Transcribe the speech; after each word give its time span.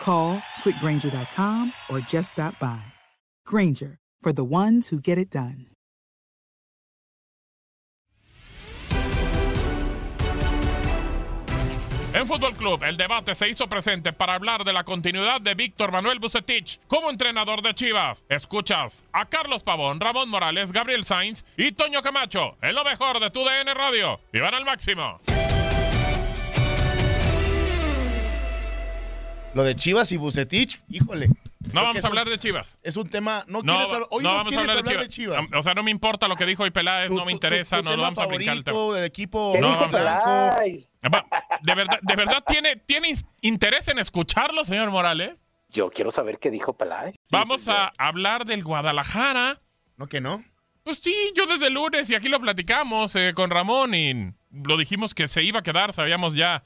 Call 0.00 0.42
quickgranger.com 0.62 1.72
or 1.88 2.00
just 2.00 2.32
stop 2.32 2.58
by. 2.58 2.84
Granger, 3.46 3.98
for 4.20 4.32
the 4.32 4.44
ones 4.44 4.88
who 4.88 5.00
get 5.00 5.16
it 5.16 5.30
done. 5.30 5.66
En 12.14 12.28
Fútbol 12.28 12.54
Club, 12.54 12.84
el 12.84 12.96
debate 12.96 13.34
se 13.34 13.48
hizo 13.48 13.66
presente 13.68 14.12
para 14.12 14.34
hablar 14.34 14.62
de 14.62 14.72
la 14.72 14.84
continuidad 14.84 15.40
de 15.40 15.56
Víctor 15.56 15.90
Manuel 15.90 16.20
Bucetich 16.20 16.78
como 16.86 17.10
entrenador 17.10 17.60
de 17.60 17.74
Chivas. 17.74 18.24
Escuchas 18.28 19.02
a 19.12 19.26
Carlos 19.26 19.64
Pavón, 19.64 19.98
Ramón 19.98 20.28
Morales, 20.28 20.70
Gabriel 20.70 21.04
Sainz 21.04 21.44
y 21.56 21.72
Toño 21.72 22.02
Camacho 22.02 22.56
en 22.62 22.76
lo 22.76 22.84
mejor 22.84 23.18
de 23.18 23.30
tu 23.30 23.44
DN 23.44 23.74
Radio. 23.74 24.20
¡Vivan 24.32 24.54
al 24.54 24.64
máximo! 24.64 25.20
Lo 29.54 29.62
de 29.62 29.76
Chivas 29.76 30.10
y 30.12 30.16
Bucetich, 30.16 30.80
híjole. 30.88 31.28
No 31.72 31.82
vamos 31.82 32.04
a 32.04 32.08
hablar 32.08 32.28
de 32.28 32.36
Chivas. 32.38 32.78
Es 32.82 32.96
un 32.96 33.08
tema. 33.08 33.44
No, 33.48 33.62
No, 33.62 33.72
quieres 33.74 33.92
hablar, 33.92 34.08
hoy 34.10 34.22
no 34.22 34.30
no, 34.30 34.36
vamos 34.36 34.54
a 34.56 34.60
hablar, 34.60 34.78
hablar 34.78 34.98
de 34.98 35.08
Chivas. 35.08 35.38
Chivas. 35.40 35.60
O 35.60 35.62
sea, 35.62 35.74
no 35.74 35.82
me 35.82 35.90
importa 35.90 36.28
lo 36.28 36.36
que 36.36 36.44
dijo 36.44 36.62
hoy 36.64 36.70
Peláez, 36.70 37.08
Tu- 37.08 37.14
no 37.16 37.24
me 37.24 37.30
tu- 37.32 37.36
interesa, 37.36 37.78
tu 37.78 37.84
no 37.84 37.96
lo 37.96 38.02
vamos 38.02 38.18
a 38.18 38.26
brincar 38.26 38.56
el 38.56 38.64
del 38.64 39.04
equipo. 39.04 39.52
¿Qué 39.54 39.60
no. 39.60 39.78
Va, 39.78 41.26
¿De 41.62 41.74
verdad, 41.74 41.98
de 42.02 42.16
verdad 42.16 42.44
tiene, 42.46 42.76
tiene 42.76 43.08
in- 43.10 43.26
interés 43.42 43.88
en 43.88 43.98
escucharlo, 43.98 44.64
señor 44.64 44.90
Morales? 44.90 45.32
Yo 45.70 45.90
quiero 45.90 46.10
saber 46.10 46.38
qué 46.38 46.50
dijo 46.50 46.74
Peláez. 46.74 47.14
Vamos 47.30 47.66
a 47.68 47.92
hablar 47.98 48.44
del 48.44 48.62
Guadalajara. 48.62 49.60
¿No 49.96 50.06
que 50.08 50.20
no? 50.20 50.44
Pues 50.82 50.98
sí, 50.98 51.14
yo 51.34 51.46
desde 51.46 51.68
el 51.68 51.74
lunes 51.74 52.10
y 52.10 52.14
aquí 52.14 52.28
lo 52.28 52.40
platicamos 52.40 53.14
eh, 53.16 53.32
con 53.34 53.48
Ramón 53.50 53.94
y 53.94 54.32
lo 54.50 54.76
dijimos 54.76 55.14
que 55.14 55.28
se 55.28 55.42
iba 55.42 55.60
a 55.60 55.62
quedar, 55.62 55.92
sabíamos 55.94 56.34
ya 56.34 56.62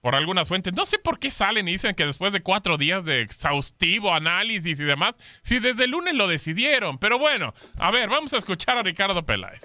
por 0.00 0.14
algunas 0.14 0.48
fuentes. 0.48 0.72
No 0.72 0.86
sé 0.86 0.98
por 0.98 1.18
qué 1.18 1.30
salen 1.30 1.68
y 1.68 1.72
dicen 1.72 1.94
que 1.94 2.06
después 2.06 2.32
de 2.32 2.42
cuatro 2.42 2.78
días 2.78 3.04
de 3.04 3.20
exhaustivo 3.20 4.14
análisis 4.14 4.78
y 4.78 4.82
demás, 4.84 5.14
si 5.42 5.58
desde 5.58 5.84
el 5.84 5.90
lunes 5.90 6.14
lo 6.14 6.26
decidieron. 6.26 6.98
Pero 6.98 7.18
bueno, 7.18 7.54
a 7.78 7.90
ver, 7.90 8.08
vamos 8.08 8.32
a 8.32 8.38
escuchar 8.38 8.78
a 8.78 8.82
Ricardo 8.82 9.24
Peláez. 9.24 9.60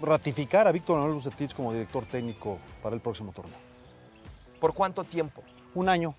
ratificar 0.00 0.66
a 0.68 0.72
Víctor 0.72 0.96
Manuel 0.98 1.14
Bucetich 1.14 1.54
como 1.54 1.72
director 1.72 2.04
técnico 2.06 2.58
para 2.82 2.94
el 2.94 3.00
próximo 3.00 3.32
torneo. 3.32 3.56
¿Por 4.60 4.74
cuánto 4.74 5.04
tiempo? 5.04 5.42
Un 5.74 5.88
año. 5.88 6.14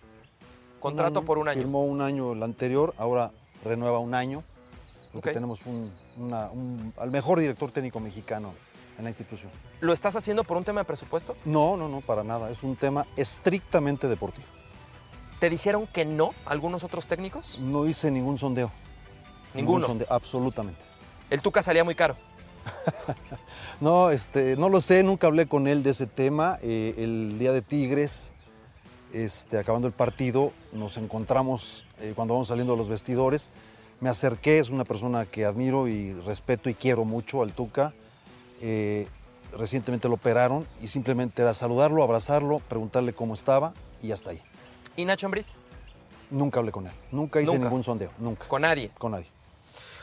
Contrato 0.80 1.24
por 1.24 1.38
un 1.38 1.48
año. 1.48 1.60
Firmó 1.60 1.84
un 1.86 2.02
año 2.02 2.34
el 2.34 2.44
anterior, 2.44 2.94
ahora 2.98 3.32
renueva 3.64 4.00
un 4.00 4.14
año, 4.14 4.44
porque 5.12 5.32
tenemos 5.32 5.66
un, 5.66 5.92
una- 6.18 6.50
un- 6.52 6.94
al 6.98 7.10
mejor 7.12 7.40
director 7.40 7.72
técnico 7.72 8.00
mexicano 8.00 8.54
en 8.98 9.04
la 9.04 9.10
institución. 9.10 9.52
¿Lo 9.82 9.94
estás 9.94 10.16
haciendo 10.16 10.44
por 10.44 10.58
un 10.58 10.64
tema 10.64 10.82
de 10.82 10.86
presupuesto? 10.86 11.36
No, 11.46 11.76
no, 11.78 11.90
no, 11.90 12.02
para 12.02 12.24
nada. 12.24 12.50
Es 12.50 12.64
un 12.64 12.76
tema 12.76 13.06
estrictamente 13.16 14.08
deportivo. 14.08 14.48
¿Te 15.40 15.50
dijeron 15.50 15.88
que 15.88 16.06
no 16.06 16.34
algunos 16.46 16.84
otros 16.84 17.06
técnicos? 17.06 17.60
No 17.60 17.86
hice 17.88 18.10
ningún 18.10 18.38
sondeo. 18.38 18.72
Ningún 19.54 19.76
Ninguno. 19.76 19.88
sondeo, 19.88 20.08
absolutamente. 20.10 20.82
El 21.30 21.42
Tuca 21.42 21.62
salía 21.62 21.84
muy 21.84 21.96
caro. 21.96 22.16
No, 23.82 24.10
este, 24.10 24.56
no 24.56 24.70
lo 24.70 24.80
sé, 24.80 25.04
nunca 25.04 25.28
hablé 25.28 25.48
con 25.48 25.68
él 25.68 25.84
de 25.84 25.90
ese 25.90 26.08
tema. 26.08 26.58
Eh, 26.62 26.94
el 26.98 27.38
día 27.38 27.52
de 27.52 27.62
Tigres, 27.62 28.32
este, 29.12 29.58
acabando 29.58 29.86
el 29.88 29.94
partido, 29.94 30.54
nos 30.72 30.96
encontramos 30.96 31.86
eh, 32.00 32.14
cuando 32.16 32.36
vamos 32.36 32.48
saliendo 32.48 32.72
de 32.74 32.78
los 32.78 32.88
vestidores. 32.88 33.50
Me 34.00 34.08
acerqué, 34.08 34.60
es 34.60 34.70
una 34.70 34.86
persona 34.86 35.26
que 35.26 35.44
admiro 35.44 35.90
y 35.90 36.14
respeto 36.14 36.70
y 36.70 36.74
quiero 36.74 37.04
mucho 37.04 37.42
al 37.42 37.52
Tuca. 37.52 37.94
Eh, 38.68 39.08
recientemente 39.56 40.08
lo 40.08 40.16
operaron 40.16 40.66
y 40.82 40.88
simplemente 40.88 41.44
era 41.44 41.54
saludarlo, 41.54 42.02
abrazarlo, 42.02 42.58
preguntarle 42.68 43.14
cómo 43.14 43.36
estaba 43.36 43.76
y 44.02 44.12
hasta 44.12 44.32
ahí. 44.32 44.42
¿Y 44.98 45.06
Nacho 45.06 45.28
Ambriz? 45.28 45.56
Nunca 46.32 46.58
hablé 46.62 46.72
con 46.72 46.88
él, 46.88 46.94
nunca 47.12 47.40
hice 47.40 47.52
Nunca. 47.52 47.66
ningún 47.66 47.84
sondeo, 47.84 48.10
nunca. 48.18 48.48
Con 48.48 48.64
nadie. 48.64 48.90
Con 48.98 49.12
nadie. 49.12 49.28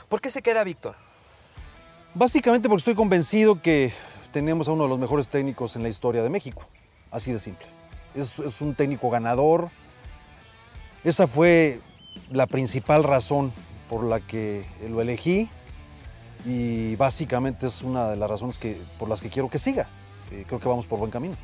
¿Por 0.09 0.21
qué 0.21 0.31
se 0.31 0.43
queda 0.43 0.63
Víctor? 0.63 0.95
Básicamente 2.15 2.69
porque 2.69 2.79
estoy 2.83 2.95
convencido 2.95 3.61
que 3.61 3.93
tenemos 4.31 4.69
a 4.69 4.73
uno 4.73 4.85
de 4.85 4.91
los 4.91 4.99
mejores 5.01 5.29
técnicos 5.29 5.75
en 5.75 5.83
la 5.83 5.89
historia 5.89 6.23
de 6.23 6.31
México. 6.31 6.63
Así 7.11 7.33
de 7.33 7.41
simple. 7.41 7.67
Es, 8.15 8.39
es 8.39 8.61
un 8.61 8.77
técnico 8.77 9.11
ganador. 9.11 9.71
Esa 11.03 11.27
fue 11.27 11.81
la 12.31 12.47
principal 12.47 13.03
razón 13.03 13.53
por 13.91 14.05
la 14.05 14.21
que 14.21 14.65
lo 14.89 15.01
elegí 15.01 15.51
y 16.45 16.97
básicamente 16.97 17.67
es 17.67 17.83
una 17.83 18.09
de 18.09 18.17
las 18.17 18.29
razones 18.29 18.59
que, 18.59 18.81
por 18.99 19.09
las 19.09 19.21
que 19.23 19.29
quiero 19.31 19.49
que 19.49 19.59
siga. 19.59 19.89
Eh, 20.31 20.45
creo 20.47 20.59
que 20.61 20.69
vamos 20.69 20.87
por 20.87 20.99
buen 20.99 21.11
camino. 21.11 21.37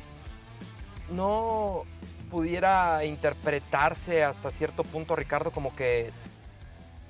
¿No 1.11 1.83
pudiera 2.29 3.03
interpretarse 3.05 4.23
hasta 4.23 4.51
cierto 4.51 4.83
punto, 4.83 5.15
Ricardo, 5.15 5.51
como 5.51 5.75
que 5.75 6.11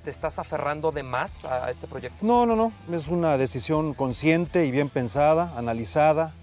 te 0.03 0.09
estás 0.12 0.39
aferrando 0.39 0.91
de 0.91 1.03
más 1.03 1.44
a 1.44 1.65
a 1.65 1.71
este 1.71 1.88
proyecto? 1.88 2.25
No, 2.25 2.45
no, 2.45 2.56
no. 2.56 2.71
Es 2.95 3.07
una 3.09 3.38
decisión 3.38 3.94
consciente 3.94 4.65
y 4.65 4.71
bien 4.71 4.88
pensada, 4.89 5.53
analizada, 5.57 6.33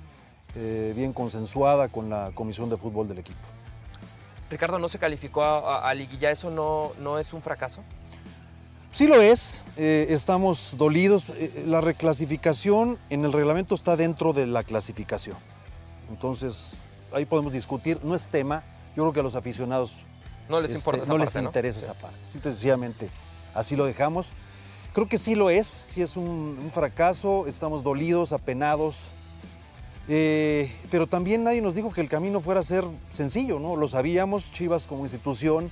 eh, 0.54 0.92
bien 0.94 1.12
consensuada 1.12 1.88
con 1.88 2.10
la 2.10 2.32
Comisión 2.34 2.68
de 2.68 2.76
Fútbol 2.76 3.08
del 3.08 3.18
equipo. 3.18 3.38
Ricardo, 4.50 4.78
¿no 4.78 4.88
se 4.88 4.98
calificó 4.98 5.42
a, 5.42 5.78
a- 5.78 5.88
a 5.88 5.94
liguilla? 5.94 6.30
¿Eso 6.30 6.50
no, 6.50 6.92
no 7.00 7.18
es 7.18 7.32
un 7.32 7.42
fracaso? 7.42 7.80
Sí 8.92 9.06
lo 9.06 9.20
es, 9.20 9.62
eh, 9.76 10.06
estamos 10.10 10.74
dolidos. 10.78 11.30
Eh, 11.36 11.64
la 11.66 11.80
reclasificación 11.80 12.98
en 13.10 13.24
el 13.24 13.32
reglamento 13.32 13.74
está 13.74 13.96
dentro 13.96 14.32
de 14.32 14.46
la 14.46 14.64
clasificación. 14.64 15.36
Entonces, 16.08 16.78
ahí 17.12 17.24
podemos 17.26 17.52
discutir, 17.52 18.00
no 18.02 18.14
es 18.14 18.28
tema. 18.28 18.62
Yo 18.96 19.02
creo 19.02 19.12
que 19.12 19.20
a 19.20 19.22
los 19.22 19.34
aficionados 19.34 19.96
No 20.48 20.60
les 20.60 20.70
este, 20.70 20.78
importa 20.78 21.02
esa 21.02 21.12
no 21.12 21.18
parte, 21.18 21.34
les 21.34 21.42
¿no? 21.42 21.48
interesa 21.48 21.78
esa 21.80 21.94
parte. 21.94 22.16
Simple 22.24 22.50
y 22.50 22.54
sencillamente 22.54 23.10
así 23.54 23.76
lo 23.76 23.84
dejamos. 23.84 24.28
Creo 24.94 25.08
que 25.08 25.18
sí 25.18 25.34
lo 25.34 25.50
es, 25.50 25.66
sí 25.66 26.00
es 26.00 26.16
un, 26.16 26.58
un 26.62 26.70
fracaso, 26.72 27.46
estamos 27.46 27.82
dolidos, 27.82 28.32
apenados, 28.32 29.08
eh, 30.08 30.72
pero 30.90 31.06
también 31.06 31.44
nadie 31.44 31.60
nos 31.60 31.74
dijo 31.74 31.92
que 31.92 32.00
el 32.00 32.08
camino 32.08 32.40
fuera 32.40 32.60
a 32.60 32.62
ser 32.62 32.84
sencillo, 33.12 33.58
¿no? 33.58 33.76
Lo 33.76 33.88
sabíamos, 33.88 34.50
Chivas 34.52 34.86
como 34.86 35.02
institución 35.02 35.70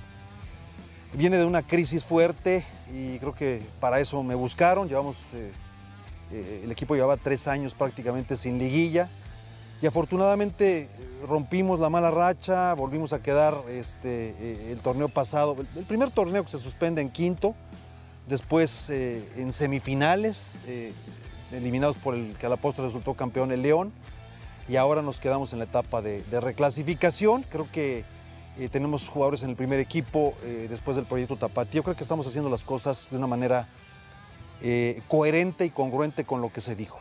viene 1.15 1.37
de 1.37 1.45
una 1.45 1.61
crisis 1.61 2.03
fuerte 2.03 2.65
y 2.93 3.17
creo 3.19 3.33
que 3.33 3.61
para 3.79 3.99
eso 3.99 4.21
me 4.23 4.35
buscaron, 4.35 4.87
llevamos, 4.87 5.15
eh, 5.33 5.51
eh, 6.31 6.61
el 6.63 6.71
equipo 6.71 6.95
llevaba 6.95 7.17
tres 7.17 7.47
años 7.47 7.73
prácticamente 7.73 8.35
sin 8.35 8.57
liguilla 8.57 9.09
y 9.81 9.87
afortunadamente 9.87 10.81
eh, 10.81 10.89
rompimos 11.25 11.79
la 11.79 11.89
mala 11.89 12.11
racha, 12.11 12.73
volvimos 12.73 13.13
a 13.13 13.23
quedar 13.23 13.55
este, 13.69 14.71
el 14.71 14.79
torneo 14.79 15.09
pasado, 15.09 15.55
el, 15.75 15.85
primer 15.85 16.11
torneo 16.11 16.43
que 16.43 16.49
se 16.49 16.59
suspende 16.59 17.01
en 17.01 17.09
quinto, 17.09 17.55
después 18.27 18.89
en 18.89 19.51
semifinales, 19.51 20.57
eliminados 21.51 21.97
por 21.97 22.15
el 22.15 22.35
que 22.39 22.47
a 22.47 22.49
la 22.49 22.57
postre 22.57 22.83
resultó 22.83 23.13
campeón 23.13 23.51
el 23.51 23.61
León, 23.61 23.93
y 24.67 24.77
ahora 24.77 25.03
nos 25.03 25.19
quedamos 25.19 25.53
en 25.53 25.59
la 25.59 25.65
etapa 25.65 26.01
de, 26.01 26.23
de 26.23 26.41
reclasificación. 26.41 27.43
Creo 27.43 27.67
que 27.71 28.03
eh, 28.57 28.69
tenemos 28.69 29.09
jugadores 29.09 29.43
en 29.43 29.49
el 29.49 29.55
primer 29.57 29.79
equipo 29.79 30.33
eh, 30.43 30.67
después 30.69 30.95
del 30.95 31.05
proyecto 31.05 31.35
Tapatío. 31.35 31.83
Creo 31.83 31.95
que 31.95 32.03
estamos 32.03 32.25
haciendo 32.25 32.49
las 32.49 32.63
cosas 32.63 33.09
de 33.11 33.17
una 33.17 33.27
manera 33.27 33.67
eh, 34.61 35.01
coherente 35.09 35.65
y 35.65 35.69
congruente 35.71 36.23
con 36.23 36.39
lo 36.39 36.53
que 36.53 36.61
se 36.61 36.75
dijo. 36.75 36.99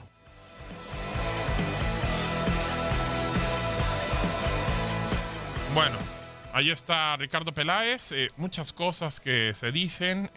Bueno, 5.74 5.96
ahí 6.52 6.70
está 6.70 7.16
Ricardo 7.16 7.52
Peláez. 7.52 8.12
muchas 8.36 8.72
cosas 8.72 9.20
que 9.20 9.54
se 9.54 9.70
dicen. 9.70 10.30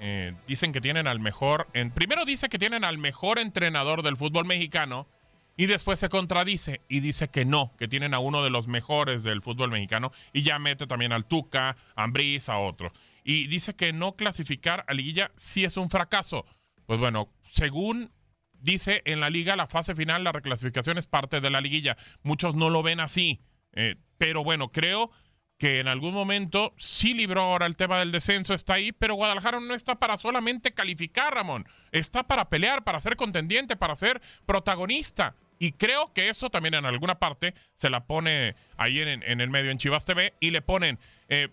dicen 0.47 0.71
que 0.71 0.81
tienen 0.81 1.07
al 1.07 1.19
mejor. 1.19 1.67
En, 1.73 1.91
primero 1.91 2.25
dice 2.25 2.49
que 2.49 2.59
tienen 2.59 2.83
al 2.83 2.97
mejor 2.97 3.39
entrenador 3.39 4.03
del 4.03 4.17
fútbol 4.17 4.45
mexicano. 4.45 5.07
Y 5.57 5.65
después 5.65 5.99
se 5.99 6.07
contradice 6.07 6.81
y 6.87 6.99
dice 6.99 7.29
que 7.29 7.43
no, 7.43 7.75
que 7.77 7.87
tienen 7.87 8.13
a 8.13 8.19
uno 8.19 8.43
de 8.43 8.51
los 8.51 8.67
mejores 8.67 9.23
del 9.23 9.41
fútbol 9.41 9.71
mexicano. 9.71 10.11
Y 10.31 10.43
ya 10.43 10.59
mete 10.59 10.85
también 10.85 11.11
al 11.11 11.25
Tuca, 11.25 11.75
a 11.95 12.03
Ambriz, 12.03 12.47
a 12.47 12.59
otro. 12.59 12.93
Y 13.23 13.47
dice 13.47 13.75
que 13.75 13.91
no 13.91 14.15
clasificar 14.15 14.85
a 14.87 14.93
liguilla 14.93 15.31
sí 15.35 15.63
es 15.65 15.75
un 15.75 15.89
fracaso. 15.89 16.45
Pues 16.85 16.99
bueno, 16.99 17.33
según 17.41 18.11
dice 18.53 19.01
en 19.05 19.19
la 19.19 19.31
liga, 19.31 19.55
la 19.55 19.67
fase 19.67 19.95
final, 19.95 20.23
la 20.23 20.31
reclasificación 20.31 20.99
es 20.99 21.07
parte 21.07 21.41
de 21.41 21.49
la 21.49 21.59
liguilla. 21.59 21.97
Muchos 22.21 22.55
no 22.55 22.69
lo 22.69 22.83
ven 22.83 22.99
así. 22.99 23.41
eh, 23.73 23.95
pero 24.17 24.43
bueno, 24.43 24.71
creo 24.71 25.11
que 25.57 25.79
en 25.79 25.87
algún 25.87 26.13
momento 26.13 26.73
sí 26.77 27.13
libró 27.13 27.41
ahora 27.41 27.65
el 27.65 27.75
tema 27.75 27.97
del 27.99 28.11
descenso, 28.11 28.53
está 28.53 28.75
ahí, 28.75 28.91
pero 28.91 29.15
Guadalajara 29.15 29.59
no 29.59 29.73
está 29.73 29.95
para 29.95 30.17
solamente 30.17 30.73
calificar, 30.73 31.33
Ramón. 31.33 31.67
Está 31.91 32.27
para 32.27 32.49
pelear, 32.49 32.83
para 32.83 32.99
ser 32.99 33.15
contendiente, 33.15 33.75
para 33.75 33.95
ser 33.95 34.21
protagonista. 34.45 35.35
Y 35.59 35.71
creo 35.71 36.13
que 36.13 36.29
eso 36.29 36.49
también 36.49 36.75
en 36.75 36.85
alguna 36.85 37.19
parte 37.19 37.53
se 37.75 37.89
la 37.89 38.05
pone 38.05 38.55
ahí 38.77 38.99
en, 38.99 39.41
el 39.41 39.49
medio 39.49 39.71
en 39.71 39.77
Chivas 39.77 40.05
TV 40.05 40.33
y 40.39 40.51
le 40.51 40.61
ponen, 40.61 40.99
eh, 41.29 41.49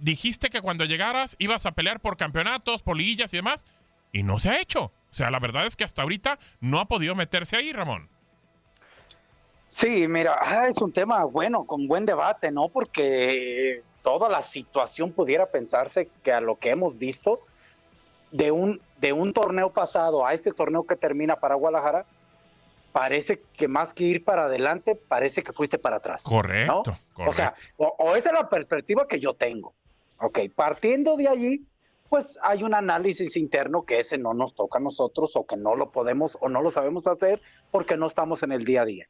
dijiste 0.00 0.50
que 0.50 0.60
cuando 0.60 0.84
llegaras 0.84 1.36
ibas 1.38 1.66
a 1.66 1.72
pelear 1.72 2.00
por 2.00 2.16
campeonatos, 2.16 2.82
por 2.82 2.96
liguillas 2.96 3.32
y 3.32 3.38
demás, 3.38 3.64
y 4.12 4.22
no 4.22 4.38
se 4.38 4.50
ha 4.50 4.60
hecho. 4.60 4.92
O 5.10 5.14
sea, 5.14 5.30
la 5.30 5.38
verdad 5.38 5.66
es 5.66 5.76
que 5.76 5.84
hasta 5.84 6.02
ahorita 6.02 6.38
no 6.60 6.80
ha 6.80 6.86
podido 6.86 7.14
meterse 7.14 7.56
ahí, 7.56 7.72
Ramón. 7.72 8.08
Sí, 9.68 10.08
mira, 10.08 10.38
ah, 10.40 10.66
es 10.68 10.78
un 10.78 10.92
tema 10.92 11.24
bueno, 11.24 11.64
con 11.64 11.86
buen 11.86 12.06
debate, 12.06 12.50
¿no? 12.50 12.68
Porque 12.68 13.82
toda 14.02 14.28
la 14.28 14.42
situación 14.42 15.12
pudiera 15.12 15.46
pensarse 15.46 16.08
que 16.22 16.32
a 16.32 16.40
lo 16.40 16.56
que 16.56 16.70
hemos 16.70 16.98
visto 16.98 17.40
de 18.30 18.50
un, 18.50 18.80
de 18.98 19.12
un 19.12 19.32
torneo 19.32 19.70
pasado 19.70 20.26
a 20.26 20.32
este 20.32 20.52
torneo 20.52 20.86
que 20.86 20.96
termina 20.96 21.36
para 21.36 21.54
Guadalajara, 21.54 22.06
parece 22.92 23.42
que 23.56 23.68
más 23.68 23.92
que 23.92 24.04
ir 24.04 24.24
para 24.24 24.44
adelante, 24.44 24.94
parece 24.94 25.42
que 25.42 25.52
fuiste 25.52 25.78
para 25.78 25.96
atrás. 25.96 26.22
Correcto, 26.22 26.82
¿no? 26.86 26.98
correcto. 27.12 27.30
O 27.30 27.32
sea, 27.32 27.54
o, 27.76 27.94
o 27.98 28.16
esa 28.16 28.30
es 28.30 28.34
la 28.34 28.48
perspectiva 28.48 29.06
que 29.06 29.20
yo 29.20 29.34
tengo. 29.34 29.74
Ok, 30.20 30.40
partiendo 30.54 31.16
de 31.16 31.28
allí, 31.28 31.66
pues 32.08 32.38
hay 32.42 32.64
un 32.64 32.74
análisis 32.74 33.36
interno 33.36 33.82
que 33.82 34.00
ese 34.00 34.18
no 34.18 34.34
nos 34.34 34.54
toca 34.54 34.78
a 34.78 34.82
nosotros 34.82 35.32
o 35.34 35.46
que 35.46 35.56
no 35.56 35.76
lo 35.76 35.90
podemos 35.90 36.36
o 36.40 36.48
no 36.48 36.62
lo 36.62 36.70
sabemos 36.70 37.06
hacer 37.06 37.40
porque 37.70 37.96
no 37.96 38.06
estamos 38.06 38.42
en 38.42 38.52
el 38.52 38.64
día 38.64 38.82
a 38.82 38.86
día. 38.86 39.06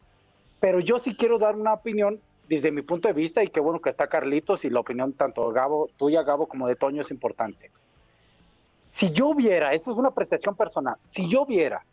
Pero 0.61 0.81
yo 0.81 0.99
sí 0.99 1.17
quiero 1.17 1.39
dar 1.39 1.55
una 1.55 1.75
opinión 1.75 2.21
desde 2.49 2.73
mi 2.73 2.83
punto 2.83 3.09
de 3.09 3.15
vista 3.15 3.43
y 3.43 3.49
qué 3.49 3.61
bueno 3.61 3.81
que 3.81 3.91
está 3.91 4.09
Carlitos 4.09 4.65
y 4.65 4.71
la 4.71 4.81
opinión 4.81 5.13
tanto 5.13 5.49
de 5.49 5.55
Gabo, 5.55 5.89
tuya 5.97 6.23
Gabo 6.23 6.49
como 6.49 6.67
de 6.67 6.77
Toño 6.77 7.03
es 7.03 7.11
importante. 7.11 7.71
Si 8.89 9.13
yo 9.13 9.35
viera, 9.35 9.75
eso 9.75 9.93
es 9.93 9.97
una 9.99 10.09
apreciación 10.09 10.57
personal, 10.57 10.97
si 11.05 11.29
yo 11.29 11.45
viera 11.47 11.85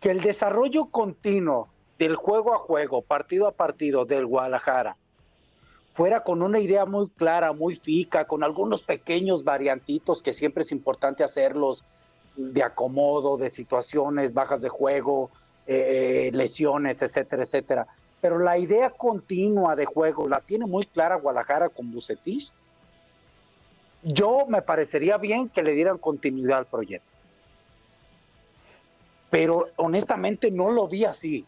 que 0.00 0.10
el 0.10 0.20
desarrollo 0.20 0.86
continuo 0.86 1.68
del 1.98 2.16
juego 2.16 2.54
a 2.54 2.58
juego, 2.58 3.02
partido 3.02 3.46
a 3.46 3.52
partido 3.52 4.04
del 4.04 4.26
Guadalajara, 4.26 4.96
fuera 5.94 6.22
con 6.22 6.42
una 6.42 6.58
idea 6.58 6.84
muy 6.84 7.08
clara, 7.08 7.52
muy 7.52 7.76
fica, 7.76 8.26
con 8.26 8.44
algunos 8.44 8.82
pequeños 8.82 9.44
variantitos 9.44 10.22
que 10.22 10.34
siempre 10.34 10.62
es 10.62 10.72
importante 10.72 11.24
hacerlos 11.24 11.82
de 12.36 12.62
acomodo, 12.62 13.38
de 13.38 13.48
situaciones, 13.48 14.34
bajas 14.34 14.60
de 14.60 14.68
juego, 14.68 15.30
eh, 15.66 16.30
lesiones, 16.34 17.00
etcétera, 17.00 17.44
etcétera. 17.44 17.86
Pero 18.20 18.38
la 18.38 18.58
idea 18.58 18.90
continua 18.90 19.74
de 19.74 19.86
juego 19.86 20.28
la 20.28 20.40
tiene 20.40 20.66
muy 20.66 20.84
clara 20.86 21.16
Guadalajara 21.16 21.70
con 21.70 21.90
Bucetich. 21.90 22.52
Yo 24.02 24.46
me 24.48 24.60
parecería 24.62 25.16
bien 25.16 25.48
que 25.48 25.62
le 25.62 25.72
dieran 25.72 25.96
continuidad 25.96 26.58
al 26.58 26.66
proyecto. 26.66 27.15
Pero 29.36 29.66
honestamente 29.76 30.50
no 30.50 30.70
lo 30.70 30.88
vi 30.88 31.04
así. 31.04 31.44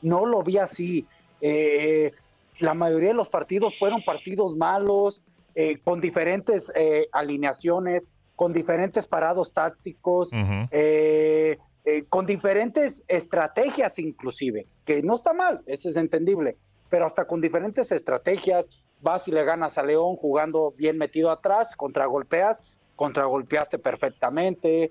No 0.00 0.24
lo 0.24 0.42
vi 0.42 0.56
así. 0.56 1.06
Eh, 1.42 2.12
la 2.60 2.72
mayoría 2.72 3.08
de 3.08 3.14
los 3.14 3.28
partidos 3.28 3.78
fueron 3.78 4.02
partidos 4.02 4.56
malos, 4.56 5.20
eh, 5.54 5.76
con 5.84 6.00
diferentes 6.00 6.72
eh, 6.74 7.08
alineaciones, 7.12 8.08
con 8.36 8.54
diferentes 8.54 9.06
parados 9.06 9.52
tácticos, 9.52 10.30
con 12.08 12.24
diferentes 12.24 13.04
estrategias 13.06 13.98
inclusive, 13.98 14.66
que 14.86 15.02
no 15.02 15.16
está 15.16 15.34
mal, 15.34 15.60
eso 15.66 15.90
es 15.90 15.96
entendible, 15.96 16.56
pero 16.88 17.04
hasta 17.04 17.26
con 17.26 17.42
diferentes 17.42 17.92
estrategias, 17.92 18.66
vas 19.02 19.28
y 19.28 19.30
le 19.30 19.44
ganas 19.44 19.76
a 19.76 19.82
León 19.82 20.16
jugando 20.16 20.72
bien 20.78 20.96
metido 20.96 21.30
atrás, 21.30 21.76
contragolpeas, 21.76 22.62
contragolpeaste 22.96 23.78
perfectamente, 23.78 24.90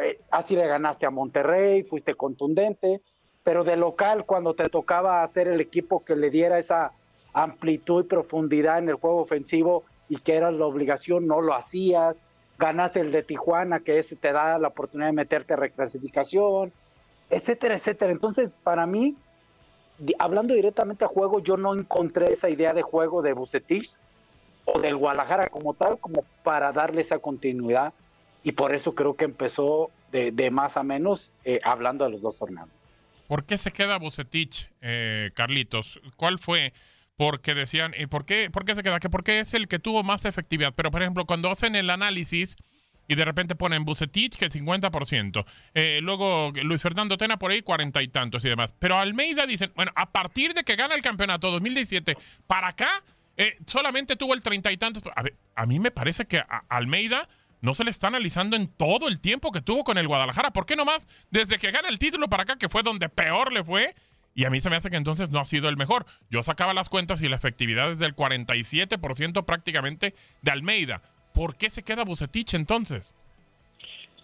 eh, 0.00 0.20
así 0.30 0.56
le 0.56 0.66
ganaste 0.66 1.06
a 1.06 1.10
Monterrey, 1.10 1.82
fuiste 1.82 2.14
contundente, 2.14 3.00
pero 3.42 3.64
de 3.64 3.76
local 3.76 4.24
cuando 4.26 4.54
te 4.54 4.64
tocaba 4.64 5.22
hacer 5.22 5.48
el 5.48 5.60
equipo 5.60 6.04
que 6.04 6.16
le 6.16 6.30
diera 6.30 6.58
esa 6.58 6.92
amplitud 7.32 8.04
y 8.04 8.08
profundidad 8.08 8.78
en 8.78 8.88
el 8.88 8.96
juego 8.96 9.20
ofensivo 9.20 9.84
y 10.08 10.16
que 10.16 10.36
era 10.36 10.50
la 10.50 10.66
obligación, 10.66 11.26
no 11.26 11.40
lo 11.40 11.54
hacías, 11.54 12.20
ganaste 12.58 13.00
el 13.00 13.12
de 13.12 13.22
Tijuana, 13.22 13.80
que 13.80 13.98
ese 13.98 14.16
te 14.16 14.32
da 14.32 14.58
la 14.58 14.68
oportunidad 14.68 15.08
de 15.08 15.12
meterte 15.12 15.54
a 15.54 15.56
reclasificación, 15.56 16.72
etcétera, 17.30 17.76
etcétera. 17.76 18.12
Entonces, 18.12 18.50
para 18.62 18.86
mí, 18.86 19.16
hablando 20.18 20.54
directamente 20.54 21.04
a 21.04 21.08
juego, 21.08 21.40
yo 21.40 21.56
no 21.56 21.74
encontré 21.74 22.32
esa 22.32 22.50
idea 22.50 22.72
de 22.74 22.82
juego 22.82 23.22
de 23.22 23.32
Bucetich 23.32 23.94
o 24.64 24.80
del 24.80 24.96
Guadalajara 24.96 25.48
como 25.48 25.74
tal, 25.74 25.98
como 25.98 26.24
para 26.42 26.72
darle 26.72 27.02
esa 27.02 27.18
continuidad. 27.18 27.92
Y 28.48 28.52
por 28.52 28.74
eso 28.74 28.94
creo 28.94 29.14
que 29.14 29.26
empezó 29.26 29.90
de, 30.10 30.32
de 30.32 30.50
más 30.50 30.78
a 30.78 30.82
menos 30.82 31.32
eh, 31.44 31.60
hablando 31.64 32.06
de 32.06 32.12
los 32.12 32.22
dos 32.22 32.38
torneos. 32.38 32.70
¿Por 33.26 33.44
qué 33.44 33.58
se 33.58 33.72
queda 33.72 33.98
Bucetich, 33.98 34.70
eh, 34.80 35.32
Carlitos? 35.34 36.00
¿Cuál 36.16 36.38
fue? 36.38 36.72
Porque 37.18 37.54
decían, 37.54 37.92
¿y 37.94 38.06
por 38.06 38.24
qué, 38.24 38.50
por 38.50 38.64
qué 38.64 38.74
se 38.74 38.82
queda? 38.82 39.00
Que 39.00 39.10
porque 39.10 39.40
es 39.40 39.52
el 39.52 39.68
que 39.68 39.78
tuvo 39.78 40.02
más 40.02 40.24
efectividad. 40.24 40.72
Pero, 40.74 40.90
por 40.90 41.02
ejemplo, 41.02 41.26
cuando 41.26 41.50
hacen 41.50 41.76
el 41.76 41.90
análisis 41.90 42.56
y 43.06 43.16
de 43.16 43.24
repente 43.26 43.54
ponen 43.54 43.84
Bucetich 43.84 44.38
que 44.38 44.48
50%, 44.48 45.44
eh, 45.74 46.00
luego 46.02 46.50
Luis 46.62 46.80
Fernando 46.80 47.18
Tena 47.18 47.38
por 47.38 47.50
ahí 47.50 47.60
cuarenta 47.60 48.00
y 48.02 48.08
tantos 48.08 48.42
y 48.46 48.48
demás. 48.48 48.74
Pero 48.78 48.96
Almeida 48.96 49.44
dicen, 49.44 49.72
bueno, 49.76 49.92
a 49.94 50.10
partir 50.10 50.54
de 50.54 50.64
que 50.64 50.74
gana 50.74 50.94
el 50.94 51.02
campeonato 51.02 51.50
2017 51.50 52.16
para 52.46 52.68
acá, 52.68 53.04
eh, 53.36 53.58
solamente 53.66 54.16
tuvo 54.16 54.32
el 54.32 54.40
treinta 54.40 54.72
y 54.72 54.78
tantos. 54.78 55.02
A, 55.14 55.22
ver, 55.22 55.36
mí 55.66 55.78
me 55.78 55.90
parece 55.90 56.24
que 56.24 56.42
Almeida 56.70 57.28
no 57.60 57.74
se 57.74 57.84
le 57.84 57.90
está 57.90 58.06
analizando 58.08 58.56
en 58.56 58.68
todo 58.68 59.08
el 59.08 59.20
tiempo 59.20 59.50
que 59.52 59.60
tuvo 59.60 59.84
con 59.84 59.98
el 59.98 60.06
Guadalajara. 60.08 60.52
¿Por 60.52 60.66
qué 60.66 60.76
nomás 60.76 61.08
desde 61.30 61.58
que 61.58 61.70
gana 61.70 61.88
el 61.88 61.98
título 61.98 62.28
para 62.28 62.44
acá, 62.44 62.56
que 62.56 62.68
fue 62.68 62.82
donde 62.82 63.08
peor 63.08 63.52
le 63.52 63.64
fue? 63.64 63.94
Y 64.34 64.44
a 64.44 64.50
mí 64.50 64.60
se 64.60 64.70
me 64.70 64.76
hace 64.76 64.90
que 64.90 64.96
entonces 64.96 65.30
no 65.30 65.40
ha 65.40 65.44
sido 65.44 65.68
el 65.68 65.76
mejor. 65.76 66.06
Yo 66.30 66.42
sacaba 66.44 66.72
las 66.72 66.88
cuentas 66.88 67.20
y 67.22 67.28
la 67.28 67.34
efectividad 67.36 67.90
es 67.90 67.98
del 67.98 68.14
47% 68.14 69.44
prácticamente 69.44 70.14
de 70.42 70.50
Almeida. 70.52 71.02
¿Por 71.34 71.56
qué 71.56 71.70
se 71.70 71.82
queda 71.82 72.04
Bucetich 72.04 72.54
entonces? 72.54 73.14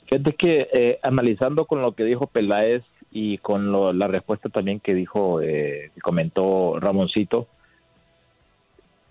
Fíjate 0.09 0.35
que 0.35 0.69
eh, 0.73 0.99
analizando 1.03 1.64
con 1.64 1.81
lo 1.83 1.93
que 1.93 2.05
dijo 2.05 2.26
Peláez 2.29 2.85
y 3.11 3.38
con 3.38 3.73
lo- 3.73 3.93
la 3.93 4.07
respuesta 4.07 4.49
también 4.50 4.79
que 4.79 4.95
dijo, 4.95 5.41
eh, 5.41 5.91
comentó 6.03 6.79
Ramoncito, 6.79 7.49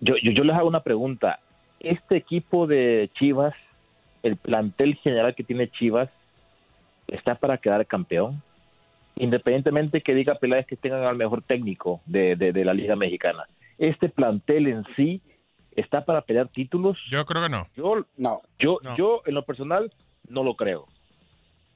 yo, 0.00 0.14
yo 0.22 0.44
les 0.44 0.56
hago 0.56 0.68
una 0.68 0.82
pregunta. 0.82 1.40
Este 1.80 2.16
equipo 2.16 2.66
de 2.66 3.10
Chivas, 3.18 3.54
el 4.24 4.36
plantel 4.36 4.96
general 4.96 5.34
que 5.36 5.44
tiene 5.44 5.68
Chivas, 5.70 6.10
está 7.06 7.36
para 7.36 7.58
quedar 7.58 7.86
campeón. 7.86 8.42
Independientemente 9.16 10.00
que 10.00 10.14
diga 10.14 10.34
Peláez 10.34 10.66
que 10.66 10.76
tengan 10.76 11.04
al 11.04 11.16
mejor 11.16 11.42
técnico 11.42 12.00
de, 12.06 12.34
de- 12.34 12.52
de 12.52 12.64
la 12.64 12.74
Liga 12.74 12.96
Mexicana. 12.96 13.44
Este 13.78 14.08
plantel 14.08 14.66
en 14.66 14.84
sí 14.96 15.20
está 15.76 16.04
para 16.04 16.22
pelear 16.22 16.48
títulos. 16.48 16.98
Yo 17.10 17.24
creo 17.24 17.42
que 17.44 17.48
no. 17.48 17.68
Yo, 17.76 18.04
No. 18.16 18.42
yo, 18.58 18.78
No. 18.82 18.96
yo 18.96 19.22
en 19.26 19.34
lo 19.34 19.44
personal 19.44 19.92
no 20.28 20.42
lo 20.42 20.54
creo. 20.56 20.86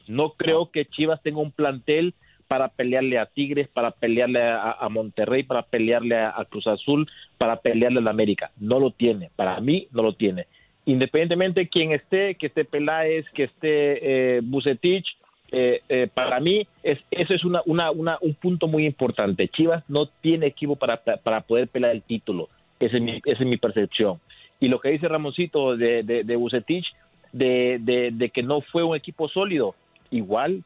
No 0.09 0.31
creo 0.33 0.71
que 0.73 0.87
Chivas 0.87 1.23
tenga 1.23 1.38
un 1.40 1.52
plantel 1.52 2.14
para 2.49 2.69
pelearle 2.69 3.19
a 3.19 3.26
Tigres, 3.26 3.69
para 3.69 3.90
pelearle 3.90 4.43
a, 4.43 4.73
a 4.73 4.88
Monterrey, 4.88 5.43
para 5.43 5.62
pelearle 5.62 6.17
a, 6.17 6.31
a 6.35 6.45
Cruz 6.47 6.67
Azul, 6.67 7.09
para 7.37 7.57
pelearle 7.61 7.99
a 7.99 8.02
la 8.02 8.11
América. 8.11 8.50
No 8.59 8.81
lo 8.81 8.90
tiene. 8.90 9.31
Para 9.37 9.61
mí 9.61 9.87
no 9.93 10.02
lo 10.02 10.14
tiene. 10.14 10.47
Independientemente 10.88 11.61
de 11.61 11.68
quién 11.68 11.92
esté, 11.92 12.35
que 12.37 12.47
esté 12.47 12.64
Peláez, 12.64 13.26
que 13.35 13.45
esté 13.45 14.37
eh, 14.37 14.40
Bucetich, 14.42 15.07
eh, 15.52 15.83
eh, 15.90 16.09
para 16.12 16.40
mí 16.40 16.66
es, 16.83 16.99
eso 17.11 17.35
es 17.35 17.45
una, 17.45 17.61
una, 17.66 17.90
una- 17.90 18.16
un 18.23 18.33
punto 18.35 18.68
muy 18.68 18.85
importante. 18.87 19.49
Chivas 19.49 19.85
no 19.88 20.07
tiene 20.23 20.47
equipo 20.47 20.76
para, 20.76 20.97
para 20.97 21.42
poder 21.42 21.68
pelear 21.68 21.92
el 21.92 22.02
título. 22.02 22.49
Esa 22.80 22.97
es 22.97 23.02
mi, 23.02 23.21
esa 23.23 23.42
es 23.42 23.47
mi 23.47 23.59
percepción. 23.59 24.18
Y 24.61 24.68
lo 24.68 24.80
que 24.80 24.88
dice 24.88 25.09
Ramoncito 25.09 25.76
de, 25.76 26.02
de, 26.04 26.25
de 26.25 26.37
Bucetich, 26.37 26.87
de, 27.33 27.76
de, 27.80 28.11
de 28.11 28.30
que 28.30 28.42
no 28.42 28.62
fue 28.62 28.83
un 28.83 28.97
equipo 28.97 29.28
sólido, 29.28 29.75
igual, 30.11 30.64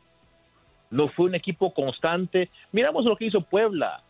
no 0.90 1.08
fue 1.08 1.26
un 1.26 1.34
equipo 1.34 1.74
constante. 1.74 2.48
Miramos 2.70 3.04
lo 3.06 3.16
que 3.16 3.24
hizo 3.24 3.40
Puebla. 3.40 4.02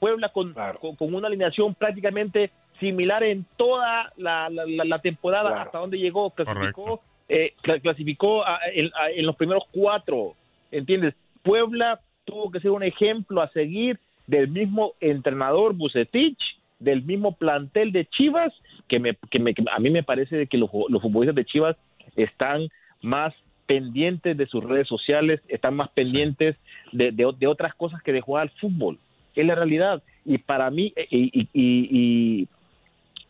Puebla 0.00 0.30
con, 0.30 0.54
con, 0.80 0.96
con 0.96 1.14
una 1.14 1.28
alineación 1.28 1.74
prácticamente 1.74 2.50
similar 2.80 3.22
en 3.24 3.44
toda 3.56 4.12
la, 4.16 4.48
la- 4.50 4.66
la- 4.66 4.84
la 4.84 4.98
temporada 5.00 5.48
Claro. 5.50 5.62
hasta 5.64 5.78
donde 5.78 5.98
llegó. 5.98 6.30
Clasificó, 6.30 7.00
eh, 7.28 7.54
cla- 7.62 7.80
clasificó 7.80 8.46
a- 8.46 8.60
en, 8.72 8.90
a- 8.94 9.10
en 9.10 9.26
los 9.26 9.36
primeros 9.36 9.64
cuatro. 9.70 10.34
¿Entiendes? 10.70 11.14
Puebla 11.42 12.00
tuvo 12.24 12.50
que 12.50 12.60
ser 12.60 12.70
un 12.70 12.82
ejemplo 12.82 13.40
a 13.42 13.48
seguir 13.50 13.98
del 14.26 14.48
mismo 14.48 14.92
entrenador 15.00 15.74
Bucetich, 15.74 16.38
del 16.78 17.02
mismo 17.02 17.32
plantel 17.32 17.90
de 17.92 18.04
Chivas, 18.06 18.52
que, 18.86 18.98
me, 19.00 19.16
que, 19.30 19.40
me- 19.40 19.54
que 19.54 19.64
a 19.70 19.78
mí 19.78 19.90
me 19.90 20.02
parece 20.02 20.36
de 20.36 20.46
que 20.46 20.58
los, 20.58 20.70
los 20.88 21.00
futbolistas 21.02 21.34
de 21.34 21.44
Chivas 21.44 21.76
están 22.16 22.68
más 23.02 23.34
pendientes 23.66 24.36
de 24.36 24.46
sus 24.46 24.62
redes 24.64 24.86
sociales, 24.88 25.40
están 25.48 25.74
más 25.76 25.88
pendientes 25.90 26.56
de, 26.92 27.10
de- 27.12 27.32
de 27.38 27.46
otras 27.46 27.74
cosas 27.74 28.02
que 28.02 28.12
de 28.12 28.20
jugar 28.20 28.42
al 28.42 28.50
fútbol. 28.50 28.98
Es 29.34 29.44
la 29.46 29.54
realidad. 29.54 30.02
Y 30.24 30.38
para 30.38 30.70
mí, 30.70 30.92
eh, 30.96 31.06
y, 31.10 31.40
y- 31.40 31.48
y- 31.52 31.88
y, 32.42 32.48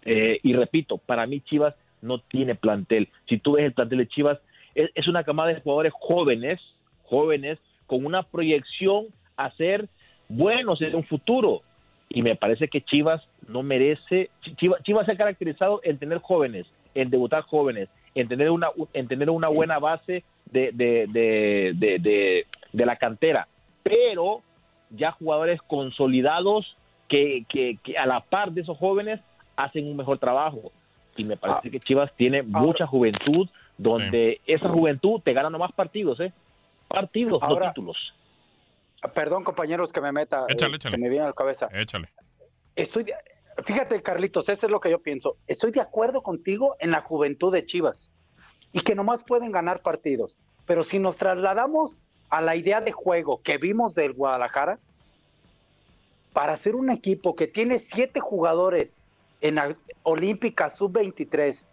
eh, 0.04 0.38
y 0.42 0.52
repito, 0.54 0.98
para 0.98 1.26
mí 1.26 1.40
Chivas 1.40 1.74
no 2.00 2.18
tiene 2.18 2.54
plantel. 2.54 3.08
Si 3.28 3.38
tú 3.38 3.52
ves 3.52 3.64
el 3.64 3.72
plantel 3.72 3.98
de 3.98 4.08
Chivas, 4.08 4.38
es, 4.74 5.08
una 5.08 5.24
camada 5.24 5.48
de 5.52 5.60
jugadores 5.60 5.92
jóvenes, 5.98 6.60
jóvenes, 7.04 7.58
con 7.86 8.04
una 8.06 8.22
proyección 8.22 9.06
a 9.36 9.50
ser 9.52 9.88
buenos 10.28 10.80
en 10.82 10.94
un 10.94 11.04
futuro. 11.04 11.62
Y 12.08 12.22
me 12.22 12.36
parece 12.36 12.68
que 12.68 12.80
Chivas 12.82 13.22
no 13.48 13.62
merece, 13.62 14.30
Chivas, 14.56 14.82
Chivas 14.84 15.06
se 15.06 15.12
ha 15.14 15.16
caracterizado 15.16 15.80
en 15.82 15.98
tener 15.98 16.18
jóvenes, 16.18 16.66
en 16.94 17.10
debutar 17.10 17.42
jóvenes, 17.42 17.88
en 18.14 18.28
tener 18.28 18.50
una, 18.50 18.68
en 18.92 19.08
tener 19.08 19.30
una 19.30 19.48
buena 19.48 19.78
base 19.78 20.22
de, 20.50 20.70
de, 20.72 21.06
de- 21.08 22.46
de 22.72 22.86
la 22.86 22.96
cantera, 22.96 23.48
pero 23.82 24.42
ya 24.90 25.12
jugadores 25.12 25.60
consolidados 25.62 26.76
que, 27.08 27.44
que, 27.48 27.78
que 27.82 27.96
a 27.96 28.06
la 28.06 28.20
par 28.20 28.52
de 28.52 28.60
esos 28.60 28.76
jóvenes 28.78 29.20
hacen 29.58 29.86
un 29.86 29.96
mejor 29.96 30.18
trabajo. 30.18 30.72
Y 31.16 31.24
me 31.24 31.36
parece 31.36 31.70
que 31.70 31.80
Chivas 31.80 32.12
tiene 32.16 32.42
mucha 32.42 32.86
juventud, 32.86 33.48
donde 33.76 34.40
esa 34.46 34.68
juventud 34.68 35.20
te 35.22 35.32
gana 35.32 35.50
nomás 35.50 35.72
partidos, 35.72 36.20
¿eh? 36.20 36.32
Partidos, 36.86 37.42
Ahora- 37.42 37.66
no 37.66 37.72
títulos. 37.72 37.96
Perdón, 39.14 39.44
compañeros, 39.44 39.92
que 39.92 40.00
me 40.00 40.10
meta. 40.12 40.46
Échale, 40.48 40.72
eh, 40.72 40.76
échale. 40.76 40.90
Se 40.92 40.98
me 40.98 41.08
viene 41.08 41.24
a 41.24 41.28
la 41.28 41.32
cabeza. 41.32 41.68
Échale. 41.72 42.08
Estoy 42.74 43.04
de- 43.04 43.14
Fíjate, 43.64 44.00
Carlitos, 44.02 44.48
eso 44.48 44.66
es 44.66 44.72
lo 44.72 44.78
que 44.80 44.90
yo 44.90 45.00
pienso. 45.00 45.36
Estoy 45.48 45.72
de 45.72 45.80
acuerdo 45.80 46.22
contigo 46.22 46.76
en 46.78 46.92
la 46.92 47.00
juventud 47.00 47.52
de 47.52 47.66
Chivas 47.66 48.08
y 48.72 48.80
que 48.80 48.94
nomás 48.94 49.24
pueden 49.24 49.50
ganar 49.50 49.82
partidos. 49.82 50.36
Pero 50.66 50.84
si 50.84 51.00
nos 51.00 51.16
trasladamos 51.16 52.00
a 52.30 52.40
la 52.40 52.54
idea 52.54 52.80
de 52.80 52.92
juego 52.92 53.40
que 53.42 53.58
vimos 53.58 53.94
del 53.94 54.12
Guadalajara, 54.12 54.78
para 56.32 56.56
ser 56.56 56.76
un 56.76 56.90
equipo 56.90 57.34
que 57.34 57.46
tiene 57.48 57.78
siete 57.78 58.20
jugadores 58.20 58.96
en 59.40 59.54
la 59.56 59.76
Olímpica 60.02 60.68
Sub-23, 60.68 61.64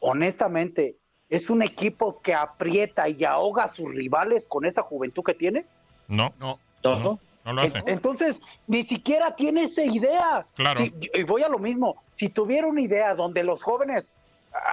honestamente, 0.00 0.96
¿es 1.28 1.50
un 1.50 1.62
equipo 1.62 2.20
que 2.20 2.34
aprieta 2.34 3.08
y 3.08 3.24
ahoga 3.24 3.64
a 3.64 3.74
sus 3.74 3.90
rivales 3.94 4.46
con 4.46 4.64
esa 4.64 4.82
juventud 4.82 5.22
que 5.22 5.34
tiene? 5.34 5.66
No. 6.08 6.32
No. 6.38 6.58
No, 6.82 7.18
no 7.44 7.52
lo 7.52 7.62
hace. 7.62 7.78
En- 7.78 7.88
Entonces, 7.88 8.42
ni 8.66 8.82
siquiera 8.82 9.34
tiene 9.34 9.64
esa 9.64 9.82
idea. 9.84 10.46
Claro. 10.54 10.80
Si- 10.80 10.94
y 11.14 11.22
voy 11.22 11.42
a 11.42 11.48
lo 11.48 11.58
mismo. 11.58 12.02
Si 12.14 12.28
tuviera 12.28 12.66
una 12.66 12.82
idea 12.82 13.14
donde 13.14 13.42
los 13.42 13.62
jóvenes, 13.62 14.06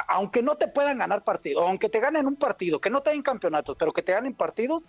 aunque 0.07 0.41
no 0.43 0.55
te 0.57 0.67
puedan 0.67 0.97
ganar 0.99 1.23
partidos, 1.23 1.63
aunque 1.65 1.89
te 1.89 1.99
ganen 1.99 2.27
un 2.27 2.35
partido, 2.35 2.79
que 2.79 2.89
no 2.89 3.01
te 3.01 3.11
den 3.11 3.21
campeonatos, 3.23 3.77
pero 3.79 3.91
que 3.93 4.01
te 4.01 4.11
ganen 4.11 4.33
partidos, 4.33 4.83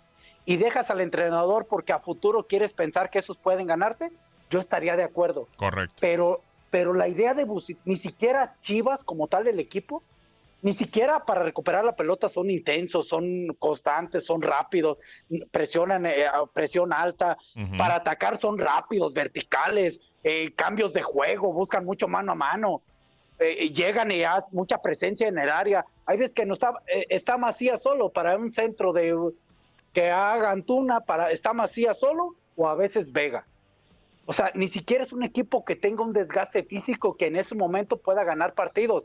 y 0.45 0.57
dejas 0.57 0.89
al 0.91 0.99
entrenador 0.99 1.67
porque 1.67 1.93
a 1.93 1.99
futuro 1.99 2.45
quieres 2.45 2.73
pensar 2.73 3.09
que 3.09 3.19
esos 3.19 3.37
pueden 3.37 3.65
ganarte, 3.67 4.11
yo 4.49 4.59
estaría 4.59 4.97
de 4.97 5.03
acuerdo. 5.03 5.47
Correcto. 5.55 5.95
Pero, 6.01 6.41
pero 6.73 6.95
la 6.95 7.07
idea 7.07 7.35
de 7.35 7.45
ni 7.85 7.97
siquiera 7.97 8.55
Chivas 8.63 9.03
como 9.03 9.27
tal 9.27 9.47
el 9.47 9.59
equipo, 9.59 10.01
ni 10.63 10.73
siquiera 10.73 11.23
para 11.23 11.43
recuperar 11.43 11.85
la 11.85 11.95
pelota 11.95 12.29
son 12.29 12.49
intensos, 12.49 13.07
son 13.07 13.45
constantes, 13.59 14.25
son 14.25 14.41
rápidos, 14.41 14.97
presionan 15.51 16.07
eh, 16.07 16.25
presión 16.51 16.91
alta, 16.91 17.37
para 17.77 17.97
atacar 17.97 18.39
son 18.39 18.57
rápidos, 18.57 19.13
verticales, 19.13 20.01
eh, 20.23 20.51
cambios 20.55 20.93
de 20.93 21.03
juego, 21.03 21.53
buscan 21.53 21.85
mucho 21.85 22.07
mano 22.07 22.31
a 22.31 22.35
mano, 22.35 22.81
eh, 23.37 23.69
llegan 23.69 24.09
y 24.09 24.23
hacen 24.23 24.49
mucha 24.51 24.79
presencia 24.79 25.27
en 25.27 25.37
el 25.37 25.51
área. 25.51 25.85
Hay 26.07 26.17
veces 26.17 26.33
que 26.33 26.47
no 26.47 26.55
está, 26.55 26.73
está 26.87 27.37
Macías 27.37 27.83
solo 27.83 28.09
para 28.09 28.35
un 28.35 28.51
centro 28.51 28.93
de 28.93 29.15
que 29.93 30.09
haga 30.09 30.49
Antuna, 30.49 31.01
para, 31.01 31.29
está 31.29 31.53
Macías 31.53 31.99
solo 31.99 32.33
o 32.55 32.67
a 32.67 32.73
veces 32.73 33.11
Vega. 33.11 33.45
O 34.25 34.33
sea, 34.33 34.51
ni 34.53 34.67
siquiera 34.67 35.03
es 35.03 35.11
un 35.11 35.23
equipo 35.23 35.65
que 35.65 35.75
tenga 35.75 36.03
un 36.03 36.13
desgaste 36.13 36.63
físico 36.63 37.17
que 37.17 37.27
en 37.27 37.35
ese 37.35 37.55
momento 37.55 37.97
pueda 37.97 38.23
ganar 38.23 38.53
partidos. 38.53 39.03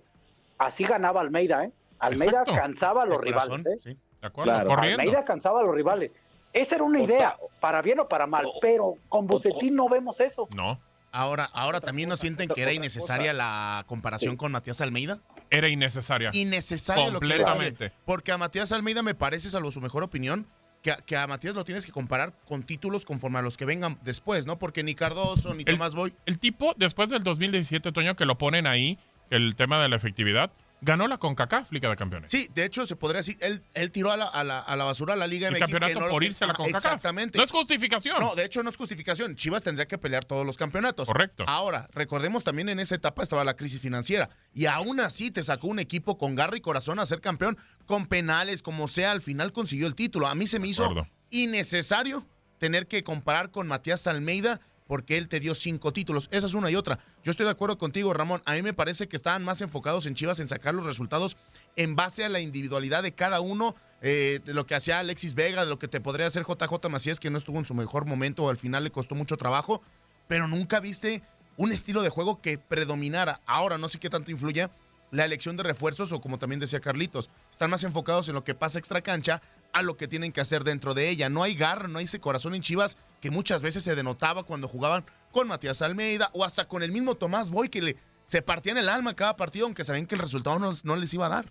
Así 0.58 0.84
ganaba 0.84 1.20
Almeida, 1.20 1.64
¿eh? 1.64 1.72
Almeida 1.98 2.40
Exacto. 2.40 2.52
cansaba 2.54 3.02
a 3.02 3.06
los 3.06 3.20
rivales, 3.20 3.66
¿eh? 3.66 3.78
sí. 3.82 3.96
¿De 4.20 4.26
acuerdo? 4.26 4.52
Claro. 4.52 4.70
Corriendo. 4.70 5.00
Almeida 5.00 5.24
cansaba 5.24 5.60
a 5.60 5.64
los 5.64 5.74
rivales. 5.74 6.12
Esa 6.52 6.76
era 6.76 6.84
una 6.84 7.00
idea, 7.00 7.36
para 7.60 7.82
bien 7.82 8.00
o 8.00 8.08
para 8.08 8.26
mal, 8.26 8.46
pero 8.60 8.94
con 9.08 9.26
Bucetín 9.26 9.74
no 9.74 9.88
vemos 9.88 10.18
eso. 10.20 10.48
No. 10.54 10.80
Ahora, 11.10 11.48
ahora 11.52 11.80
también 11.80 12.08
no 12.08 12.16
sienten 12.16 12.48
que 12.48 12.62
era 12.62 12.72
innecesaria 12.72 13.32
la 13.32 13.84
comparación 13.86 14.36
con 14.36 14.52
Matías 14.52 14.80
Almeida. 14.80 15.20
Era 15.50 15.68
innecesaria. 15.68 16.30
Innecesaria 16.32 17.06
lo 17.10 17.20
que 17.20 17.28
Completamente. 17.28 17.92
Porque 18.04 18.32
a 18.32 18.38
Matías 18.38 18.72
Almeida 18.72 19.02
me 19.02 19.14
parece, 19.14 19.50
salvo 19.50 19.70
su 19.70 19.80
mejor 19.80 20.02
opinión, 20.02 20.46
que 20.82 20.92
a, 20.92 20.96
que 20.98 21.16
a 21.16 21.26
Matías 21.26 21.54
lo 21.54 21.64
tienes 21.64 21.84
que 21.84 21.92
comparar 21.92 22.32
con 22.46 22.62
títulos 22.62 23.04
conforme 23.04 23.38
a 23.38 23.42
los 23.42 23.56
que 23.56 23.64
vengan 23.64 23.98
después, 24.04 24.46
¿no? 24.46 24.58
Porque 24.58 24.82
ni 24.82 24.94
Cardoso 24.94 25.52
ni 25.54 25.60
El- 25.66 25.74
Tomás 25.74 25.94
Boy. 25.94 26.12
El 26.26 26.38
tipo, 26.38 26.74
después 26.76 27.10
del 27.10 27.22
2017, 27.24 27.92
Toño, 27.92 28.14
que 28.16 28.24
lo 28.26 28.38
ponen 28.38 28.66
ahí, 28.66 28.98
el 29.30 29.54
tema 29.56 29.80
de 29.82 29.88
la 29.88 29.96
efectividad, 29.96 30.50
ganó 30.80 31.08
la 31.08 31.18
CONCACAF 31.18 31.72
Liga 31.72 31.90
de 31.90 31.96
Campeones. 31.96 32.30
Sí, 32.30 32.48
de 32.54 32.64
hecho, 32.64 32.86
se 32.86 32.96
podría 32.96 33.18
decir, 33.18 33.36
él, 33.40 33.62
él 33.74 33.90
tiró 33.90 34.12
a 34.12 34.16
la, 34.16 34.26
a, 34.26 34.44
la, 34.44 34.60
a 34.60 34.76
la 34.76 34.84
basura 34.84 35.14
a 35.14 35.16
la 35.16 35.26
Liga 35.26 35.48
el 35.48 35.54
MX. 35.54 35.60
campeonato 35.60 36.00
no 36.00 36.08
por 36.08 36.24
irse 36.24 36.44
a 36.44 36.48
la 36.48 36.54
CONCACAF. 36.54 36.84
Exactamente. 36.84 37.38
No 37.38 37.44
es 37.44 37.50
justificación. 37.50 38.20
No, 38.20 38.34
de 38.34 38.44
hecho 38.44 38.62
no 38.62 38.70
es 38.70 38.76
justificación. 38.76 39.34
Chivas 39.36 39.62
tendría 39.62 39.86
que 39.86 39.98
pelear 39.98 40.24
todos 40.24 40.46
los 40.46 40.56
campeonatos. 40.56 41.06
Correcto. 41.06 41.44
Ahora, 41.46 41.88
recordemos 41.92 42.44
también 42.44 42.68
en 42.68 42.78
esa 42.80 42.94
etapa 42.94 43.22
estaba 43.22 43.44
la 43.44 43.54
crisis 43.54 43.80
financiera 43.80 44.30
y 44.54 44.66
aún 44.66 45.00
así 45.00 45.30
te 45.30 45.42
sacó 45.42 45.68
un 45.68 45.78
equipo 45.78 46.18
con 46.18 46.34
garra 46.34 46.56
y 46.56 46.60
corazón 46.60 46.98
a 46.98 47.06
ser 47.06 47.20
campeón, 47.20 47.58
con 47.86 48.06
penales, 48.06 48.62
como 48.62 48.88
sea, 48.88 49.12
al 49.12 49.22
final 49.22 49.52
consiguió 49.52 49.86
el 49.86 49.94
título. 49.94 50.26
A 50.26 50.34
mí 50.34 50.46
se 50.46 50.58
me 50.58 50.68
hizo 50.68 51.06
innecesario 51.30 52.26
tener 52.58 52.86
que 52.86 53.02
comparar 53.02 53.50
con 53.50 53.66
Matías 53.66 54.06
Almeida 54.06 54.60
porque 54.88 55.18
él 55.18 55.28
te 55.28 55.38
dio 55.38 55.54
cinco 55.54 55.92
títulos. 55.92 56.28
Esa 56.32 56.46
es 56.46 56.54
una 56.54 56.70
y 56.70 56.74
otra. 56.74 56.98
Yo 57.22 57.30
estoy 57.30 57.44
de 57.44 57.52
acuerdo 57.52 57.78
contigo, 57.78 58.12
Ramón. 58.14 58.42
A 58.46 58.54
mí 58.54 58.62
me 58.62 58.72
parece 58.72 59.06
que 59.06 59.14
estaban 59.14 59.44
más 59.44 59.60
enfocados 59.60 60.06
en 60.06 60.14
Chivas 60.14 60.40
en 60.40 60.48
sacar 60.48 60.74
los 60.74 60.86
resultados 60.86 61.36
en 61.76 61.94
base 61.94 62.24
a 62.24 62.28
la 62.28 62.40
individualidad 62.40 63.02
de 63.02 63.12
cada 63.12 63.40
uno, 63.40 63.76
eh, 64.00 64.40
de 64.44 64.54
lo 64.54 64.66
que 64.66 64.74
hacía 64.74 64.98
Alexis 64.98 65.34
Vega, 65.34 65.64
de 65.64 65.70
lo 65.70 65.78
que 65.78 65.88
te 65.88 66.00
podría 66.00 66.26
hacer 66.26 66.44
JJ 66.44 66.88
Macías, 66.88 67.20
que 67.20 67.30
no 67.30 67.38
estuvo 67.38 67.58
en 67.58 67.66
su 67.66 67.74
mejor 67.74 68.06
momento 68.06 68.44
o 68.44 68.50
al 68.50 68.56
final 68.56 68.82
le 68.82 68.90
costó 68.90 69.14
mucho 69.14 69.36
trabajo, 69.36 69.82
pero 70.26 70.48
nunca 70.48 70.80
viste 70.80 71.22
un 71.58 71.70
estilo 71.70 72.02
de 72.02 72.08
juego 72.08 72.40
que 72.40 72.56
predominara. 72.56 73.42
Ahora 73.44 73.76
no 73.76 73.90
sé 73.90 74.00
qué 74.00 74.08
tanto 74.08 74.30
influye 74.30 74.70
la 75.10 75.24
elección 75.24 75.56
de 75.56 75.62
refuerzos 75.62 76.12
o 76.12 76.20
como 76.20 76.38
también 76.38 76.60
decía 76.60 76.80
Carlitos, 76.80 77.30
están 77.50 77.70
más 77.70 77.84
enfocados 77.84 78.28
en 78.28 78.34
lo 78.34 78.44
que 78.44 78.54
pasa 78.54 78.78
extra 78.78 79.00
cancha 79.00 79.42
a 79.72 79.82
lo 79.82 79.96
que 79.96 80.08
tienen 80.08 80.32
que 80.32 80.40
hacer 80.40 80.64
dentro 80.64 80.94
de 80.94 81.08
ella. 81.10 81.28
No 81.28 81.42
hay 81.42 81.54
garra, 81.54 81.88
no 81.88 81.98
hay 81.98 82.06
ese 82.06 82.20
corazón 82.20 82.54
en 82.54 82.62
Chivas 82.62 82.96
que 83.20 83.30
muchas 83.30 83.62
veces 83.62 83.82
se 83.82 83.94
denotaba 83.94 84.42
cuando 84.44 84.68
jugaban 84.68 85.04
con 85.32 85.48
Matías 85.48 85.82
Almeida 85.82 86.30
o 86.32 86.44
hasta 86.44 86.66
con 86.66 86.82
el 86.82 86.92
mismo 86.92 87.14
Tomás 87.16 87.50
Boy 87.50 87.68
que 87.68 87.82
le, 87.82 87.96
se 88.24 88.42
partían 88.42 88.78
el 88.78 88.88
alma 88.88 89.14
cada 89.14 89.36
partido 89.36 89.66
aunque 89.66 89.84
sabían 89.84 90.06
que 90.06 90.14
el 90.14 90.20
resultado 90.20 90.58
no, 90.58 90.72
no 90.84 90.96
les 90.96 91.12
iba 91.14 91.26
a 91.26 91.30
dar. 91.30 91.46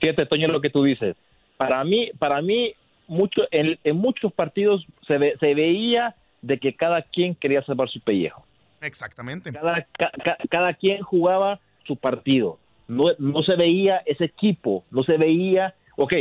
Fíjate, 0.00 0.26
Toño, 0.26 0.48
lo 0.48 0.60
que 0.60 0.70
tú 0.70 0.82
dices. 0.82 1.16
Para 1.56 1.84
mí, 1.84 2.10
para 2.18 2.40
mí, 2.40 2.72
mucho, 3.06 3.42
en, 3.50 3.78
en 3.84 3.96
muchos 3.96 4.32
partidos 4.32 4.86
se, 5.06 5.18
ve- 5.18 5.34
se 5.40 5.54
veía 5.54 6.16
de 6.40 6.58
que 6.58 6.74
cada 6.74 7.02
quien 7.02 7.34
quería 7.34 7.62
salvar 7.64 7.90
su 7.90 8.00
pellejo. 8.00 8.46
Exactamente. 8.80 9.52
Cada, 9.52 9.86
ca- 9.98 10.12
ca- 10.24 10.38
cada 10.50 10.72
quien 10.74 11.02
jugaba 11.02 11.60
su 11.86 11.96
partido. 11.96 12.58
No, 12.88 13.04
no 13.18 13.40
se 13.40 13.56
veía 13.56 13.98
ese 14.06 14.24
equipo, 14.24 14.84
no 14.90 15.02
se 15.04 15.16
veía, 15.18 15.74
ok, 15.96 16.14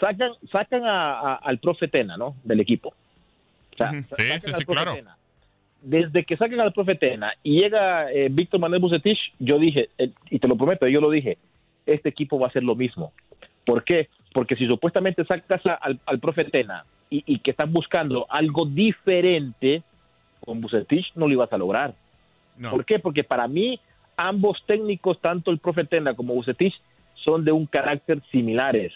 sacan, 0.00 0.32
sacan 0.50 0.84
a- 0.84 1.18
a- 1.20 1.34
al 1.36 1.58
profe 1.58 1.88
Tena, 1.88 2.16
¿no? 2.16 2.36
Del 2.44 2.60
equipo. 2.60 2.90
O 2.90 3.76
sea, 3.76 3.90
Sí, 3.92 4.50
sí, 4.58 4.64
claro. 4.64 4.94
Tena. 4.94 5.16
Desde 5.80 6.24
que 6.24 6.36
sacan 6.36 6.60
al 6.60 6.72
profe 6.72 6.94
Tena 6.94 7.32
y 7.42 7.60
llega 7.60 8.10
eh, 8.12 8.28
Víctor 8.30 8.60
Manuel 8.60 8.80
Bucetich, 8.80 9.18
yo 9.38 9.58
dije, 9.58 9.88
eh, 9.98 10.10
y 10.30 10.38
te 10.38 10.46
lo 10.48 10.56
prometo, 10.56 10.86
yo 10.86 11.00
lo 11.00 11.10
dije, 11.10 11.38
este 11.86 12.08
equipo 12.10 12.38
va 12.38 12.46
a 12.46 12.50
hacer 12.50 12.62
lo 12.62 12.76
mismo. 12.76 13.12
¿Por 13.64 13.82
qué? 13.84 14.08
Porque 14.32 14.54
si 14.56 14.66
supuestamente 14.66 15.24
sacas 15.24 15.64
a- 15.66 15.74
al, 15.74 15.98
al 16.06 16.18
profe 16.20 16.44
Tena 16.44 16.84
y, 17.10 17.24
y 17.26 17.38
que 17.40 17.50
están 17.50 17.72
buscando 17.72 18.26
algo 18.28 18.64
diferente, 18.66 19.82
con 20.44 20.60
Bucetich 20.60 21.12
no 21.16 21.26
lo 21.26 21.32
ibas 21.32 21.52
a 21.52 21.58
lograr. 21.58 21.94
No. 22.56 22.70
¿Por 22.70 22.84
qué? 22.84 22.98
Porque 22.98 23.24
para 23.24 23.48
mí 23.48 23.80
ambos 24.16 24.62
técnicos, 24.66 25.20
tanto 25.20 25.50
el 25.50 25.58
profe 25.58 25.84
Tena 25.84 26.14
como 26.14 26.34
Bucetich, 26.34 26.74
son 27.24 27.44
de 27.44 27.50
un 27.52 27.66
carácter 27.66 28.20
similares. 28.30 28.92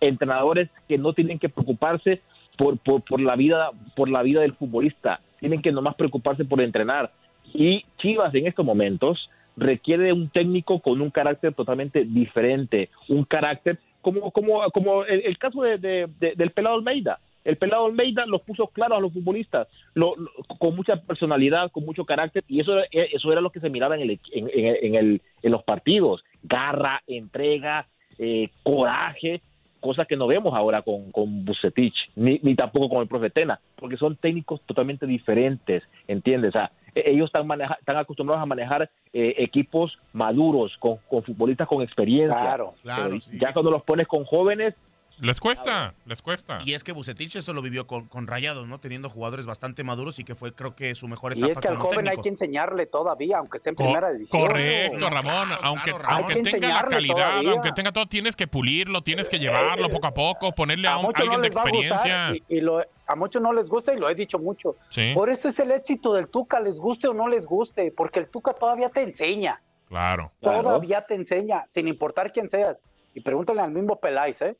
Entrenadores 0.00 0.68
que 0.88 0.98
no 0.98 1.12
tienen 1.12 1.38
que 1.38 1.48
preocuparse 1.48 2.20
por, 2.56 2.78
por, 2.78 3.02
por 3.02 3.20
la 3.20 3.36
vida 3.36 3.70
por 3.96 4.08
la 4.08 4.22
vida 4.22 4.40
del 4.40 4.54
futbolista, 4.54 5.20
tienen 5.40 5.62
que 5.62 5.72
nomás 5.72 5.94
preocuparse 5.94 6.44
por 6.44 6.60
entrenar. 6.60 7.12
Y 7.54 7.84
Chivas 7.98 8.34
en 8.34 8.46
estos 8.46 8.64
momentos 8.64 9.30
requiere 9.56 10.12
un 10.12 10.28
técnico 10.28 10.80
con 10.80 11.00
un 11.00 11.10
carácter 11.10 11.52
totalmente 11.54 12.04
diferente, 12.04 12.90
un 13.08 13.24
carácter 13.24 13.78
como 14.00 14.30
como 14.30 14.62
como 14.70 15.04
el, 15.04 15.36
caso 15.38 15.62
de, 15.62 15.78
de- 15.78 16.08
de- 16.20 16.34
del 16.36 16.50
pelado 16.50 16.76
Almeida. 16.76 17.18
El 17.44 17.56
pelado 17.56 17.86
Almeida 17.86 18.26
los 18.26 18.42
puso 18.42 18.66
claros 18.66 18.98
a 18.98 19.00
los 19.00 19.12
futbolistas, 19.12 19.68
lo- 19.94 20.14
con 20.58 20.76
mucha 20.76 20.96
personalidad, 21.00 21.70
con 21.70 21.84
mucho 21.84 22.04
carácter, 22.04 22.44
y 22.46 22.60
eso, 22.60 22.74
era- 22.78 22.86
eso 22.92 23.32
era 23.32 23.40
lo 23.40 23.50
que 23.50 23.60
se 23.60 23.70
miraba 23.70 23.94
en, 23.96 24.02
el, 24.02 24.20
en, 24.32 24.50
en- 24.52 24.76
en 24.82 24.94
el, 24.96 25.22
en 25.42 25.52
los 25.52 25.62
partidos. 25.62 26.22
Garra, 26.42 27.02
entrega, 27.06 27.86
eh, 28.18 28.50
coraje, 28.62 29.40
cosa 29.80 30.04
que 30.04 30.16
no 30.16 30.26
vemos 30.26 30.54
ahora 30.54 30.82
con, 30.82 31.10
con 31.12 31.44
Bucetich, 31.44 31.94
ni, 32.16 32.38
ni 32.42 32.54
tampoco 32.54 32.88
con 32.88 32.98
el 33.02 33.08
profe 33.08 33.30
Tena, 33.30 33.60
porque 33.76 33.96
son 33.96 34.16
técnicos 34.16 34.60
totalmente 34.66 35.06
diferentes, 35.06 35.82
¿entiendes? 36.06 36.50
O 36.50 36.58
sea, 36.58 36.72
e- 36.94 37.04
ellos 37.12 37.26
están, 37.26 37.46
maneja- 37.46 37.76
están 37.78 37.96
acostumbrados 37.96 38.42
a 38.42 38.46
manejar 38.46 38.90
eh, 39.12 39.34
equipos 39.38 39.98
maduros, 40.12 40.76
con, 40.78 40.96
con 41.08 41.22
futbolistas 41.22 41.68
con 41.68 41.82
experiencia. 41.82 42.38
Claro. 42.40 42.74
Claro, 42.82 43.20
sí. 43.20 43.38
Ya 43.38 43.52
cuando 43.52 43.70
los 43.70 43.82
pones 43.82 44.06
con 44.06 44.24
jóvenes, 44.24 44.74
Les 45.20 45.40
cuesta, 45.40 45.94
les 46.06 46.22
cuesta. 46.22 46.60
Y 46.64 46.74
es 46.74 46.84
que 46.84 46.92
Bucetich 46.92 47.34
eso 47.36 47.52
lo 47.52 47.60
vivió 47.60 47.86
con, 47.86 48.06
con 48.06 48.26
Rayados, 48.28 48.68
¿no? 48.68 48.78
Teniendo 48.78 49.10
jugadores 49.10 49.46
bastante 49.46 49.82
maduros 49.82 50.18
y 50.20 50.24
que 50.24 50.34
fue, 50.36 50.52
creo 50.52 50.76
que, 50.76 50.94
su 50.94 51.08
mejor 51.08 51.36
Y 51.36 51.40
etapa 51.40 51.52
es 51.52 51.58
que 51.58 51.68
al 51.68 51.76
joven 51.78 51.98
hay 51.98 52.04
técnico. 52.04 52.22
que 52.22 52.28
enseñarle 52.28 52.86
todavía, 52.86 53.38
aunque 53.38 53.56
esté 53.56 53.70
en 53.70 53.74
Co- 53.76 53.82
primera 53.84 54.12
división. 54.12 54.40
correcto, 54.46 55.10
Ramón. 55.10 55.22
claro, 55.48 55.60
aunque 55.64 55.90
claro, 55.90 55.98
Ramón. 56.04 56.22
aunque 56.22 56.34
Hay 56.34 56.42
que 56.44 56.50
tenga 56.52 56.68
la 56.68 56.88
calidad, 56.88 57.14
todavía. 57.16 57.50
aunque 57.50 57.72
tenga 57.72 57.92
todo, 57.92 58.06
tienes 58.06 58.36
que 58.36 58.46
pulirlo, 58.46 59.02
tienes 59.02 59.28
que 59.28 59.38
llevarlo 59.40 59.88
poco 59.90 60.06
a 60.06 60.14
poco, 60.14 60.52
ponerle 60.52 60.86
a, 60.88 60.92
A 60.92 60.98
un- 60.98 61.06
muchos 61.06 61.24
no 61.26 61.32
alguien 61.32 61.50
de 61.50 61.56
va 61.56 61.62
a 61.62 61.64
experiencia. 61.64 62.30
y, 62.48 62.56
y 62.56 62.60
lo- 62.60 62.80
a 63.06 63.16
muchos 63.16 63.42
no 63.42 63.52
les 63.52 63.68
gusta 63.68 63.92
y 63.92 63.98
lo 63.98 64.08
he 64.08 64.14
dicho 64.14 64.38
mucho. 64.38 64.76
Sí, 64.90 65.12
Por 65.14 65.30
eso 65.30 65.48
es 65.48 65.58
el 65.58 65.72
éxito 65.72 66.12
del 66.14 66.28
Tuca, 66.28 66.60
les 66.60 66.78
guste 66.78 67.08
o 67.08 67.14
no 67.14 67.26
les 67.26 67.44
guste, 67.44 67.90
porque 67.96 68.20
el 68.20 68.28
Tuca 68.28 68.52
todavía 68.52 68.90
te 68.90 69.02
enseña, 69.02 69.60
claro. 69.88 70.30
Claro. 70.40 70.62
todavía 70.62 71.00
te 71.06 71.14
enseña, 71.14 71.64
sin 71.66 71.88
importar 71.88 72.32
quién 72.32 72.48
seas. 72.48 72.76
Y 73.14 73.20
pregúntale 73.20 73.62
al 73.62 73.72
mismo 73.72 73.96
Peláez, 73.96 74.40
¿eh? 74.42 74.56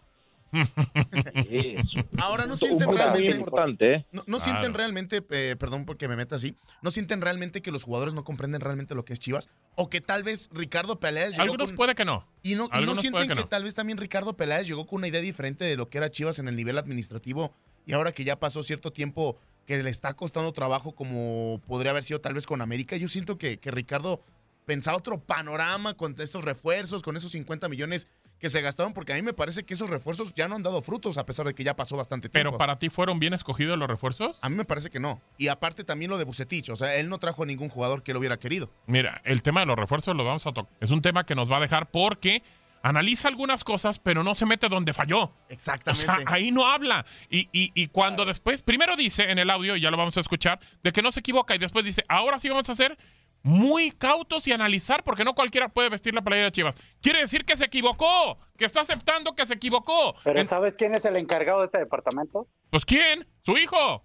Ahora 2.19 2.47
no 2.47 2.57
sienten 2.57 2.91
realmente... 2.91 3.31
importante. 3.37 3.95
¿eh? 3.95 4.07
No, 4.13 4.23
no 4.27 4.39
Claro. 4.39 4.45
sienten 4.45 4.75
realmente, 4.75 5.23
eh, 5.31 5.57
perdón 5.59 5.85
porque 5.85 6.09
me 6.09 6.17
meta 6.17 6.37
así, 6.37 6.55
no 6.83 6.91
sienten 6.91 7.21
realmente 7.21 7.63
que 7.63 7.71
los 7.71 7.83
jugadores 7.83 8.15
no 8.15 8.25
comprenden 8.25 8.61
realmente 8.61 8.95
lo 8.95 9.05
que 9.05 9.13
es 9.13 9.21
Chivas 9.21 9.49
o 9.75 9.89
que 9.91 10.01
tal 10.01 10.23
vez 10.23 10.49
Ricardo 10.53 10.99
Peláez 11.01 11.31
llegó 11.33 11.43
Algunos 11.43 11.69
con- 11.69 11.77
puede 11.77 11.95
que 11.95 12.05
no. 12.05 12.27
y 12.43 12.55
no, 12.55 12.69
y 12.73 12.85
no 12.85 12.95
sienten 12.95 13.23
que, 13.29 13.29
que 13.35 13.41
no. 13.41 13.47
tal 13.47 13.65
vez 13.65 13.75
también 13.75 13.99
Ricardo 13.99 14.37
Peláez 14.37 14.67
llegó 14.67 14.87
con 14.87 14.99
una 14.99 15.09
idea 15.09 15.21
diferente 15.21 15.65
de 15.65 15.77
lo 15.77 15.89
que 15.89 15.99
era 15.99 16.11
Chivas 16.11 16.39
en 16.39 16.49
el 16.49 16.57
nivel 16.57 16.79
administrativo 16.79 17.53
y 17.87 17.93
ahora 17.93 18.13
que 18.13 18.25
ya 18.25 18.39
pasó 18.39 18.63
cierto 18.63 18.93
tiempo 18.93 19.39
que 19.67 19.83
le 19.83 19.91
está 19.91 20.15
costando 20.15 20.53
trabajo 20.53 20.93
como 20.93 21.61
podría 21.67 21.91
haber 21.91 22.03
sido 22.03 22.21
tal 22.21 22.35
vez 22.35 22.47
con 22.47 22.63
América, 22.63 22.97
yo 22.97 23.09
siento 23.09 23.37
que, 23.37 23.59
que 23.59 23.71
Ricardo 23.71 24.23
pensaba 24.65 24.97
otro 24.97 25.21
panorama 25.21 25.95
con 25.95 26.15
estos 26.19 26.45
refuerzos, 26.45 27.03
con 27.03 27.17
esos 27.17 27.33
50 27.33 27.69
millones 27.69 28.09
que 28.39 28.49
se 28.51 28.61
gastaron, 28.61 28.93
porque 28.95 29.13
a 29.13 29.17
mí 29.17 29.23
me 29.23 29.33
parece 29.33 29.65
que 29.65 29.75
esos 29.75 29.91
refuerzos 29.91 30.33
ya 30.35 30.47
no 30.49 30.55
han 30.55 30.63
dado 30.63 30.81
frutos 30.83 31.19
a 31.19 31.27
pesar 31.27 31.47
de 31.47 31.55
que 31.55 31.65
ya 31.65 31.75
pasó 31.75 31.97
bastante 31.97 32.29
tiempo. 32.29 32.51
Pero 32.51 32.59
para 32.59 32.79
ti 32.79 32.89
fueron 32.89 33.19
bien 33.19 33.35
escogidos 33.35 33.77
los 33.79 33.89
refuerzos. 33.89 34.39
A 34.43 34.49
mí 34.49 34.55
me 34.57 34.65
parece 34.65 34.91
que 34.91 35.01
no. 35.01 35.21
Y 35.39 35.49
aparte 35.49 35.83
también 35.85 36.11
lo 36.11 36.19
de 36.19 36.25
Bucetich, 36.25 36.71
o 36.71 36.77
sea, 36.77 36.95
él 36.97 37.09
no 37.09 37.19
trajo 37.19 37.43
a 37.43 37.47
ningún 37.47 37.69
jugador 37.69 38.03
que 38.03 38.13
lo 38.13 38.21
hubiera 38.21 38.39
querido. 38.39 38.71
Mira, 38.87 39.21
el 39.25 39.43
tema 39.43 39.61
de 39.61 39.67
los 39.67 39.77
refuerzos 39.79 40.15
lo 40.17 40.25
vamos 40.25 40.47
a 40.47 40.53
tocar. 40.53 40.73
Es 40.81 40.91
un 40.91 41.03
tema 41.03 41.25
que 41.25 41.35
nos 41.35 41.51
va 41.51 41.57
a 41.57 41.61
dejar 41.61 41.91
porque 41.91 42.43
analiza 42.81 43.27
algunas 43.27 43.65
cosas, 43.65 43.99
pero 43.99 44.23
no 44.23 44.37
se 44.37 44.47
mete 44.47 44.69
donde 44.69 44.93
falló. 44.93 45.23
O 45.25 45.33
Exactamente. 45.49 46.05
sea, 46.07 46.19
ahí 46.27 46.53
no 46.53 46.65
habla. 46.65 47.05
Y, 47.29 47.49
y- 47.53 47.73
y 47.75 47.89
cuando 47.89 48.25
después, 48.25 48.63
primero 48.63 48.95
dice 48.95 49.33
en 49.33 49.39
el 49.41 49.51
audio, 49.51 49.75
y 49.75 49.81
ya 49.81 49.91
lo 49.91 49.97
vamos 49.97 50.17
a 50.17 50.21
escuchar, 50.21 50.61
de 50.85 50.93
que 50.93 51.03
no 51.03 51.11
se 51.11 51.21
equivoca, 51.21 51.57
y 51.57 51.59
después 51.59 51.85
dice, 51.85 52.05
ahora 52.09 52.39
sí 52.39 52.49
vamos 52.49 52.71
a 52.71 52.77
ser 52.77 52.97
muy 53.43 53.93
cautos 53.93 54.47
y 54.49 54.53
analizar, 54.53 55.03
porque 55.05 55.25
no 55.25 55.35
cualquiera 55.35 55.69
puede 55.69 55.89
vestir 55.89 56.15
la 56.15 56.23
playera 56.23 56.47
de 56.47 56.53
Chivas. 56.53 56.75
Quiere 57.01 57.21
decir 57.21 57.45
que 57.45 57.57
se 57.57 57.65
equivocó, 57.65 58.39
que 58.57 58.65
está 58.65 58.81
aceptando 58.83 59.35
que 59.35 59.47
se 59.47 59.55
equivocó. 59.55 60.15
Pero 60.25 60.41
En- 60.41 60.49
¿sabes 60.49 60.75
quién 60.75 60.95
es 60.95 61.05
el 61.05 61.17
encargado 61.17 61.61
de 61.61 61.67
este 61.67 61.79
departamento? 61.79 62.47
pues 62.71 62.85
¿quién? 62.85 63.27
Su 63.43 63.57
hijo. 63.57 64.03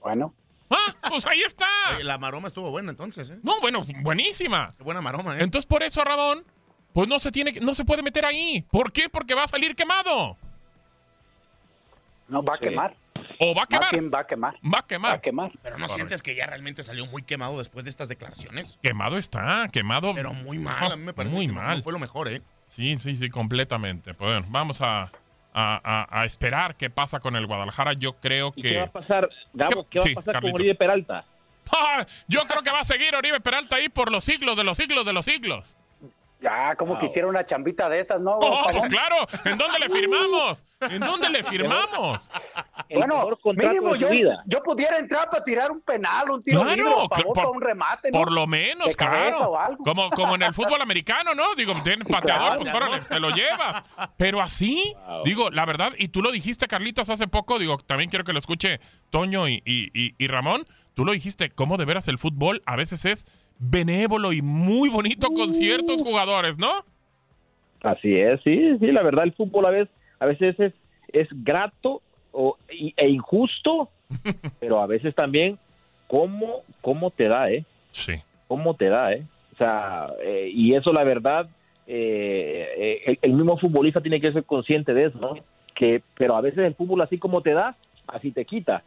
Bueno, 0.00 0.34
Ah, 0.68 0.94
pues 1.08 1.24
ahí 1.26 1.42
está. 1.42 1.66
Oye, 1.94 2.02
la 2.02 2.18
maroma 2.18 2.48
estuvo 2.48 2.70
buena 2.72 2.90
entonces, 2.90 3.30
¿eh? 3.30 3.38
No, 3.44 3.60
bueno, 3.60 3.86
buenísima. 4.02 4.74
Qué 4.76 4.82
buena 4.82 5.00
maroma, 5.00 5.36
¿eh? 5.38 5.42
Entonces 5.44 5.64
por 5.66 5.84
eso 5.84 6.02
Ramón, 6.02 6.44
pues 6.92 7.06
no 7.08 7.20
se 7.20 7.30
tiene, 7.30 7.52
que- 7.52 7.60
no 7.60 7.72
se 7.72 7.84
puede 7.84 8.02
meter 8.02 8.24
ahí. 8.24 8.62
¿Por 8.72 8.90
qué? 8.90 9.08
Porque 9.08 9.34
va 9.34 9.44
a 9.44 9.48
salir 9.48 9.76
quemado. 9.76 10.36
no 12.28 12.42
va 12.42 12.54
a 12.54 12.58
quemar. 12.58 12.96
O 13.38 13.54
va 13.54 13.64
a 13.64 13.66
quemar. 13.66 14.14
va 14.14 14.18
a 14.20 14.26
quemar. 14.26 14.54
Va 14.54 14.58
a 14.68 14.70
Va 14.72 14.78
a 14.78 14.86
quemar. 14.86 15.20
quemar. 15.20 15.52
Pero 15.62 15.78
no 15.78 15.88
sientes 15.88 16.22
que 16.22 16.34
ya 16.34 16.46
realmente 16.46 16.82
salió 16.82 17.06
muy 17.06 17.22
quemado 17.22 17.58
después 17.58 17.84
de 17.84 17.90
estas 17.90 18.08
declaraciones. 18.08 18.78
Quemado 18.82 19.18
está, 19.18 19.68
quemado. 19.72 20.14
Pero 20.14 20.32
muy 20.32 20.58
mal, 20.58 20.92
a 20.92 20.96
mí 20.96 21.02
me 21.04 21.12
parece 21.12 21.34
Muy 21.34 21.46
que 21.46 21.52
mal. 21.52 21.82
fue 21.82 21.92
lo 21.92 21.98
mejor, 21.98 22.28
¿eh? 22.28 22.40
Sí, 22.66 22.98
sí, 22.98 23.16
sí, 23.16 23.28
completamente. 23.30 24.14
Pues 24.14 24.30
bueno, 24.32 24.46
vamos 24.50 24.80
a, 24.80 25.02
a- 25.02 25.10
a- 25.54 26.20
a 26.20 26.24
esperar 26.24 26.76
qué 26.76 26.90
pasa 26.90 27.20
con 27.20 27.36
el 27.36 27.46
Guadalajara. 27.46 27.92
Yo 27.94 28.14
creo 28.14 28.52
¿Y 28.56 28.62
qué 28.62 28.76
va 28.78 28.82
a 28.82 28.86
que... 28.86 28.92
pasar, 28.92 29.28
Gabo, 29.52 29.84
¿Qué- 29.84 29.88
qué 29.90 29.98
va 30.00 30.04
sí, 30.06 30.12
a 30.12 30.14
pasar 30.16 30.32
Carlitos. 30.34 30.52
con 30.52 30.60
Oribe 30.62 30.74
Peralta? 30.74 31.24
¡Ah! 31.72 32.06
Yo 32.28 32.46
creo 32.46 32.62
que 32.62 32.70
va 32.70 32.80
a 32.80 32.84
seguir 32.84 33.14
Oribe 33.14 33.40
Peralta 33.40 33.76
ahí 33.76 33.88
por 33.88 34.10
los 34.12 34.24
siglos 34.24 34.56
de 34.56 34.64
los 34.64 34.76
siglos 34.76 35.04
de 35.06 35.12
los 35.12 35.24
siglos. 35.24 35.76
Ya, 36.38 36.76
como 36.76 36.92
Wow. 36.92 37.00
quisiera 37.00 37.26
una 37.28 37.46
chambita 37.46 37.88
de 37.88 37.98
esas, 38.00 38.20
¿no? 38.20 38.32
¡Oh, 38.38 38.68
pues 38.70 38.84
claro! 38.86 39.16
¿En 39.46 39.56
dónde 39.56 39.78
le 39.78 39.88
firmamos? 39.88 40.64
¿En 40.80 41.00
dónde 41.00 41.30
le 41.30 41.42
firmamos? 41.42 42.30
El 42.90 42.98
Bueno, 42.98 43.26
mínimo 43.54 43.96
yo, 43.96 44.08
yo 44.44 44.62
pudiera 44.62 44.98
entrar 44.98 45.30
para 45.30 45.42
tirar 45.42 45.70
un 45.72 45.80
penal, 45.80 46.30
un 46.30 46.42
tiro 46.42 46.60
Claro, 46.60 46.76
libre, 46.76 46.90
favor, 46.90 47.08
por- 47.24 47.32
para 47.34 47.48
un 47.48 47.60
remate, 47.62 48.10
¿no? 48.10 48.18
Por 48.18 48.32
lo 48.32 48.46
menos, 48.46 48.94
claro. 48.94 49.52
Como, 49.82 50.10
como 50.10 50.34
en 50.34 50.42
el 50.42 50.52
fútbol 50.52 50.80
americano, 50.82 51.34
¿no? 51.34 51.54
Digo, 51.54 51.74
tienes 51.82 52.06
pateador, 52.06 52.58
claro. 52.58 52.60
pues 52.60 52.74
órale, 52.74 53.00
te 53.08 53.18
lo 53.18 53.30
llevas. 53.30 53.82
Pero 54.18 54.42
así, 54.42 54.94
Wow. 55.06 55.22
digo, 55.24 55.50
la 55.50 55.64
verdad, 55.64 55.92
y 55.98 56.08
tú 56.08 56.20
lo 56.20 56.30
dijiste, 56.32 56.68
Carlitos, 56.68 57.08
hace 57.08 57.26
poco, 57.28 57.58
digo, 57.58 57.78
también 57.78 58.10
quiero 58.10 58.24
que 58.26 58.34
lo 58.34 58.38
escuche 58.38 58.78
Toño 59.10 59.48
y, 59.48 59.62
y- 59.64 59.90
y- 59.94 60.14
y 60.18 60.26
Ramón, 60.26 60.66
tú 60.92 61.06
lo 61.06 61.12
dijiste, 61.12 61.50
cómo 61.50 61.78
de 61.78 61.86
veras 61.86 62.08
el 62.08 62.18
fútbol 62.18 62.62
a 62.66 62.76
veces 62.76 63.04
es 63.06 63.26
benévolo 63.58 64.32
y 64.32 64.42
muy 64.42 64.88
bonito 64.88 65.28
con 65.28 65.54
ciertos 65.54 66.02
jugadores, 66.02 66.58
¿no? 66.58 66.70
Así 67.82 68.14
es, 68.14 68.40
sí, 68.42 68.78
sí, 68.78 68.86
la 68.92 69.02
verdad 69.02 69.24
el 69.24 69.32
fútbol 69.32 69.66
a 69.66 69.70
veces, 69.70 69.88
a 70.18 70.26
veces 70.26 70.58
es, 70.58 70.72
es 71.12 71.28
grato 71.44 72.02
o, 72.32 72.56
e 72.68 73.08
injusto, 73.08 73.90
pero 74.60 74.80
a 74.80 74.86
veces 74.86 75.14
también 75.14 75.58
cómo, 76.06 76.62
cómo 76.80 77.10
te 77.10 77.28
da, 77.28 77.50
¿eh? 77.50 77.64
Sí. 77.92 78.14
Cómo 78.48 78.74
te 78.74 78.88
da, 78.88 79.12
¿eh? 79.12 79.24
O 79.54 79.56
sea, 79.56 80.08
eh, 80.22 80.50
y 80.52 80.74
eso 80.74 80.92
la 80.92 81.04
verdad, 81.04 81.48
eh, 81.86 82.68
eh, 82.76 83.02
el, 83.06 83.18
el 83.22 83.32
mismo 83.32 83.58
futbolista 83.58 84.00
tiene 84.00 84.20
que 84.20 84.32
ser 84.32 84.44
consciente 84.44 84.92
de 84.92 85.06
eso, 85.06 85.18
¿no? 85.18 85.34
Que, 85.74 86.02
pero 86.14 86.36
a 86.36 86.40
veces 86.40 86.60
el 86.60 86.74
fútbol 86.74 87.02
así 87.02 87.18
como 87.18 87.40
te 87.40 87.52
da, 87.52 87.76
así 88.06 88.32
te 88.32 88.44
quita, 88.44 88.82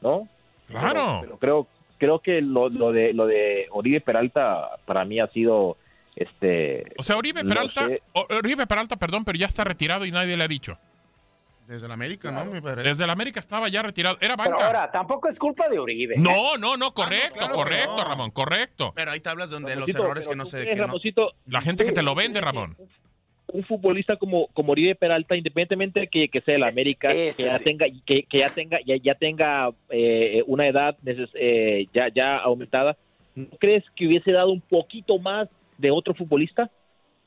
¿no? 0.00 0.28
Claro. 0.66 1.20
Pero, 1.20 1.20
pero 1.20 1.38
creo, 1.38 1.66
creo 1.98 2.20
que 2.20 2.40
lo, 2.40 2.68
lo 2.68 2.92
de 2.92 3.12
lo 3.12 3.26
de 3.26 3.66
Oribe 3.70 4.00
Peralta 4.00 4.78
para 4.86 5.04
mí 5.04 5.20
ha 5.20 5.26
sido 5.28 5.76
este 6.16 6.84
O 6.96 7.02
sea, 7.02 7.16
Oribe 7.16 7.44
Peralta, 7.44 7.86
sé. 7.86 8.02
Oribe 8.12 8.66
Peralta, 8.66 8.96
perdón, 8.96 9.24
pero 9.24 9.38
ya 9.38 9.46
está 9.46 9.64
retirado 9.64 10.04
y 10.06 10.10
nadie 10.10 10.36
le 10.36 10.44
ha 10.44 10.48
dicho. 10.48 10.78
Desde 11.66 11.84
el 11.84 11.92
América, 11.92 12.30
¿no? 12.30 12.46
Me 12.46 12.62
parece. 12.62 12.88
Desde 12.88 13.04
el 13.04 13.10
América 13.10 13.40
estaba 13.40 13.68
ya 13.68 13.82
retirado. 13.82 14.16
Era 14.22 14.38
Pero 14.38 14.52
banca. 14.52 14.66
ahora, 14.66 14.90
tampoco 14.90 15.28
es 15.28 15.38
culpa 15.38 15.68
de 15.68 15.78
Uribe. 15.78 16.14
¿eh? 16.14 16.18
No, 16.18 16.56
no, 16.56 16.78
no, 16.78 16.94
correcto, 16.94 17.34
claro 17.40 17.52
que 17.52 17.58
correcto, 17.58 17.96
no. 17.98 18.04
Ramón, 18.08 18.30
correcto. 18.30 18.92
Pero 18.96 19.10
hay 19.10 19.20
tablas 19.20 19.50
donde 19.50 19.76
los 19.76 19.86
errores 19.86 20.24
pero 20.26 20.30
que 20.30 20.36
no 20.36 20.46
se... 20.46 20.64
que 20.64 20.74
no- 20.74 20.84
Ramoncito, 20.86 21.34
La 21.46 21.60
gente 21.60 21.84
que 21.84 21.92
te 21.92 22.02
lo 22.02 22.14
vende, 22.14 22.40
Ramón. 22.40 22.74
Un 23.52 23.64
futbolista 23.64 24.16
como 24.16 24.48
como 24.48 24.72
Oribe 24.72 24.94
Peralta, 24.94 25.36
independientemente 25.36 26.00
de 26.00 26.08
que, 26.08 26.28
que 26.28 26.40
sea 26.40 26.56
el 26.56 26.64
América, 26.64 27.10
que 27.10 27.32
ya 27.36 27.58
sí. 27.58 27.64
tenga 27.64 27.86
que, 28.06 28.22
que 28.24 28.38
ya 28.38 28.54
tenga 28.54 28.78
ya, 28.84 28.96
ya 28.96 29.14
tenga 29.14 29.70
eh, 29.88 30.42
una 30.46 30.66
edad 30.66 30.96
eh, 31.04 31.86
ya 31.92 32.08
ya 32.14 32.36
aumentada, 32.38 32.96
¿no 33.34 33.46
crees 33.58 33.84
que 33.96 34.06
hubiese 34.06 34.32
dado 34.32 34.50
un 34.50 34.60
poquito 34.60 35.18
más 35.18 35.48
de 35.76 35.90
otro 35.90 36.14
futbolista? 36.14 36.70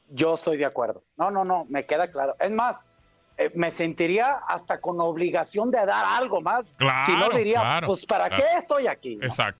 Yo 0.10 0.36
estoy 0.36 0.58
de 0.58 0.66
acuerdo. 0.66 1.04
No, 1.18 1.32
no, 1.32 1.46
no, 1.46 1.66
me 1.70 1.86
queda 1.86 2.12
claro. 2.12 2.36
Es 2.40 2.52
más, 2.52 2.78
eh, 3.38 3.50
me 3.56 3.72
sentiría 3.72 4.42
hasta 4.48 4.80
con 4.80 5.00
obligación 5.00 5.72
de 5.72 5.86
dar 5.86 6.06
algo 6.06 6.42
más. 6.42 6.72
Claro, 6.72 7.06
si 7.06 7.14
no 7.14 7.30
diría, 7.30 7.62
claro, 7.62 7.88
pues 7.88 8.06
¿para 8.06 8.28
claro. 8.28 8.44
qué 8.44 8.58
estoy 8.60 8.88
aquí? 8.88 9.16
no? 9.16 9.24
Exacto. 9.24 9.60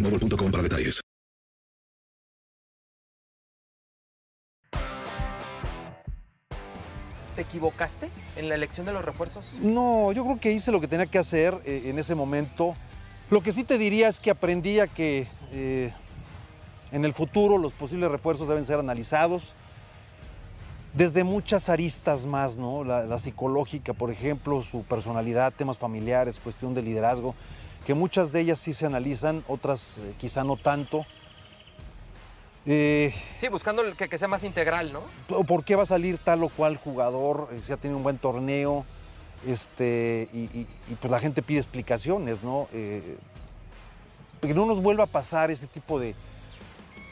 boostmobile.com 0.01 0.51
para 0.51 0.63
detalles. 0.63 1.01
¿Te 7.35 7.43
equivocaste 7.43 8.09
en 8.35 8.49
la 8.49 8.55
elección 8.55 8.85
de 8.85 8.93
los 8.93 9.05
refuerzos? 9.05 9.53
No, 9.61 10.11
yo 10.11 10.23
creo 10.25 10.39
que 10.39 10.51
hice 10.51 10.71
lo 10.71 10.81
que 10.81 10.87
tenía 10.87 11.05
que 11.05 11.17
hacer 11.17 11.59
eh, 11.65 11.83
en 11.85 11.97
ese 11.97 12.13
momento. 12.13 12.75
Lo 13.29 13.41
que 13.41 13.53
sí 13.53 13.63
te 13.63 13.77
diría 13.77 14.09
es 14.09 14.19
que 14.19 14.31
aprendí 14.31 14.79
a 14.79 14.87
que 14.87 15.29
eh, 15.53 15.93
en 16.91 17.05
el 17.05 17.13
futuro 17.13 17.57
los 17.57 17.71
posibles 17.71 18.11
refuerzos 18.11 18.49
deben 18.49 18.65
ser 18.65 18.79
analizados 18.79 19.53
desde 20.93 21.23
muchas 21.23 21.69
aristas 21.69 22.25
más, 22.25 22.57
¿no? 22.57 22.83
La 22.83 23.17
psicológica, 23.17 23.93
por 23.93 24.11
ejemplo, 24.11 24.61
su 24.61 24.83
personalidad, 24.83 25.53
temas 25.53 25.77
familiares, 25.77 26.41
cuestión 26.41 26.73
de 26.73 26.81
liderazgo, 26.81 27.33
que 27.85 27.93
muchas 27.93 28.31
de 28.31 28.41
ellas 28.41 28.59
sí 28.59 28.73
se 28.73 28.85
analizan, 28.85 29.43
otras 29.47 29.97
eh, 29.99 30.13
quizá 30.17 30.43
no 30.43 30.55
tanto. 30.57 31.05
Eh, 32.65 33.13
Sí, 33.39 33.47
buscando 33.47 33.81
que, 33.97 34.07
que 34.07 34.17
sea 34.17 34.27
más 34.27 34.43
integral, 34.43 34.93
¿no? 34.93 35.01
por 35.45 35.63
qué 35.63 35.75
va 35.75 35.83
a 35.83 35.87
salir 35.87 36.19
tal 36.19 36.43
o 36.43 36.49
cual 36.49 36.77
jugador, 36.77 37.49
eh, 37.51 37.59
si 37.63 37.71
ha 37.71 37.77
tenido 37.77 37.97
un 37.97 38.03
buen 38.03 38.19
torneo, 38.19 38.85
este, 39.47 40.29
y, 40.31 40.37
y- 40.41 40.67
y, 40.89 40.95
pues 40.99 41.09
la 41.09 41.19
gente 41.19 41.41
pide 41.41 41.57
explicaciones, 41.57 42.43
¿no? 42.43 42.67
Eh, 42.71 43.17
que 44.39 44.53
no 44.53 44.67
nos 44.67 44.79
vuelva 44.81 45.05
a 45.05 45.07
pasar 45.07 45.49
ese 45.49 45.65
tipo 45.65 45.99
de, 45.99 46.13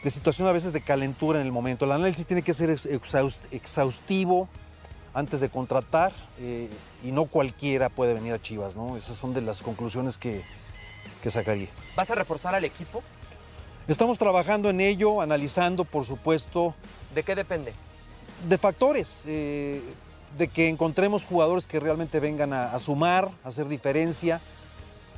de 0.04 0.10
situación 0.12 0.48
a 0.48 0.52
veces 0.52 0.72
de 0.72 0.82
calentura 0.82 1.40
en 1.40 1.46
el 1.48 1.52
momento. 1.52 1.86
El 1.86 1.94
análisis 1.94 2.28
tiene 2.28 2.44
que 2.44 2.54
ser 2.54 2.70
ex- 2.70 2.86
exhaus- 2.86 3.46
exhaustivo 3.52 4.48
antes 5.16 5.40
de 5.40 5.50
contratar 5.50 6.12
eh, 6.40 6.70
y 7.04 7.12
no 7.12 7.26
cualquiera 7.26 7.90
puede 7.90 8.14
venir 8.14 8.34
a 8.34 8.40
Chivas, 8.42 8.76
¿no? 8.76 8.96
Esas 8.98 9.18
son 9.18 9.34
de 9.34 9.42
las 9.42 9.64
conclusiones 9.64 10.20
que, 10.20 10.44
que 11.22 11.32
sacaría. 11.32 11.68
¿Vas 11.96 12.10
a 12.10 12.16
reforzar 12.16 12.56
al 12.56 12.66
equipo? 12.66 13.04
Estamos 13.88 14.20
trabajando 14.20 14.70
en 14.70 14.82
ello, 14.82 15.22
analizando, 15.22 15.84
por 15.84 16.06
supuesto, 16.06 16.76
¿De 17.14 17.24
qué 17.24 17.36
depende? 17.36 17.74
de 18.48 18.58
factores, 18.58 19.24
eh, 19.28 19.82
de 20.38 20.48
que 20.48 20.70
encontremos 20.70 21.26
jugadores 21.26 21.68
que 21.68 21.80
realmente 21.80 22.20
vengan 22.20 22.54
a, 22.54 22.72
a 22.72 22.80
sumar, 22.80 23.32
a 23.44 23.48
hacer 23.50 23.68
diferencia, 23.68 24.40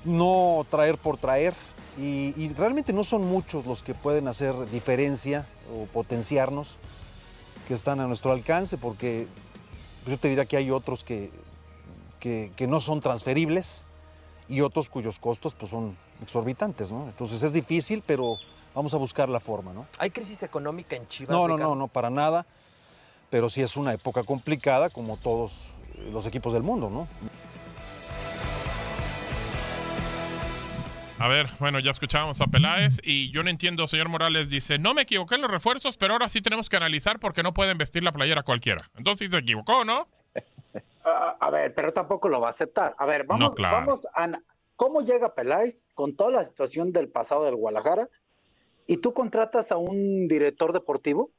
no 0.06 0.66
traer 0.70 0.98
por 0.98 1.18
traer. 1.18 1.54
Y, 2.00 2.34
y 2.38 2.50
realmente 2.58 2.94
no 2.94 3.04
son 3.04 3.28
muchos 3.28 3.66
los 3.66 3.84
que 3.84 3.94
pueden 3.94 4.28
hacer 4.30 4.56
diferencia 4.72 5.46
o 5.72 5.86
potenciarnos, 5.86 6.78
que 7.68 7.74
están 7.74 8.00
a 8.00 8.08
nuestro 8.08 8.32
alcance, 8.32 8.78
porque 8.78 9.28
yo 10.08 10.18
te 10.18 10.30
diría 10.30 10.46
que 10.46 10.58
hay 10.58 10.72
otros 10.72 11.04
que, 11.04 11.30
que, 12.20 12.52
que 12.56 12.68
no 12.68 12.80
son 12.80 13.02
transferibles 13.02 13.84
y 14.52 14.60
otros 14.60 14.90
cuyos 14.90 15.18
costos 15.18 15.56
pues, 15.56 15.72
son 15.72 15.98
exorbitantes. 16.22 16.92
¿no? 16.92 17.06
Entonces 17.06 17.42
es 17.42 17.54
difícil, 17.54 18.04
pero 18.06 18.38
vamos 18.76 18.94
a 18.94 18.98
buscar 18.98 19.30
la 19.30 19.40
forma. 19.40 19.74
¿no? 19.74 19.88
¿Hay 19.98 20.12
crisis 20.12 20.44
económica 20.44 20.96
en 20.96 21.08
Chivas? 21.08 21.32
No, 21.32 21.48
no, 21.48 21.58
no, 21.58 21.74
no, 21.74 21.88
para 21.88 22.10
nada. 22.10 22.46
Pero 23.30 23.50
sí 23.50 23.62
es 23.62 23.78
una 23.78 23.94
época 23.94 24.24
complicada 24.24 24.90
como 24.90 25.16
todos 25.16 25.72
eh, 25.96 26.10
los 26.12 26.26
equipos 26.26 26.52
del 26.52 26.64
mundo, 26.64 26.90
¿no? 26.90 27.08
A 31.18 31.28
ver, 31.28 31.48
bueno, 31.60 31.80
ya 31.80 31.92
escuchábamos 31.92 32.42
a 32.42 32.48
Peláez 32.48 33.00
y 33.04 33.30
yo 33.30 33.44
no 33.44 33.52
entiendo, 33.52 33.88
señor 33.88 34.10
Morales 34.10 34.50
dice, 34.50 34.80
no 34.80 34.96
me 34.96 35.04
equivoqué 35.04 35.36
en 35.36 35.42
los 35.42 35.52
refuerzos, 35.52 35.96
pero 35.96 36.14
ahora 36.14 36.28
sí 36.30 36.42
tenemos 36.42 36.68
que 36.68 36.78
analizar 36.78 37.20
porque 37.20 37.44
no 37.44 37.54
pueden 37.54 37.78
vestir 37.78 38.04
la 38.04 38.12
playera 38.12 38.42
cualquiera. 38.42 38.84
Entonces 38.98 39.30
se 39.30 39.38
equivocó, 39.38 39.86
¿no? 39.86 40.10
Ah, 41.04 41.36
a 41.40 41.50
ver, 41.50 41.74
pero 41.74 41.92
tampoco 41.94 42.30
lo 42.30 42.40
va 42.40 42.48
a 42.48 42.52
aceptar. 42.52 42.96
A 42.98 43.06
ver, 43.06 43.26
vamos, 43.26 43.50
No, 43.50 43.56
claro. 43.56 43.78
vamos 43.78 44.08
a 44.14 44.30
cómo 44.76 45.02
llega 45.02 45.34
Peláez 45.36 45.88
con 45.94 46.16
toda 46.16 46.32
la 46.32 46.44
situación 46.44 46.92
del 46.92 47.10
pasado 47.10 47.44
del 47.46 47.56
Guadalajara 47.56 48.08
y 48.88 48.98
tú 48.98 49.14
contratas 49.14 49.72
a 49.72 49.78
un 49.78 50.28
director 50.28 50.74
deportivo 50.74 51.32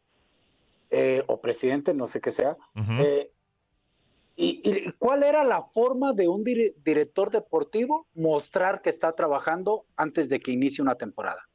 eh, 0.91 1.23
o 1.27 1.41
presidente, 1.41 1.95
no 1.95 2.09
sé 2.09 2.21
qué 2.21 2.31
sea. 2.31 2.57
Eh, 3.01 3.31
y, 4.37 4.61
y 4.65 4.93
cuál 4.99 5.23
era 5.23 5.45
la 5.45 5.63
forma 5.63 6.13
de 6.13 6.29
un 6.29 6.45
dire- 6.45 6.75
director 6.85 7.31
deportivo 7.31 8.07
mostrar 8.15 8.83
que 8.83 8.91
está 8.91 9.13
trabajando 9.13 9.85
antes 9.97 10.29
de 10.29 10.41
que 10.41 10.51
inicie 10.53 10.83
una 10.83 10.97
temporada? 10.97 11.49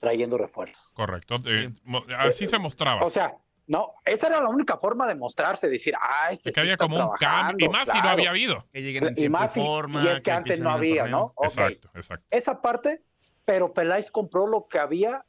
Trayendo 0.00 0.36
refuerzos. 0.38 0.82
Correcto. 0.94 1.36
eh, 1.46 1.70
así 2.18 2.46
se 2.46 2.58
mostraba. 2.58 3.04
O 3.04 3.10
sea, 3.10 3.36
no, 3.66 3.92
esa 4.04 4.26
era 4.26 4.40
la 4.40 4.48
única 4.48 4.76
forma 4.76 5.06
de 5.06 5.14
mostrarse, 5.14 5.68
decir, 5.68 5.94
ah, 6.00 6.30
este 6.30 6.50
De 6.50 6.54
que 6.54 6.54
sí 6.54 6.60
había 6.60 6.72
está 6.74 6.84
como 6.84 6.96
un 6.96 7.02
cambio. 7.16 7.18
trabajando, 7.18 7.64
Y 7.64 7.68
más 7.68 7.88
si 7.88 8.00
no 8.00 8.08
había 8.08 8.30
habido. 8.30 8.66
Que 8.72 8.82
lleguen 8.82 9.04
en 9.08 9.14
Y 9.18 9.28
más, 9.28 9.56
y- 9.56 9.60
forma. 9.60 10.02
y 10.04 10.08
es 10.08 10.20
que 10.20 10.32
antes 10.32 10.60
no 10.60 10.70
había. 10.70 11.06
¿no? 11.06 11.32
Exacto, 11.42 11.90
exacto. 11.94 12.26
Esa 12.30 12.60
parte, 12.60 13.02
pero 13.44 13.72
Peláez 13.72 14.10
compró 14.10 14.46
lo 14.46 14.66
que 14.68 14.78
había 14.78 15.24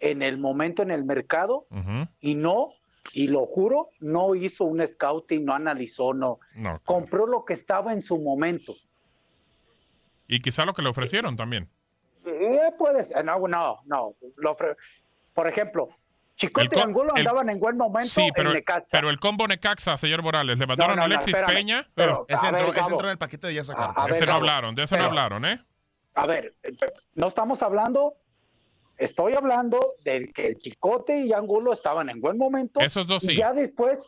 en 0.00 0.22
el 0.22 0.38
momento 0.38 0.82
en 0.82 0.90
el 0.90 1.04
mercado 1.04 1.66
y 2.20 2.34
no 2.34 2.72
y 3.12 3.28
lo 3.28 3.44
juro, 3.46 3.90
no 4.00 4.34
hizo 4.34 4.64
un 4.64 4.84
scouting, 4.86 5.44
no 5.44 5.54
analizó, 5.54 6.14
no. 6.14 6.40
No. 6.54 6.80
Compró 6.84 7.26
lo 7.26 7.44
que 7.44 7.52
estaba 7.52 7.92
en 7.92 8.02
su 8.02 8.18
momento. 8.18 8.74
Y 10.26 10.40
quizá 10.40 10.64
lo 10.64 10.72
que 10.72 10.80
le 10.80 10.88
ofrecieron 10.88 11.36
también. 11.36 11.68
Eh, 12.24 12.72
puede 12.78 13.04
ser, 13.04 13.22
no, 13.24 13.38
no, 13.46 13.80
no. 13.84 14.14
Lo 14.36 14.56
ofre- 14.56 14.74
por 15.34 15.46
ejemplo, 15.48 15.90
Chicote 16.36 16.76
y 16.76 16.80
Angulo 16.80 17.12
el- 17.14 17.20
andaban 17.20 17.48
en 17.48 17.60
buen 17.60 17.76
momento 17.76 18.08
Sí, 18.10 18.28
pero, 18.34 18.50
en 18.50 18.56
Necaxa. 18.56 18.88
pero 18.90 19.08
el 19.10 19.20
combo 19.20 19.46
Necaxa, 19.46 19.96
señor 19.96 20.22
Morales, 20.22 20.58
le 20.58 20.66
mandaron 20.66 20.96
no, 20.96 21.02
a 21.04 21.08
no, 21.08 21.14
Alexis 21.14 21.34
espérame, 21.34 21.54
Peña. 21.54 21.88
pero- 21.94 22.26
Ese 22.28 22.42
ver, 22.46 22.54
entró, 22.54 22.66
ese 22.72 22.80
Gabo. 22.80 22.90
entró 22.90 23.06
en 23.08 23.12
el 23.12 23.18
paquete 23.18 23.46
de 23.46 23.54
ya 23.54 23.64
sacar. 23.64 23.92
A- 23.96 24.04
a 24.04 24.06
ese 24.06 24.14
ver, 24.20 24.20
no 24.28 24.32
Gabo, 24.34 24.36
hablaron, 24.40 24.74
de 24.74 24.82
ese 24.82 24.96
no 24.98 25.04
hablaron, 25.04 25.44
¿eh? 25.44 25.64
A 26.14 26.26
ver, 26.26 26.54
eh, 26.62 26.72
no 27.14 27.28
estamos 27.28 27.62
hablando, 27.62 28.14
estoy 28.96 29.34
hablando 29.34 29.78
de 30.04 30.32
que 30.32 30.46
el 30.48 30.58
Chicote 30.58 31.20
y 31.20 31.32
Angulo 31.32 31.72
estaban 31.72 32.08
en 32.10 32.20
buen 32.20 32.36
momento. 32.38 32.80
Esos 32.80 33.06
dos 33.06 33.22
y 33.24 33.28
sí. 33.28 33.36
ya 33.36 33.52
después, 33.52 34.02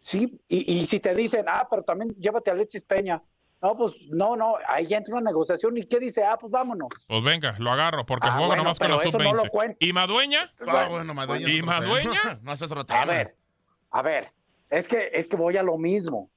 sí, 0.00 0.40
y, 0.48 0.80
y 0.80 0.86
si 0.86 1.00
te 1.00 1.14
dicen, 1.14 1.44
ah, 1.48 1.66
pero 1.70 1.82
también 1.84 2.14
llévate 2.18 2.50
a 2.50 2.54
Alexis 2.54 2.84
Peña. 2.84 3.22
No, 3.60 3.76
pues 3.76 3.92
no, 4.10 4.36
no, 4.36 4.54
ahí 4.68 4.86
ya 4.86 4.98
entra 4.98 5.14
una 5.16 5.30
negociación. 5.30 5.76
¿Y 5.76 5.84
qué 5.84 5.98
dice? 5.98 6.22
Ah, 6.24 6.36
pues 6.38 6.52
vámonos. 6.52 6.88
Pues 7.08 7.24
venga, 7.24 7.56
lo 7.58 7.72
agarro, 7.72 8.06
porque 8.06 8.28
Ah, 8.28 8.32
juego 8.32 8.46
bueno, 8.48 8.62
nomás 8.62 8.78
con 8.78 8.88
la 8.90 8.96
eso 8.98 9.18
no 9.18 9.32
lo 9.34 9.42
sub-20. 9.42 9.50
cuenta. 9.50 9.76
¿Y 9.80 9.92
Madueña? 9.92 10.52
Ah, 10.66 10.86
bueno, 10.88 11.12
Madueña. 11.14 11.48
¿Y 11.50 11.62
Madueña? 11.62 12.20
No, 12.42 12.52
es 12.52 12.62
otro 12.62 12.86
tema. 12.86 13.00
A 13.02 13.04
ver, 13.04 13.36
a 13.90 14.02
ver, 14.02 14.32
es 14.70 14.86
que, 14.86 15.10
es 15.12 15.26
que 15.26 15.36
voy 15.36 15.56
a 15.56 15.62
lo 15.64 15.76
mismo. 15.76 16.30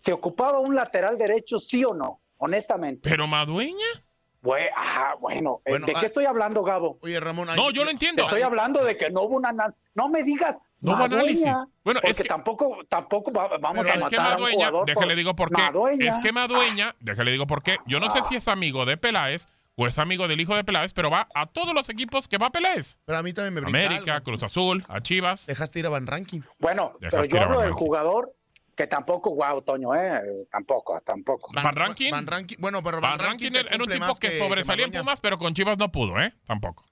¿Se 0.00 0.12
ocupaba 0.12 0.58
un 0.58 0.74
lateral 0.74 1.16
derecho, 1.16 1.58
sí 1.58 1.82
o 1.84 1.94
no? 1.94 2.20
Honestamente. 2.36 3.08
¿Pero 3.08 3.26
Madueña? 3.26 3.86
Bue- 4.42 4.70
ah, 4.76 5.14
bueno, 5.20 5.60
eh, 5.64 5.70
Bueno, 5.70 5.86
¿de 5.86 5.92
ah, 5.94 6.00
qué 6.00 6.06
estoy 6.06 6.24
hablando, 6.26 6.62
Gabo? 6.62 6.98
Oye, 7.02 7.20
Ramón. 7.20 7.50
ahí- 7.50 7.56
No, 7.56 7.70
yo 7.70 7.84
lo 7.84 7.90
entiendo. 7.90 8.22
Estoy 8.22 8.42
hablando 8.42 8.82
de 8.84 8.96
que 8.96 9.10
no 9.10 9.22
hubo 9.22 9.36
una... 9.36 9.52
na- 9.52 9.74
No 9.94 10.08
me 10.08 10.22
digas 10.22 10.56
No 10.80 10.92
hubo 10.94 11.04
análisis. 11.04 11.44
Madueña, 11.44 11.68
Bueno, 11.84 12.00
es 12.02 12.10
porque 12.10 12.22
que- 12.22 12.28
tampoco, 12.28 12.78
tampoco 12.88 13.32
va- 13.32 13.48
vamos 13.58 13.84
a 13.86 13.88
es 13.90 13.94
que 13.96 14.00
matar 14.00 14.20
a 14.20 14.22
un 14.22 14.30
Madueña, 14.40 14.56
jugador 14.56 14.86
déjale 14.86 15.06
por- 15.06 15.16
digo 15.16 15.36
por 15.36 15.50
qué. 15.50 15.62
Madueña. 15.62 16.10
Es 16.10 16.18
que 16.20 16.32
Madueña, 16.32 16.94
déjale 17.00 17.30
digo 17.32 17.46
por 17.46 17.62
qué. 17.62 17.76
Yo 17.86 18.00
no 18.00 18.10
sé 18.10 18.22
si 18.22 18.36
es 18.36 18.48
amigo 18.48 18.84
de 18.86 18.96
Peláez 18.96 19.46
o 19.76 19.86
es 19.86 19.98
amigo 19.98 20.26
del 20.28 20.40
hijo 20.40 20.54
de 20.56 20.64
Peláez, 20.64 20.92
pero 20.92 21.10
va 21.10 21.28
a 21.34 21.46
todos 21.46 21.74
los 21.74 21.88
equipos 21.88 22.28
que 22.28 22.38
va 22.38 22.46
a 22.46 22.50
Peláez. 22.50 22.98
Pero 23.04 23.18
a 23.18 23.22
mí 23.22 23.32
también 23.32 23.54
me 23.54 23.60
brinca 23.60 23.78
América, 23.86 24.14
algo. 24.16 24.24
Cruz 24.24 24.42
Azul, 24.42 24.84
a 24.88 25.00
Chivas. 25.00 25.46
Dejaste 25.46 25.78
ir 25.80 25.86
a 25.86 25.90
Van 25.90 26.06
Ranking. 26.06 26.40
Bueno, 26.58 26.92
Dejaste 27.00 27.28
pero 27.30 27.38
yo 27.38 27.44
hablo 27.44 27.56
Van 27.58 27.66
del 27.66 27.74
jugador 27.74 28.32
que 28.76 28.86
tampoco, 28.86 29.34
wow, 29.34 29.60
Toño, 29.60 29.94
eh, 29.94 30.46
tampoco, 30.50 30.98
tampoco. 31.04 31.50
Van 31.54 31.74
Ranking. 31.76 32.10
Van 32.10 32.26
Ranking. 32.26 32.56
Bueno, 32.58 32.82
pero 32.82 33.00
Van 33.02 33.18
Ranking 33.18 33.50
era 33.52 33.76
un 33.82 33.90
tipo 33.90 34.14
que, 34.18 34.38
sobresalía 34.38 34.86
en 34.86 34.90
Madueña. 34.90 35.00
Pumas, 35.02 35.20
pero 35.20 35.36
con 35.38 35.52
Chivas 35.52 35.76
no 35.76 35.92
pudo, 35.92 36.18
¿eh? 36.18 36.32
Tampoco. 36.46 36.84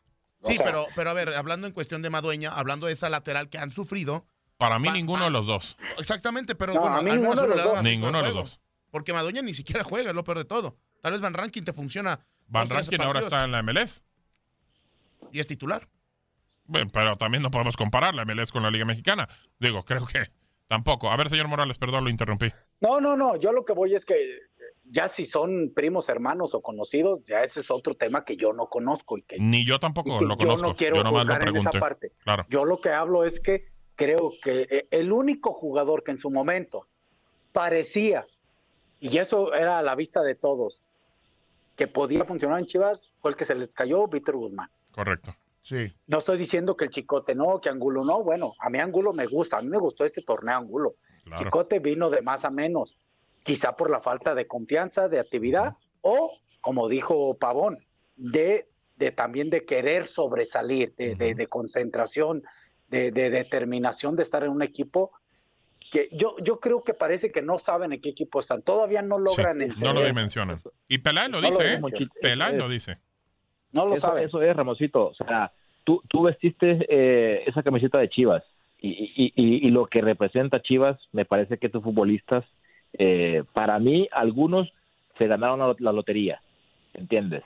Sí, 0.42 0.52
O 0.52 0.56
sea- 0.56 0.64
pero, 0.66 0.86
pero 0.94 1.10
a 1.10 1.14
ver, 1.14 1.34
hablando 1.34 1.66
en 1.66 1.72
cuestión 1.72 2.00
de 2.02 2.10
Madueña, 2.10 2.50
hablando 2.52 2.86
de 2.86 2.92
esa 2.92 3.08
lateral 3.08 3.48
que 3.48 3.58
han 3.58 3.70
sufrido. 3.70 4.24
Para 4.56 4.78
mí 4.78 4.88
Va- 4.88 4.94
ninguno 4.94 5.20
va- 5.20 5.24
de 5.26 5.30
los 5.30 5.46
dos. 5.46 5.76
Exactamente, 5.98 6.54
pero 6.54 6.74
No, 6.74 6.80
bueno, 6.80 6.96
a 6.96 7.02
mí 7.02 7.10
al 7.10 7.18
menos 7.20 7.34
ninguno 7.36 7.48
de 7.48 7.56
los 7.56 7.64
dos. 7.74 7.82
Ninguno 7.84 8.18
de 8.18 8.24
los 8.24 8.34
dos. 8.34 8.60
Porque 8.90 9.12
Madueña 9.12 9.42
ni 9.42 9.52
siquiera 9.54 9.84
juega, 9.84 10.10
es 10.10 10.16
lo 10.16 10.24
peor 10.24 10.38
de 10.38 10.44
todo. 10.44 10.76
Tal 11.02 11.12
vez 11.12 11.20
Van 11.20 11.34
Ranking 11.34 11.62
te 11.62 11.72
funciona. 11.72 12.20
Van 12.46 12.68
Ranking 12.68 12.98
ahora 13.00 13.20
está 13.20 13.44
en 13.44 13.52
la 13.52 13.62
MLS. 13.62 14.02
Y 15.32 15.40
es 15.40 15.46
titular. 15.46 15.88
Bueno, 16.64 16.90
pero 16.92 17.16
también 17.16 17.42
no 17.42 17.50
podemos 17.50 17.76
comparar 17.76 18.14
la 18.14 18.24
MLS 18.24 18.52
con 18.52 18.62
la 18.62 18.70
Liga 18.70 18.84
Mexicana. 18.84 19.28
Digo, 19.58 19.84
creo 19.84 20.06
que 20.06 20.30
tampoco. 20.66 21.10
A 21.10 21.16
ver, 21.16 21.28
señor 21.30 21.48
Morales, 21.48 21.78
perdón, 21.78 22.04
lo 22.04 22.10
interrumpí. 22.10 22.50
No, 22.80 23.00
no, 23.00 23.16
no, 23.16 23.36
yo 23.36 23.52
lo 23.52 23.64
que 23.64 23.72
voy 23.72 23.94
es 23.94 24.04
que 24.04 24.14
ya 24.90 25.08
si 25.08 25.24
son 25.24 25.72
primos, 25.74 26.08
hermanos 26.08 26.54
o 26.54 26.62
conocidos, 26.62 27.24
ya 27.24 27.42
ese 27.42 27.60
es 27.60 27.70
otro 27.70 27.94
tema 27.94 28.24
que 28.24 28.36
yo 28.36 28.52
no 28.52 28.68
conozco 28.68 29.18
y 29.18 29.22
que, 29.22 29.38
Ni 29.38 29.66
yo 29.66 29.76
y 29.76 29.78
tampoco 29.78 30.18
que 30.18 30.24
lo 30.24 30.36
yo 30.36 30.46
conozco. 30.46 30.68
no 30.68 30.74
quiero 30.74 30.96
yo 30.96 31.04
nomás 31.04 31.26
lo 31.26 31.34
en 31.34 31.56
esa 31.56 31.70
parte. 31.72 32.12
Claro. 32.24 32.46
Yo 32.48 32.64
lo 32.64 32.80
que 32.80 32.90
hablo 32.90 33.24
es 33.24 33.40
que 33.40 33.68
creo 33.94 34.32
que 34.42 34.66
eh, 34.70 34.88
el 34.90 35.12
único 35.12 35.52
jugador 35.52 36.04
que 36.04 36.12
en 36.12 36.18
su 36.18 36.30
momento 36.30 36.86
parecía, 37.52 38.24
y 39.00 39.18
eso 39.18 39.52
era 39.54 39.78
a 39.78 39.82
la 39.82 39.94
vista 39.94 40.22
de 40.22 40.34
todos, 40.34 40.82
que 41.76 41.86
podía 41.86 42.24
funcionar 42.24 42.58
en 42.60 42.66
Chivas, 42.66 43.00
fue 43.20 43.30
el 43.32 43.36
que 43.36 43.44
se 43.44 43.54
les 43.54 43.72
cayó, 43.72 44.06
Víctor 44.06 44.36
Guzmán. 44.36 44.70
Correcto. 44.90 45.34
Sí. 45.62 45.92
No 46.06 46.18
estoy 46.18 46.38
diciendo 46.38 46.76
que 46.76 46.86
el 46.86 46.90
Chicote 46.90 47.34
no, 47.34 47.60
que 47.60 47.68
Angulo 47.68 48.04
no. 48.04 48.22
Bueno, 48.22 48.54
a 48.58 48.70
mí 48.70 48.78
Angulo 48.78 49.12
me 49.12 49.26
gusta. 49.26 49.58
A 49.58 49.62
mí 49.62 49.68
me 49.68 49.78
gustó 49.78 50.04
este 50.04 50.22
torneo 50.22 50.56
Angulo. 50.56 50.94
Claro. 51.24 51.44
Chicote 51.44 51.78
vino 51.78 52.08
de 52.08 52.22
más 52.22 52.44
a 52.44 52.50
menos. 52.50 52.96
Quizá 53.48 53.76
por 53.76 53.90
la 53.90 54.00
falta 54.00 54.34
de 54.34 54.46
confianza, 54.46 55.08
de 55.08 55.18
actividad 55.20 55.74
o, 56.02 56.32
como 56.60 56.88
dijo 56.88 57.36
Pavón, 57.38 57.78
de, 58.16 58.68
de 58.96 59.10
también 59.12 59.48
de 59.50 59.64
querer 59.64 60.06
sobresalir, 60.08 60.94
de, 60.96 61.14
de- 61.14 61.34
de 61.34 61.46
concentración, 61.46 62.42
de, 62.88 63.10
de 63.10 63.30
determinación 63.30 64.16
de 64.16 64.22
estar 64.22 64.44
en 64.44 64.50
un 64.50 64.62
equipo 64.62 65.12
que 65.90 66.08
yo, 66.12 66.36
yo 66.42 66.60
creo 66.60 66.82
que 66.84 66.92
parece 66.94 67.32
que 67.32 67.40
no 67.40 67.58
saben 67.58 67.92
en 67.92 68.00
qué 68.00 68.10
equipo 68.10 68.40
están. 68.40 68.60
Todavía 68.62 69.00
no 69.02 69.16
Sí, 69.18 69.24
logran 69.24 69.58
no 69.78 69.92
lo 69.94 70.02
dimensionan. 70.02 70.60
Y 70.88 70.98
Peláez 70.98 71.30
lo 71.30 71.40
No 71.40 71.48
lo 71.48 71.48
dice, 71.48 71.72
¿eh? 71.72 71.80
Eso 72.22 72.56
lo 72.58 72.68
dice. 72.68 72.98
No 73.72 73.86
lo 73.86 73.94
eso, 73.94 74.08
saben. 74.08 74.24
eso 74.26 74.42
es, 74.42 74.54
Ramosito. 74.56 75.06
O 75.08 75.14
sea, 75.14 75.52
tú, 75.84 76.02
tú 76.08 76.22
vestiste 76.22 76.84
eh, 76.88 77.44
esa 77.46 77.62
camiseta 77.62 77.98
de 78.00 78.08
Chivas 78.10 78.42
y, 78.78 78.90
y, 78.90 79.32
y, 79.34 79.66
y 79.66 79.70
lo 79.70 79.86
que 79.86 80.00
representa 80.02 80.60
Chivas, 80.62 80.98
me 81.12 81.24
parece 81.24 81.56
que 81.58 81.68
tus 81.70 81.82
futbolistas, 81.82 82.44
eh, 82.94 83.44
para 83.52 83.78
mí, 83.78 84.08
algunos 84.12 84.72
se 85.18 85.26
ganaron 85.26 85.76
la, 85.78 85.92
lotería, 85.92 86.40
¿entiendes? 86.94 87.42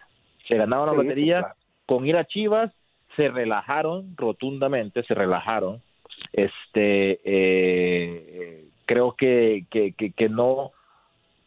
Se 0.48 0.56
ganaron 0.56 0.86
la 0.86 0.92
Sí, 0.92 0.98
lotería 1.08 1.38
claro. 1.40 1.54
con 1.86 2.06
ir 2.06 2.16
a 2.16 2.24
Chivas, 2.24 2.72
se 3.16 3.28
relajaron 3.28 4.14
rotundamente, 4.16 5.02
se 5.04 5.14
relajaron. 5.14 5.80
Este, 6.32 7.20
eh, 7.24 8.64
creo 8.86 9.12
que, 9.16 9.64
que, 9.70 9.92
que, 9.92 10.12
que 10.12 10.28
no 10.28 10.72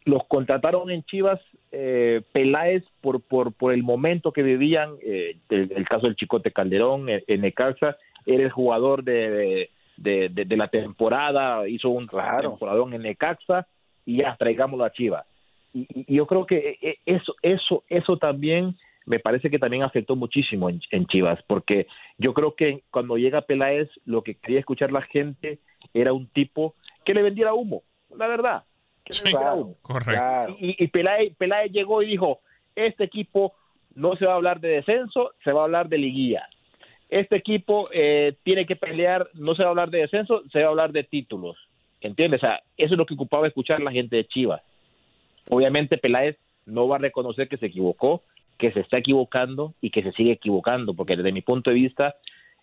los 0.04 0.24
contrataron 0.26 0.90
en 0.90 1.02
Chivas 1.04 1.40
eh, 1.72 2.22
Peláez 2.32 2.84
por, 3.00 3.20
por, 3.20 3.52
por 3.52 3.72
el 3.72 3.82
momento 3.82 4.32
que 4.32 4.42
vivían, 4.42 4.94
eh, 5.02 5.36
el, 5.48 5.72
el 5.74 5.84
caso 5.88 6.06
del 6.06 6.16
Chicote 6.16 6.52
Calderón, 6.52 7.08
en, 7.08 7.22
en 7.26 7.40
Necaxa, 7.40 7.96
era 8.24 8.42
el 8.44 8.50
jugador 8.50 9.02
de, 9.04 9.68
de, 9.96 10.28
de- 10.28 10.44
de 10.44 10.56
la 10.56 10.68
temporada, 10.68 11.68
hizo 11.68 11.88
un 11.90 12.06
Claro. 12.06 12.50
temporadón 12.50 12.94
en 12.94 13.02
Necaxa 13.02 13.66
y 14.06 14.22
ya 14.22 14.34
traigámoslo 14.38 14.84
a 14.84 14.92
Chivas. 14.92 15.26
Y, 15.74 15.86
y- 15.94 16.14
yo 16.16 16.26
creo 16.26 16.46
que 16.46 16.78
eh, 16.80 16.98
eso, 17.04 17.34
eso, 17.42 17.84
eso 17.88 18.16
también 18.16 18.74
me 19.04 19.18
parece 19.18 19.50
que 19.50 19.58
también 19.58 19.82
afectó 19.84 20.16
muchísimo 20.16 20.70
en, 20.70 20.80
en 20.90 21.06
Chivas, 21.06 21.38
porque 21.46 21.86
yo 22.18 22.32
creo 22.32 22.54
que 22.54 22.82
cuando 22.90 23.16
llega 23.18 23.42
Peláez, 23.42 23.88
lo 24.04 24.22
que 24.22 24.36
quería 24.36 24.60
escuchar 24.60 24.90
la 24.90 25.02
gente 25.02 25.58
era 25.92 26.12
un 26.14 26.26
tipo 26.28 26.74
que 27.04 27.12
le 27.14 27.22
vendiera 27.22 27.52
humo, 27.54 27.82
la 28.16 28.26
verdad. 28.26 28.64
Que 29.04 29.12
le 29.12 29.18
Sí, 29.18 29.24
vendiera 29.24 29.44
Claro. 29.52 29.56
humo. 29.60 29.76
correcto. 29.82 30.56
Y, 30.58 30.82
y 30.82 30.88
Peláez, 30.88 31.36
Peláez 31.36 31.70
llegó 31.72 32.02
y 32.02 32.06
dijo, 32.08 32.40
este 32.74 33.04
equipo 33.04 33.54
no 33.94 34.16
se 34.16 34.26
va 34.26 34.32
a 34.32 34.36
hablar 34.36 34.60
de 34.60 34.68
descenso, 34.70 35.32
se 35.44 35.52
va 35.52 35.60
a 35.60 35.64
hablar 35.64 35.88
de 35.88 35.98
liguilla. 35.98 36.48
Este 37.08 37.36
equipo 37.36 37.88
eh, 37.92 38.34
tiene 38.42 38.66
que 38.66 38.74
pelear, 38.76 39.28
no 39.34 39.54
se 39.54 39.62
va 39.62 39.68
a 39.68 39.70
hablar 39.70 39.90
de 39.90 40.00
descenso, 40.00 40.42
se 40.50 40.58
va 40.60 40.66
a 40.66 40.70
hablar 40.70 40.90
de 40.90 41.04
títulos. 41.04 41.56
¿Entiendes? 42.00 42.42
O 42.42 42.46
sea, 42.46 42.62
eso 42.76 42.92
es 42.92 42.96
lo 42.98 43.06
que 43.06 43.14
ocupaba 43.14 43.46
escuchar 43.48 43.80
la 43.80 43.92
gente 43.92 44.16
de 44.16 44.26
Chivas. 44.26 44.62
Obviamente 45.48 45.98
Peláez 45.98 46.36
no 46.66 46.88
va 46.88 46.96
a 46.96 47.00
reconocer 47.00 47.48
que 47.48 47.56
se 47.56 47.66
equivocó, 47.66 48.22
que 48.58 48.72
se 48.72 48.80
está 48.80 48.98
equivocando 48.98 49.74
y 49.80 49.90
que 49.90 50.02
se 50.02 50.12
sigue 50.12 50.32
equivocando, 50.32 50.94
porque 50.94 51.16
desde 51.16 51.32
mi 51.32 51.42
punto 51.42 51.70
de 51.70 51.76
vista, 51.76 52.16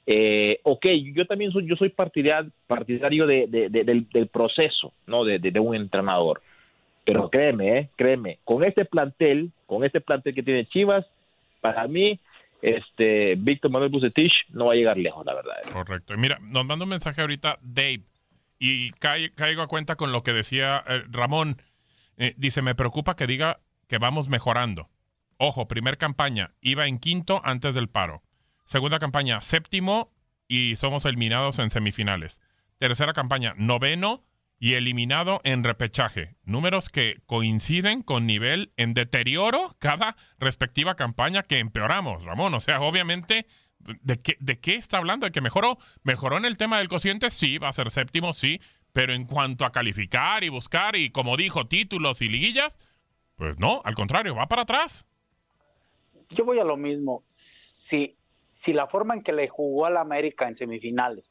eh, 0.05 0.59
ok, 0.63 0.85
yo 1.15 1.25
también 1.25 1.51
soy, 1.51 1.65
yo 1.67 1.75
soy 1.75 1.89
partidario, 1.89 2.51
partidario 2.67 3.25
de, 3.27 3.47
de- 3.47 3.69
de- 3.69 3.83
del, 3.83 4.07
del 4.09 4.27
proceso, 4.27 4.91
¿no? 5.07 5.23
De, 5.23 5.39
un 5.59 5.75
entrenador. 5.75 6.41
Pero 7.05 7.29
créeme, 7.29 7.77
eh, 7.77 7.89
créeme, 7.95 8.39
con 8.43 8.63
este 8.63 8.85
plantel, 8.85 9.51
con 9.65 9.83
este 9.83 10.01
plantel 10.01 10.33
que 10.33 10.43
tiene 10.43 10.65
Chivas, 10.65 11.05
para 11.61 11.87
mí, 11.87 12.19
este 12.61 13.35
Víctor 13.37 13.71
Manuel 13.71 13.91
Bucetich 13.91 14.45
no 14.49 14.65
va 14.67 14.73
a 14.73 14.75
llegar 14.75 14.97
lejos, 14.97 15.25
la 15.25 15.33
verdad. 15.33 15.55
Correcto. 15.71 16.13
Mira, 16.17 16.39
nos 16.41 16.65
manda 16.65 16.83
un 16.83 16.89
mensaje 16.89 17.19
ahorita 17.21 17.57
Dave 17.61 18.01
y 18.65 18.91
caigo 18.91 19.61
a 19.61 19.67
cuenta 19.67 19.97
con 19.97 20.13
lo 20.13 20.23
que 20.23 20.31
decía 20.31 20.81
eh, 20.87 21.03
Ramón. 21.09 21.61
Eh, 22.15 22.33
dice, 22.37 22.61
me 22.61 22.75
preocupa 22.75 23.17
que 23.17 23.27
diga 23.27 23.59
que 23.89 23.97
vamos 23.97 24.29
mejorando. 24.29 24.89
Ojo, 25.35 25.67
primer 25.67 25.97
campaña, 25.97 26.53
iba 26.61 26.87
en 26.87 26.97
quinto 26.97 27.41
antes 27.43 27.75
del 27.75 27.89
paro. 27.89 28.23
Segunda 28.63 28.99
campaña, 28.99 29.41
séptimo 29.41 30.13
y 30.47 30.77
somos 30.77 31.03
eliminados 31.03 31.59
en 31.59 31.71
semifinales. 31.71 32.39
Tercera 32.77 33.11
campaña, 33.11 33.53
noveno 33.57 34.23
y 34.59 34.75
eliminado 34.75 35.41
en 35.43 35.65
repechaje. 35.65 36.37
Números 36.45 36.87
que 36.87 37.19
coinciden 37.25 38.01
con 38.01 38.25
nivel 38.25 38.71
en 38.77 38.93
deterioro 38.93 39.75
cada 39.79 40.15
respectiva 40.39 40.95
campaña 40.95 41.43
que 41.43 41.59
empeoramos, 41.59 42.23
Ramón. 42.23 42.53
O 42.53 42.61
sea, 42.61 42.79
obviamente, 42.79 43.45
¿de 44.01 44.17
qué, 44.17 44.37
de 44.39 44.59
qué 44.59 44.75
está 44.75 44.97
hablando? 44.97 45.25
¿De 45.25 45.31
que 45.31 45.41
mejoró? 45.41 45.77
¿Mejoró 46.03 46.37
en 46.37 46.45
el 46.45 46.57
tema 46.57 46.77
del 46.79 46.87
cociente? 46.87 47.29
Sí, 47.29 47.57
va 47.57 47.69
a 47.69 47.73
ser 47.73 47.91
séptimo, 47.91 48.33
sí. 48.33 48.61
Pero 48.91 49.13
en 49.13 49.25
cuanto 49.25 49.65
a 49.65 49.71
calificar 49.71 50.43
y 50.43 50.49
buscar 50.49 50.95
y, 50.95 51.09
como 51.09 51.35
dijo, 51.35 51.67
títulos 51.67 52.21
y 52.21 52.29
liguillas, 52.29 52.79
pues 53.35 53.57
no, 53.59 53.81
al 53.83 53.95
contrario, 53.95 54.35
va 54.35 54.47
para 54.47 54.63
atrás. 54.63 55.05
yo 56.29 56.45
voy 56.45 56.59
a 56.59 56.63
lo 56.63 56.77
mismo. 56.77 57.23
Si, 57.29 58.15
si 58.51 58.73
la 58.73 58.87
forma 58.87 59.15
en 59.15 59.23
que 59.23 59.33
le 59.33 59.47
jugó 59.47 59.85
al 59.85 59.97
América 59.97 60.47
en 60.47 60.55
semifinales 60.55 61.25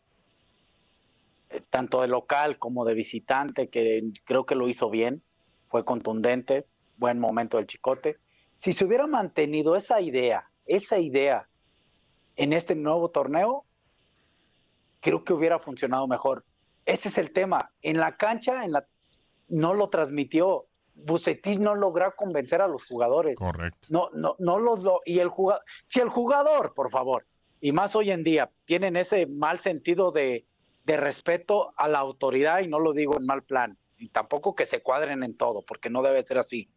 eh, 1.51 1.63
tanto 1.71 2.01
de 2.01 2.09
local 2.09 2.59
como 2.59 2.85
de 2.85 2.95
visitante, 2.95 3.69
que 3.69 4.03
creo 4.25 4.45
que 4.45 4.55
lo 4.55 4.69
hizo 4.69 4.91
bien, 4.91 5.23
fue 5.69 5.85
contundente, 5.85 6.67
buen 6.97 7.19
momento 7.19 7.57
del 7.57 7.67
Chicote. 7.67 8.17
Si 8.59 8.73
se 8.73 8.85
hubiera 8.85 9.07
mantenido 9.07 9.77
esa 9.77 10.01
idea, 10.01 10.51
esa 10.67 10.99
idea 10.99 11.49
en 12.37 12.53
este 12.53 12.75
nuevo 12.75 13.11
torneo, 13.11 13.65
creo 15.01 15.25
que 15.25 15.33
hubiera 15.33 15.59
funcionado 15.59 16.07
mejor. 16.07 16.45
Ese 16.85 17.09
es 17.09 17.19
el 17.19 17.33
tema. 17.33 17.71
En 17.83 17.99
la 17.99 18.17
cancha, 18.17 18.65
en 18.65 18.73
la, 18.73 18.87
no 19.49 19.75
lo 19.75 19.89
transmitió. 19.89 20.67
Bucetich 20.95 21.59
no 21.59 21.75
logró 21.75 22.15
convencer 22.17 22.61
a 22.61 22.69
los 22.69 22.87
jugadores. 22.87 23.37
Correcto. 23.37 23.89
No, 23.91 24.11
no, 24.13 24.37
no 24.39 24.59
los 24.59 24.83
lo, 24.83 25.01
y 25.05 25.21
el 25.21 25.29
jugador, 25.29 25.63
si 25.87 26.01
el 26.01 26.09
jugador, 26.09 26.75
por 26.75 26.91
favor, 26.91 27.27
y 27.61 27.73
más 27.73 27.97
hoy 27.97 28.11
en 28.11 28.25
día, 28.25 28.51
tienen 28.67 28.97
ese 28.97 29.27
mal 29.27 29.61
sentido 29.61 30.13
de, 30.13 30.45
de 30.85 30.97
respeto 30.97 31.73
a 31.77 31.89
la 31.89 31.99
autoridad, 31.99 32.61
y 32.61 32.69
no 32.69 32.79
lo 32.79 32.93
digo 32.93 33.17
en 33.17 33.25
mal 33.25 33.43
plan, 33.43 33.79
y 33.97 34.09
tampoco 34.09 34.55
que 34.55 34.67
se 34.67 34.83
cuadren 34.83 35.23
en 35.23 35.37
todo, 35.37 35.63
porque 35.63 35.89
no 35.89 36.03
debe 36.03 36.23
ser 36.25 36.39
así. 36.39 36.69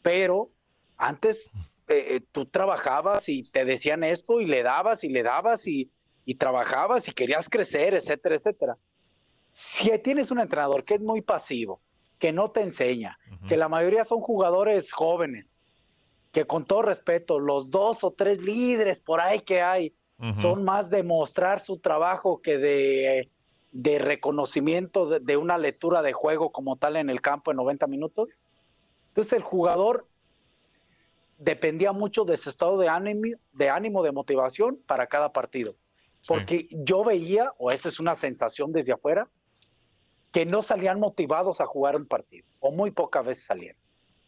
Pero 0.00 0.50
antes 0.96 1.38
eh, 1.88 2.16
eh, 2.16 2.20
tú 2.32 2.44
trabajabas 2.46 3.28
y 3.28 3.44
te 3.44 3.64
decían 3.64 4.04
esto 4.04 4.40
y 4.40 4.46
le 4.46 4.62
dabas 4.62 5.04
y 5.04 5.08
le 5.08 5.22
dabas 5.22 5.66
y, 5.66 5.90
y 6.24 6.34
trabajabas 6.34 7.08
y 7.08 7.12
querías 7.12 7.48
crecer, 7.48 7.94
etcétera, 7.94 8.34
etcétera. 8.34 8.76
Si 9.50 9.90
tienes 10.00 10.30
un 10.30 10.40
entrenador 10.40 10.84
que 10.84 10.94
es 10.94 11.00
muy 11.00 11.22
pasivo, 11.22 11.80
que 12.18 12.32
no 12.32 12.50
te 12.50 12.60
enseña, 12.60 13.18
que 13.48 13.56
la 13.56 13.68
mayoría 13.68 14.04
son 14.04 14.20
jugadores 14.20 14.92
jóvenes, 14.92 15.56
que 16.32 16.44
con 16.44 16.66
todo 16.66 16.82
respeto, 16.82 17.38
los 17.38 17.70
dos 17.70 18.04
o 18.04 18.10
tres 18.10 18.40
líderes 18.42 19.00
por 19.00 19.20
ahí 19.20 19.40
que 19.40 19.62
hay, 19.62 19.94
son 20.40 20.64
más 20.64 20.90
de 20.90 21.04
mostrar 21.04 21.60
su 21.60 21.78
trabajo 21.78 22.42
que 22.42 22.58
de, 22.58 23.30
de 23.70 23.98
reconocimiento 24.00 25.06
de, 25.06 25.20
de 25.20 25.36
una 25.36 25.56
lectura 25.58 26.02
de 26.02 26.12
juego 26.12 26.50
como 26.50 26.76
tal 26.76 26.96
en 26.96 27.08
el 27.08 27.20
campo 27.20 27.52
en 27.52 27.58
90 27.58 27.86
minutos. 27.86 28.28
Entonces 29.08 29.32
el 29.34 29.42
jugador 29.42 30.07
dependía 31.38 31.92
mucho 31.92 32.24
de 32.24 32.34
ese 32.34 32.50
estado 32.50 32.78
de 32.78 32.88
ánimo, 32.88 33.36
de 33.52 33.70
ánimo, 33.70 34.02
de 34.02 34.12
motivación 34.12 34.78
para 34.86 35.06
cada 35.06 35.32
partido. 35.32 35.76
Porque 36.26 36.66
yo 36.70 37.04
veía, 37.04 37.52
o 37.58 37.70
esta 37.70 37.88
es 37.88 38.00
una 38.00 38.14
sensación 38.14 38.72
desde 38.72 38.92
afuera, 38.92 39.28
que 40.32 40.44
no 40.44 40.62
salían 40.62 41.00
motivados 41.00 41.60
a 41.60 41.66
jugar 41.66 41.96
un 41.96 42.06
partido, 42.06 42.46
o 42.60 42.72
muy 42.72 42.90
pocas 42.90 43.24
veces 43.24 43.44
salían. 43.44 43.76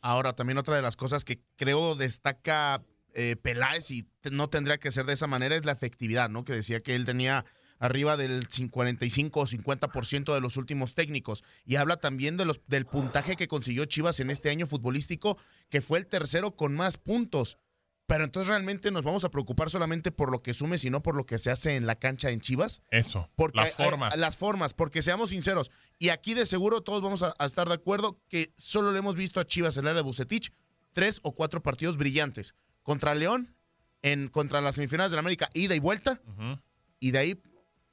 Ahora, 0.00 0.32
también 0.32 0.56
otra 0.56 0.76
de 0.76 0.82
las 0.82 0.96
cosas 0.96 1.24
que 1.24 1.40
creo 1.56 1.94
destaca 1.94 2.82
eh, 3.12 3.36
Peláez 3.36 3.90
y 3.90 4.08
no 4.30 4.48
tendría 4.48 4.78
que 4.78 4.90
ser 4.90 5.04
de 5.04 5.12
esa 5.12 5.26
manera 5.26 5.56
es 5.56 5.64
la 5.64 5.72
efectividad, 5.72 6.30
¿no? 6.30 6.44
Que 6.44 6.54
decía 6.54 6.80
que 6.80 6.94
él 6.94 7.04
tenía 7.04 7.44
arriba 7.80 8.16
del 8.16 8.48
cin- 8.48 8.70
45 8.70 9.40
o 9.40 9.46
50% 9.46 10.32
de 10.32 10.40
los 10.40 10.56
últimos 10.56 10.94
técnicos. 10.94 11.42
Y 11.64 11.74
habla 11.76 11.96
también 11.96 12.36
de 12.36 12.44
los, 12.44 12.60
del 12.68 12.86
puntaje 12.86 13.34
que 13.34 13.48
consiguió 13.48 13.84
Chivas 13.86 14.20
en 14.20 14.30
este 14.30 14.50
año 14.50 14.66
futbolístico, 14.68 15.36
que 15.70 15.80
fue 15.80 15.98
el 15.98 16.06
tercero 16.06 16.54
con 16.54 16.74
más 16.76 16.96
puntos. 16.98 17.58
Pero 18.06 18.24
entonces 18.24 18.48
realmente 18.48 18.90
nos 18.90 19.04
vamos 19.04 19.24
a 19.24 19.30
preocupar 19.30 19.70
solamente 19.70 20.10
por 20.10 20.30
lo 20.32 20.42
que 20.42 20.52
sume, 20.52 20.78
sino 20.78 21.00
por 21.02 21.14
lo 21.14 21.26
que 21.26 21.38
se 21.38 21.50
hace 21.50 21.76
en 21.76 21.86
la 21.86 21.94
cancha 21.94 22.30
en 22.30 22.40
Chivas. 22.40 22.82
Eso, 22.90 23.30
Porque 23.36 23.58
las 23.58 23.78
hay- 23.78 23.84
formas. 23.86 24.16
las 24.18 24.36
formas, 24.36 24.74
porque 24.74 25.00
seamos 25.00 25.30
sinceros, 25.30 25.70
y 25.98 26.08
aquí 26.08 26.34
de 26.34 26.44
seguro 26.44 26.80
todos 26.82 27.02
vamos 27.02 27.22
a, 27.22 27.34
a 27.38 27.46
estar 27.46 27.68
de 27.68 27.74
acuerdo 27.74 28.20
que 28.28 28.52
solo 28.56 28.90
le 28.92 28.98
hemos 28.98 29.14
visto 29.14 29.38
a 29.40 29.46
Chivas 29.46 29.76
en 29.76 29.84
el 29.84 29.88
área 29.90 29.98
de 30.02 30.06
Bucetich 30.06 30.52
tres 30.92 31.20
o 31.22 31.32
cuatro 31.36 31.62
partidos 31.62 31.96
brillantes. 31.96 32.54
Contra 32.82 33.14
León, 33.14 33.54
en, 34.02 34.26
contra 34.28 34.60
las 34.60 34.74
semifinales 34.74 35.12
de 35.12 35.16
la 35.16 35.20
América, 35.20 35.48
ida 35.54 35.76
y 35.76 35.78
vuelta, 35.78 36.20
Ujú. 36.26 36.58
y 36.98 37.12
de 37.12 37.18
ahí, 37.18 37.42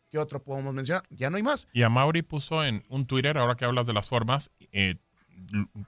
¿qué 0.10 0.18
otro 0.18 0.44
podemos 0.44 0.74
mencionar? 0.74 1.04
Ya 1.10 1.30
no 1.30 1.38
hay 1.38 1.44
más. 1.44 1.68
Y 1.74 1.84
a 1.84 1.90
Mauri 1.90 2.22
puso 2.22 2.64
en 2.64 2.84
un 2.90 3.08
Twitter, 3.08 3.38
ahora 3.38 3.56
que 3.56 3.66
hablas 3.66 3.86
de 3.86 3.94
las 3.94 4.08
formas, 4.08 4.52
eh, 4.72 4.96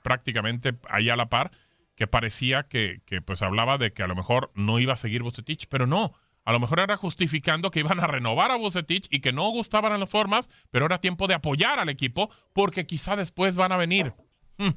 prácticamente 0.04 0.78
ahí 0.90 1.10
a 1.10 1.16
la 1.16 1.30
par, 1.30 1.52
que 1.96 2.08
parecía 2.08 2.64
que, 2.64 3.02
que, 3.06 3.22
pues 3.22 3.42
hablaba 3.42 3.78
de 3.78 3.92
que 3.92 4.04
a 4.04 4.08
lo 4.08 4.16
mejor 4.16 4.52
no 4.56 4.80
iba 4.80 4.94
a 4.94 4.98
seguir 4.98 5.24
Bucetich, 5.24 5.68
pero 5.68 5.86
no. 5.88 6.14
A 6.46 6.52
lo 6.52 6.60
mejor 6.60 6.80
era 6.80 6.98
justificando 6.98 7.70
que 7.70 7.82
iban 7.82 8.00
a 8.00 8.08
renovar 8.08 8.52
a 8.52 8.56
Bucetich 8.56 9.08
y 9.12 9.20
que 9.20 9.34
no 9.34 9.50
gustaban 9.50 10.00
las 10.00 10.10
formas, 10.10 10.50
pero 10.72 10.86
era 10.86 11.00
tiempo 11.00 11.28
de 11.28 11.36
apoyar 11.36 11.80
al 11.80 11.90
equipo 11.90 12.32
porque 12.54 12.86
quizá 12.88 13.16
después 13.16 13.56
van 13.56 13.72
a 13.72 13.78
venir. 13.78 14.14
Hmm. 14.58 14.72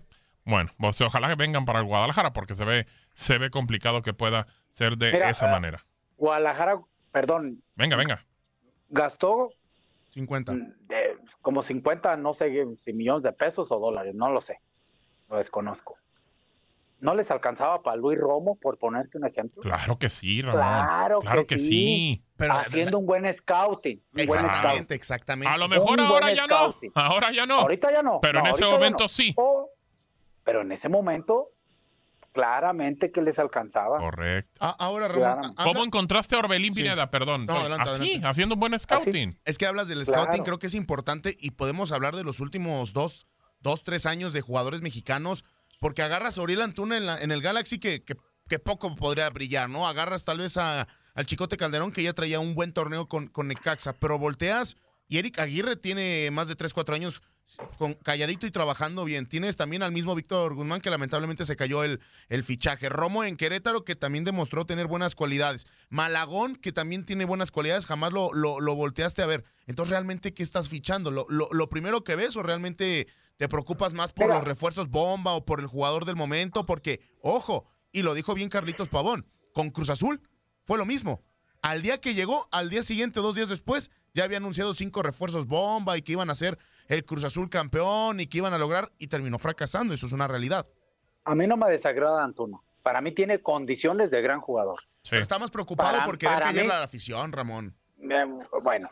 Bueno, 0.44 0.70
pues 0.78 1.00
ojalá 1.00 1.28
que 1.28 1.36
vengan 1.36 1.64
para 1.64 1.78
el 1.78 1.84
Guadalajara 1.84 2.32
porque 2.32 2.54
se 2.54 2.64
ve, 2.64 2.86
se 3.14 3.38
ve 3.38 3.50
complicado 3.50 4.02
que 4.02 4.12
pueda 4.12 4.48
ser 4.70 4.98
de 4.98 5.12
Mira, 5.12 5.30
esa 5.30 5.48
eh, 5.48 5.52
manera. 5.52 5.84
Guadalajara, 6.16 6.80
perdón, 7.12 7.62
Venga, 7.76 7.96
venga. 7.96 8.24
Gastó 8.92 9.50
50. 10.10 10.52
de- 10.52 11.16
como 11.40 11.62
50, 11.62 12.16
no 12.16 12.34
sé 12.34 12.52
si 12.78 12.92
millones 12.92 13.24
de 13.24 13.32
pesos 13.32 13.72
o 13.72 13.78
dólares, 13.80 14.14
no 14.14 14.30
lo 14.30 14.40
sé, 14.40 14.60
lo 15.28 15.38
desconozco. 15.38 15.96
¿No 17.00 17.16
les 17.16 17.28
alcanzaba 17.32 17.82
para 17.82 17.96
Luis 17.96 18.16
Romo, 18.16 18.54
por 18.54 18.78
ponerte 18.78 19.18
un 19.18 19.26
ejemplo? 19.26 19.60
Claro 19.60 19.98
que 19.98 20.08
sí, 20.08 20.40
Ramón. 20.40 20.60
Claro, 20.60 21.18
Claro 21.18 21.40
que, 21.42 21.56
que 21.56 21.58
sí. 21.58 21.66
sí. 21.68 22.24
Pero- 22.36 22.52
Haciendo 22.54 22.98
un 23.00 23.06
buen 23.06 23.32
scouting. 23.32 23.96
Un 23.98 24.04
buen 24.12 24.28
Exactamente, 24.28 24.68
scouting. 24.76 24.94
exactamente. 24.96 25.52
A 25.52 25.56
lo 25.58 25.66
mejor 25.68 25.98
Un 25.98 26.06
ahora 26.06 26.32
ya 26.32 26.46
no. 26.46 26.72
Ahora 26.94 27.32
ya 27.32 27.44
no. 27.44 27.58
Ahorita 27.58 27.92
ya 27.92 28.02
no. 28.04 28.20
Pero 28.20 28.38
en 28.38 28.46
ese 28.46 28.64
momento 28.66 29.04
no. 29.04 29.08
sí. 29.08 29.34
Oh, 29.36 29.68
pero 30.44 30.60
en 30.60 30.70
ese 30.70 30.88
momento, 30.88 31.48
claramente 32.32 33.12
que 33.12 33.22
les 33.22 33.38
alcanzaba. 33.38 33.98
Correcto. 33.98 34.50
A- 34.64 34.70
ahora, 34.70 35.08
Ramón, 35.08 35.24
habla- 35.24 35.52
¿Cómo 35.64 35.84
encontraste 35.84 36.34
a 36.34 36.38
Orbelín 36.40 36.74
Sí. 36.74 36.82
Pineda? 36.82 37.10
Perdón. 37.10 37.46
No, 37.46 37.58
adelante, 37.60 37.90
Así, 37.90 38.02
adelante. 38.02 38.26
haciendo 38.26 38.54
un 38.54 38.60
buen 38.60 38.78
scouting. 38.78 39.38
Es 39.44 39.58
que 39.58 39.66
hablas 39.66 39.88
del 39.88 40.04
Claro. 40.04 40.22
scouting, 40.24 40.42
creo 40.44 40.58
que 40.58 40.66
es 40.66 40.74
importante 40.74 41.36
y 41.38 41.52
podemos 41.52 41.92
hablar 41.92 42.16
de 42.16 42.24
los 42.24 42.40
últimos 42.40 42.92
dos, 42.92 43.26
dos 43.60 43.84
tres 43.84 44.06
años 44.06 44.32
de 44.32 44.40
jugadores 44.40 44.80
mexicanos, 44.82 45.44
porque 45.80 46.02
agarras 46.02 46.38
a 46.38 46.42
Uriel 46.42 46.62
Antuna 46.62 46.96
en, 46.96 47.06
la- 47.06 47.20
en 47.20 47.30
el 47.32 47.42
Galaxy 47.42 47.78
que, 47.78 48.02
que, 48.02 48.16
que 48.48 48.58
poco 48.58 48.94
podría 48.96 49.28
brillar, 49.30 49.68
¿no? 49.68 49.86
Agarras 49.86 50.24
tal 50.24 50.38
vez 50.38 50.56
a, 50.56 50.88
al 51.14 51.26
Chicote 51.26 51.56
Calderón 51.56 51.92
que 51.92 52.02
ya 52.02 52.12
traía 52.12 52.40
un 52.40 52.54
buen 52.54 52.72
torneo 52.72 53.06
con, 53.08 53.28
con 53.28 53.48
Necaxa, 53.48 53.92
pero 53.94 54.18
volteas 54.18 54.76
y 55.08 55.18
Eric 55.18 55.38
Aguirre 55.38 55.76
tiene 55.76 56.30
más 56.32 56.48
de 56.48 56.56
3, 56.56 56.72
4 56.72 56.94
años 56.94 57.20
con, 57.78 57.94
calladito 57.94 58.46
y 58.46 58.50
trabajando 58.50 59.04
bien. 59.04 59.26
Tienes 59.26 59.56
también 59.56 59.82
al 59.82 59.92
mismo 59.92 60.14
Víctor 60.14 60.54
Guzmán 60.54 60.80
que 60.80 60.90
lamentablemente 60.90 61.44
se 61.44 61.56
cayó 61.56 61.84
el, 61.84 62.00
el 62.28 62.42
fichaje. 62.42 62.88
Romo 62.88 63.24
en 63.24 63.36
Querétaro 63.36 63.84
que 63.84 63.96
también 63.96 64.24
demostró 64.24 64.66
tener 64.66 64.86
buenas 64.86 65.14
cualidades. 65.14 65.66
Malagón 65.88 66.56
que 66.56 66.72
también 66.72 67.04
tiene 67.04 67.24
buenas 67.24 67.50
cualidades, 67.50 67.86
jamás 67.86 68.12
lo, 68.12 68.32
lo, 68.32 68.60
lo 68.60 68.74
volteaste 68.74 69.22
a 69.22 69.26
ver. 69.26 69.44
Entonces 69.66 69.90
realmente, 69.90 70.34
¿qué 70.34 70.42
estás 70.42 70.68
fichando? 70.68 71.10
¿Lo, 71.10 71.26
lo, 71.28 71.48
lo 71.52 71.68
primero 71.68 72.04
que 72.04 72.16
ves 72.16 72.36
o 72.36 72.42
realmente 72.42 73.06
te 73.36 73.48
preocupas 73.48 73.92
más 73.92 74.12
por 74.12 74.26
Mira. 74.26 74.36
los 74.36 74.44
refuerzos 74.44 74.88
bomba 74.88 75.32
o 75.32 75.44
por 75.44 75.60
el 75.60 75.66
jugador 75.66 76.04
del 76.04 76.16
momento? 76.16 76.66
Porque, 76.66 77.00
ojo, 77.20 77.66
y 77.92 78.02
lo 78.02 78.14
dijo 78.14 78.34
bien 78.34 78.48
Carlitos 78.48 78.88
Pavón, 78.88 79.26
con 79.52 79.70
Cruz 79.70 79.90
Azul 79.90 80.20
fue 80.64 80.78
lo 80.78 80.86
mismo. 80.86 81.22
Al 81.60 81.82
día 81.82 82.00
que 82.00 82.14
llegó, 82.14 82.48
al 82.50 82.70
día 82.70 82.82
siguiente, 82.82 83.20
dos 83.20 83.36
días 83.36 83.48
después, 83.48 83.90
ya 84.14 84.24
había 84.24 84.36
anunciado 84.38 84.74
cinco 84.74 85.02
refuerzos 85.02 85.46
bomba 85.46 85.96
y 85.96 86.02
que 86.02 86.12
iban 86.12 86.30
a 86.30 86.34
ser 86.34 86.58
el 86.88 87.04
Cruz 87.04 87.24
Azul 87.24 87.48
campeón 87.48 88.20
y 88.20 88.26
que 88.26 88.38
iban 88.38 88.52
a 88.52 88.58
lograr 88.58 88.92
y 88.98 89.08
terminó 89.08 89.38
fracasando. 89.38 89.94
Eso 89.94 90.06
es 90.06 90.12
una 90.12 90.28
realidad. 90.28 90.66
A 91.24 91.34
mí 91.34 91.46
no 91.46 91.56
me 91.56 91.70
desagrada 91.70 92.22
Antuno. 92.24 92.64
Para 92.82 93.00
mí 93.00 93.12
tiene 93.12 93.40
condiciones 93.40 94.10
de 94.10 94.20
gran 94.20 94.40
jugador. 94.40 94.80
Sí. 95.02 95.10
Pero 95.10 95.22
está 95.22 95.38
más 95.38 95.50
preocupado 95.50 95.92
Para- 95.92 96.04
por 96.04 96.18
querer 96.18 96.66
la 96.66 96.82
afición, 96.82 97.32
Ramón. 97.32 97.76
Bueno, 98.62 98.90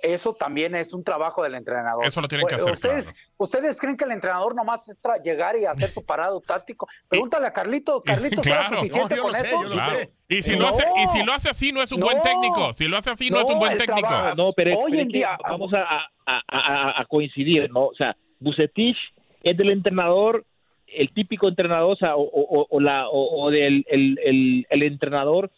eso 0.00 0.32
también 0.34 0.74
es 0.74 0.94
un 0.94 1.04
trabajo 1.04 1.42
del 1.42 1.54
entrenador. 1.54 2.06
Eso 2.06 2.20
lo 2.22 2.28
tienen 2.28 2.46
que 2.46 2.54
hacer, 2.54 2.72
¿Ustedes, 2.72 3.04
claro. 3.04 3.18
¿Ustedes 3.36 3.76
creen 3.76 3.96
que 3.96 4.04
el 4.04 4.12
entrenador 4.12 4.54
nomás 4.54 4.88
es 4.88 5.02
llegar 5.22 5.58
y 5.58 5.66
hacer 5.66 5.90
su 5.90 6.04
parado 6.04 6.40
táctico? 6.46 6.88
Pregúntale 7.08 7.46
a 7.46 7.52
Carlitos. 7.52 8.02
Carlitos 8.04 8.46
Claro. 8.46 8.76
suficiente 8.80 9.16
No, 9.16 9.16
yo 9.16 9.22
con 9.22 9.32
lo 9.32 9.38
sé, 9.38 9.46
eso. 9.46 9.62
yo 9.62 9.68
lo 9.68 9.74
Claro. 9.74 9.98
sé. 9.98 10.10
Y 10.30 10.42
si, 10.42 10.52
No. 10.52 10.58
lo 10.60 10.68
hace, 10.68 10.84
y 10.96 11.06
si 11.08 11.22
lo 11.24 11.32
hace 11.32 11.50
así, 11.50 11.72
no 11.72 11.82
es 11.82 11.92
un 11.92 12.00
buen 12.00 12.22
técnico. 12.22 12.72
Si 12.72 12.88
lo 12.88 12.96
hace 12.96 13.10
así, 13.10 13.28
no, 13.30 13.40
es 13.40 13.50
un 13.50 13.58
buen 13.58 13.76
técnico. 13.76 14.08
trabajo- 14.08 14.34
No, 14.36 14.50
pero, 14.56 14.78
Hoy 14.78 14.92
pero 14.92 15.02
en 15.02 15.08
día- 15.08 15.38
vamos 15.48 15.72
a, 15.74 15.82
a- 15.82 16.10
a- 16.26 16.42
a- 16.48 17.00
a 17.02 17.04
coincidir, 17.04 17.70
¿no? 17.70 17.80
O 17.86 17.94
sea, 17.94 18.16
Bucetich 18.40 18.96
es 19.42 19.56
del 19.56 19.72
entrenador, 19.72 20.44
el 20.86 21.12
típico 21.12 21.48
entrenador, 21.48 21.92
o, 21.92 21.96
sea, 21.96 22.16
o, 22.16 22.22
o- 22.22 22.66
o 22.70 22.80
la, 22.80 23.08
o, 23.08 23.42
o 23.44 23.50
del 23.50 23.84
el, 23.88 24.18
el- 24.24 24.66
el 24.70 24.82
entrenador 24.84 25.50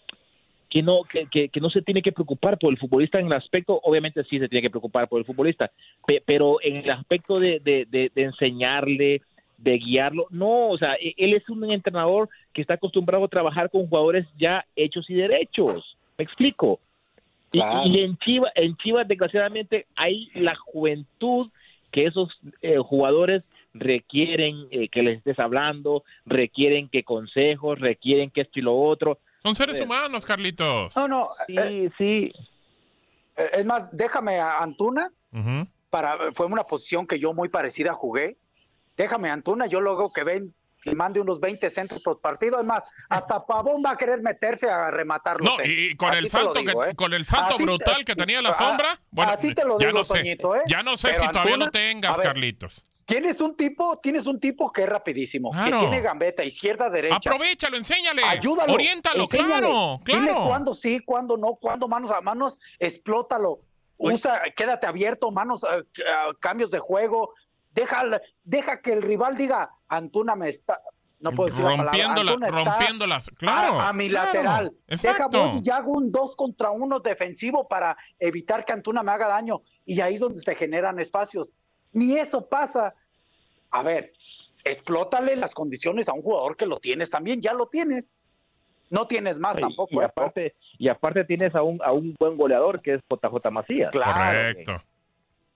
que 0.70 0.82
no 0.82 1.02
que, 1.02 1.26
que- 1.26 1.48
que 1.48 1.60
no 1.60 1.68
se 1.68 1.82
tiene 1.82 2.00
que 2.00 2.12
preocupar 2.12 2.56
por 2.58 2.72
el 2.72 2.78
futbolista 2.78 3.18
en 3.18 3.26
el 3.26 3.34
aspecto, 3.34 3.78
obviamente 3.82 4.22
sí 4.24 4.38
se 4.38 4.48
tiene 4.48 4.62
que 4.62 4.70
preocupar 4.70 5.08
por 5.08 5.18
el 5.18 5.24
futbolista, 5.26 5.70
pe- 6.06 6.22
pero 6.24 6.58
en 6.62 6.76
el 6.76 6.90
aspecto 6.90 7.38
de, 7.38 7.58
de- 7.60 7.86
de- 7.90 8.10
de 8.14 8.22
enseñarle, 8.22 9.20
de 9.58 9.78
guiarlo, 9.78 10.26
no, 10.30 10.68
o 10.68 10.78
sea, 10.78 10.94
e- 10.94 11.14
él 11.18 11.34
es 11.34 11.46
un 11.50 11.70
entrenador 11.70 12.28
que 12.54 12.62
está 12.62 12.74
acostumbrado 12.74 13.24
a 13.24 13.28
trabajar 13.28 13.68
con 13.68 13.86
jugadores 13.88 14.26
ya 14.38 14.64
hechos 14.76 15.10
y 15.10 15.14
derechos, 15.14 15.96
me 16.16 16.24
explico. 16.24 16.78
Y, 17.52 18.00
en 18.00 18.16
Chivas, 18.18 18.52
en 18.54 18.76
Chivas, 18.76 19.08
desgraciadamente, 19.08 19.86
hay 19.96 20.30
la 20.34 20.54
juventud 20.54 21.50
que 21.90 22.04
esos 22.06 22.28
eh, 22.62 22.76
jugadores 22.78 23.42
requieren 23.74 24.66
eh, 24.70 24.88
que 24.88 25.02
les 25.02 25.18
estés 25.18 25.38
hablando, 25.40 26.04
requieren 26.26 26.88
que 26.88 27.02
consejos, 27.02 27.80
requieren 27.80 28.30
que 28.30 28.42
esto 28.42 28.60
y 28.60 28.62
lo 28.62 28.76
otro. 28.78 29.18
Son 29.42 29.54
seres 29.56 29.80
humanos, 29.80 30.24
Carlitos. 30.26 30.94
No, 30.96 31.08
no. 31.08 31.30
Sí, 31.46 31.54
eh, 31.58 31.90
sí. 31.98 32.32
eh, 33.36 33.50
es 33.54 33.64
más, 33.66 33.84
déjame 33.92 34.38
a 34.40 34.58
Antuna. 34.58 35.10
Ujú. 35.32 35.66
para, 35.90 36.32
fue 36.34 36.46
una 36.46 36.64
posición 36.64 37.06
que 37.06 37.18
yo 37.18 37.32
muy 37.32 37.48
parecida 37.48 37.94
jugué. 37.94 38.36
Déjame 38.96 39.30
Antuna, 39.30 39.66
yo 39.66 39.80
luego 39.80 40.12
que 40.12 40.24
ven 40.24 40.54
y 40.84 40.94
mande 40.94 41.20
unos 41.20 41.40
20 41.40 41.68
centros 41.70 42.02
por 42.02 42.20
partido, 42.20 42.56
además, 42.56 42.82
hasta 43.08 43.44
Pavón 43.46 43.82
va 43.84 43.90
a 43.90 43.96
querer 43.96 44.22
meterse 44.22 44.68
a 44.70 44.90
rematarlo. 44.90 45.44
No, 45.44 45.62
y 45.64 45.94
con 45.96 46.14
el 46.14 46.28
salto 46.28 46.62
que, 46.64 46.94
con 46.94 47.12
el 47.12 47.26
salto 47.26 47.48
Así 47.50 47.58
te- 47.58 47.64
brutal 47.64 48.04
que 48.04 48.14
tenía 48.16 48.40
la 48.40 48.48
Ah, 48.50 48.54
sombra, 48.54 49.00
bueno, 49.10 49.32
así 49.32 49.54
te 49.54 49.64
lo 49.64 49.78
ya 49.78 49.88
digo, 49.88 49.98
no 49.98 50.04
sé, 50.04 50.18
Toñito, 50.18 50.56
¿eh? 50.56 50.62
ya 50.66 50.82
no 50.82 50.96
sé 50.96 51.08
Pero 51.10 51.22
si 51.24 51.28
todavía 51.32 51.56
lo 51.58 51.70
tengas, 51.70 52.12
a 52.14 52.16
ver, 52.16 52.26
Carlitos. 52.26 52.86
Tienes 53.10 53.40
un 53.40 53.56
tipo, 53.56 53.98
tienes 53.98 54.26
un 54.26 54.38
tipo 54.38 54.70
que 54.70 54.84
es 54.84 54.88
rapidísimo, 54.88 55.50
Claro. 55.50 55.70
que 55.80 55.86
tiene 55.88 56.00
gambeta, 56.00 56.44
izquierda, 56.44 56.88
derecha. 56.88 57.16
Aprovechalo, 57.16 57.76
enséñale, 57.76 58.22
Ayúdalo. 58.24 58.72
oriéntalo, 58.72 59.24
enséñale. 59.24 59.48
claro, 59.66 60.00
Dile 60.04 60.18
claro. 60.28 60.44
cuándo 60.46 60.74
sí, 60.74 61.00
cuándo 61.00 61.36
no, 61.36 61.56
cuándo 61.56 61.88
manos 61.88 62.10
a 62.12 62.20
manos, 62.20 62.58
explótalo. 62.78 63.60
Usa, 63.98 64.40
quédate 64.56 64.86
abierto, 64.86 65.30
manos, 65.30 65.62
eh, 65.64 65.82
eh, 65.98 66.02
cambios 66.40 66.70
de 66.70 66.78
juego. 66.78 67.34
Deja, 67.74 68.02
deja 68.44 68.80
que 68.80 68.92
el 68.92 69.02
rival 69.02 69.36
diga, 69.36 69.70
Antuna 69.88 70.34
me 70.36 70.48
está. 70.48 70.80
No 71.18 71.32
puedo 71.32 71.50
decir 71.50 71.62
la 71.64 71.76
Rompiéndola- 71.76 72.32
está 72.32 72.50
rompiéndolas, 72.50 73.30
claro, 73.36 73.78
A, 73.78 73.88
a 73.90 73.92
mi 73.92 74.08
claro, 74.08 74.26
lateral. 74.28 74.72
Deja 74.86 75.10
exacto. 75.10 75.50
voy 75.50 75.62
y 75.62 75.68
hago 75.68 75.92
un 75.92 76.10
dos 76.10 76.34
contra 76.34 76.70
uno 76.70 76.98
defensivo 77.00 77.68
para 77.68 77.94
evitar 78.18 78.64
que 78.64 78.72
Antuna 78.72 79.02
me 79.02 79.12
haga 79.12 79.28
daño. 79.28 79.60
Y 79.84 80.00
ahí 80.00 80.14
es 80.14 80.20
donde 80.20 80.40
se 80.40 80.54
generan 80.54 80.98
espacios. 80.98 81.52
Ni 81.92 82.16
eso 82.16 82.48
pasa. 82.48 82.94
A 83.70 83.82
ver, 83.82 84.12
explótale 84.64 85.36
las 85.36 85.54
condiciones 85.54 86.08
a 86.08 86.12
un 86.12 86.22
jugador 86.22 86.56
que 86.56 86.66
lo 86.66 86.78
tienes 86.78 87.10
también, 87.10 87.40
ya 87.40 87.54
lo 87.54 87.66
tienes. 87.66 88.12
No 88.90 89.06
tienes 89.06 89.38
más 89.38 89.56
tampoco. 89.56 89.94
Y 89.94 89.98
¿eh? 89.98 90.04
aparte, 90.04 90.54
y 90.78 90.88
aparte 90.88 91.24
tienes 91.24 91.54
a 91.54 91.62
un, 91.62 91.80
a 91.84 91.92
un 91.92 92.16
buen 92.18 92.36
goleador 92.36 92.80
que 92.82 92.94
es 92.94 93.00
JJ 93.08 93.50
Macías. 93.52 93.92
Correcto. 93.92 94.82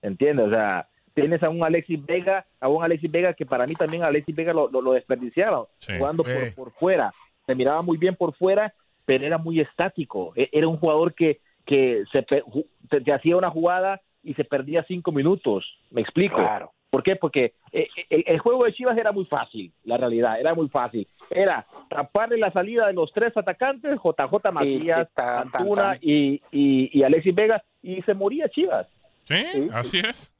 ¿Entiendes? 0.01 0.47
O 0.47 0.49
sea, 0.49 0.87
tienes 1.13 1.43
a 1.43 1.49
un 1.49 1.63
Alexis 1.63 2.03
Vega, 2.05 2.45
a 2.61 2.69
un 2.69 2.83
Alexis 2.83 3.11
Vega 3.11 3.33
que 3.33 3.45
para 3.45 3.67
mí 3.67 3.73
también 3.75 4.03
Alexis 4.03 4.35
Vega 4.35 4.53
lo, 4.53 4.69
lo, 4.69 4.81
lo 4.81 4.93
desperdiciaron, 4.93 5.65
jugando 5.97 6.23
por, 6.23 6.53
por 6.55 6.71
fuera. 6.73 7.13
Se 7.45 7.55
miraba 7.55 7.81
muy 7.81 7.97
bien 7.97 8.15
por 8.15 8.33
fuera, 8.35 8.73
pero 9.05 9.25
era 9.25 9.37
muy 9.37 9.59
estático. 9.59 10.31
E- 10.35 10.49
Era 10.51 10.67
un 10.67 10.77
jugador 10.77 11.13
que, 11.13 11.41
que 11.65 12.03
se 12.13 12.21
te 12.23 13.13
hacía 13.13 13.35
una 13.35 13.49
jugada 13.49 14.01
y 14.23 14.33
se 14.35 14.45
perdía 14.45 14.85
cinco 14.87 15.11
minutos. 15.11 15.65
¿Me 15.91 16.01
explico? 16.01 16.37
Claro. 16.37 16.71
¿Por 16.95 17.03
qué? 17.03 17.17
Porque 17.17 17.55
eh, 17.73 17.89
el, 18.09 18.23
el 18.25 18.39
juego 18.39 18.63
de 18.63 18.71
Chivas 18.71 18.97
era 18.97 19.11
muy 19.11 19.25
fácil, 19.25 19.69
la 19.83 19.97
realidad, 19.97 20.39
era 20.39 20.55
muy 20.55 20.69
fácil. 20.69 21.05
Era 21.29 21.67
taparle 21.89 22.37
la 22.37 22.53
salida 22.53 22.87
de 22.87 22.93
los 22.93 23.11
tres 23.11 23.35
atacantes, 23.35 23.99
JJ 24.01 24.51
Macías, 24.53 25.09
tan, 25.13 25.51
tan, 25.51 25.61
Antuna 25.63 25.83
tan. 25.83 25.97
y, 26.01 26.41
y, 26.53 26.97
y 26.97 27.03
Alexis 27.03 27.35
Vega, 27.35 27.61
y 27.83 28.01
se 28.03 28.13
moría 28.13 28.47
Chivas. 28.47 28.87
Sí, 29.25 29.67
así 29.73 29.99
es. 29.99 30.33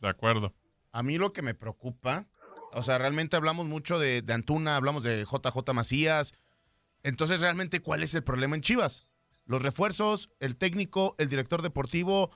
De 0.00 0.06
acuerdo. 0.06 0.52
A 0.92 1.02
mí 1.02 1.18
lo 1.18 1.30
que 1.30 1.42
me 1.42 1.54
preocupa, 1.54 2.26
o 2.72 2.84
sea, 2.84 2.98
realmente 2.98 3.34
hablamos 3.34 3.66
mucho 3.66 3.98
de, 3.98 4.22
de 4.22 4.32
Antuna, 4.32 4.76
hablamos 4.76 5.02
de 5.02 5.24
JJ 5.24 5.72
Macías. 5.74 6.32
Entonces, 7.02 7.40
realmente, 7.40 7.80
¿cuál 7.80 8.04
es 8.04 8.14
el 8.14 8.22
problema 8.22 8.54
en 8.54 8.62
Chivas? 8.62 9.04
Los 9.46 9.62
refuerzos, 9.62 10.30
el 10.38 10.54
técnico, 10.54 11.16
el 11.18 11.28
director 11.28 11.60
deportivo, 11.60 12.30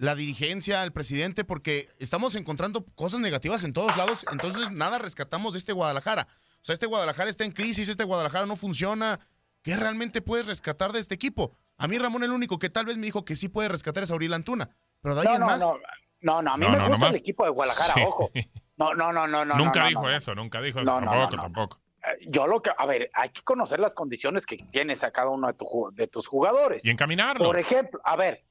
la 0.00 0.14
dirigencia, 0.14 0.82
el 0.82 0.92
presidente, 0.92 1.44
porque 1.44 1.88
estamos 1.98 2.34
encontrando 2.34 2.86
cosas 2.94 3.20
negativas 3.20 3.64
en 3.64 3.74
todos 3.74 3.94
lados. 3.98 4.24
Entonces, 4.32 4.70
nada 4.70 4.98
rescatamos 4.98 5.52
de 5.52 5.58
este 5.58 5.72
Guadalajara. 5.74 6.26
O 6.54 6.64
sea, 6.64 6.72
este 6.72 6.86
Guadalajara 6.86 7.28
está 7.28 7.44
en 7.44 7.52
crisis, 7.52 7.88
este 7.90 8.04
Guadalajara 8.04 8.46
no 8.46 8.56
funciona. 8.56 9.20
¿Qué 9.62 9.76
realmente 9.76 10.22
puedes 10.22 10.46
rescatar 10.46 10.92
de 10.92 11.00
este 11.00 11.14
equipo? 11.14 11.52
A 11.76 11.86
mí, 11.86 11.98
Ramón, 11.98 12.22
el 12.24 12.32
único 12.32 12.58
que 12.58 12.70
tal 12.70 12.86
vez 12.86 12.96
me 12.96 13.04
dijo 13.04 13.26
que 13.26 13.36
sí 13.36 13.50
puede 13.50 13.68
rescatar 13.68 14.02
es 14.02 14.10
Auril 14.10 14.32
Antuna. 14.32 14.70
Pero 15.02 15.14
de 15.14 15.20
ahí 15.20 15.26
No, 15.26 15.34
en 15.34 15.40
no, 15.40 15.46
más. 15.46 15.58
no, 15.58 15.76
no, 16.22 16.42
no, 16.42 16.52
a 16.52 16.56
mí 16.56 16.64
No, 16.64 16.70
me 16.72 16.78
no, 16.78 16.84
gusta 16.84 16.96
nomás- 16.98 17.10
el 17.10 17.16
equipo 17.16 17.44
de 17.44 17.50
Guadalajara, 17.50 17.92
Sí. 17.94 18.00
ojo. 18.06 18.30
No, 18.78 18.94
no, 18.94 19.12
no, 19.12 19.26
no, 19.26 19.44
no. 19.44 19.54
nunca 19.56 19.86
dijo 19.86 20.02
no. 20.02 20.10
eso, 20.10 20.34
nunca 20.34 20.62
dijo 20.62 20.80
eso. 20.80 20.90
Tampoco, 20.90 21.14
no, 21.14 21.30
no. 21.30 21.42
tampoco. 21.42 21.80
Eh, 22.02 22.24
Yo 22.28 22.46
lo 22.46 22.62
que, 22.62 22.70
a 22.74 22.86
ver, 22.86 23.10
hay 23.12 23.28
que 23.28 23.42
conocer 23.42 23.78
las 23.80 23.94
condiciones 23.94 24.46
que 24.46 24.56
tienes 24.56 25.04
a 25.04 25.10
cada 25.10 25.28
uno 25.28 25.46
de, 25.48 25.52
tu 25.52 25.90
de 25.92 26.06
tus 26.06 26.26
jugadores. 26.26 26.82
Y 26.82 26.88
encaminarlo. 26.88 27.44
Por 27.44 27.58
ejemplo, 27.58 28.00
a 28.02 28.16
ver, 28.16 28.46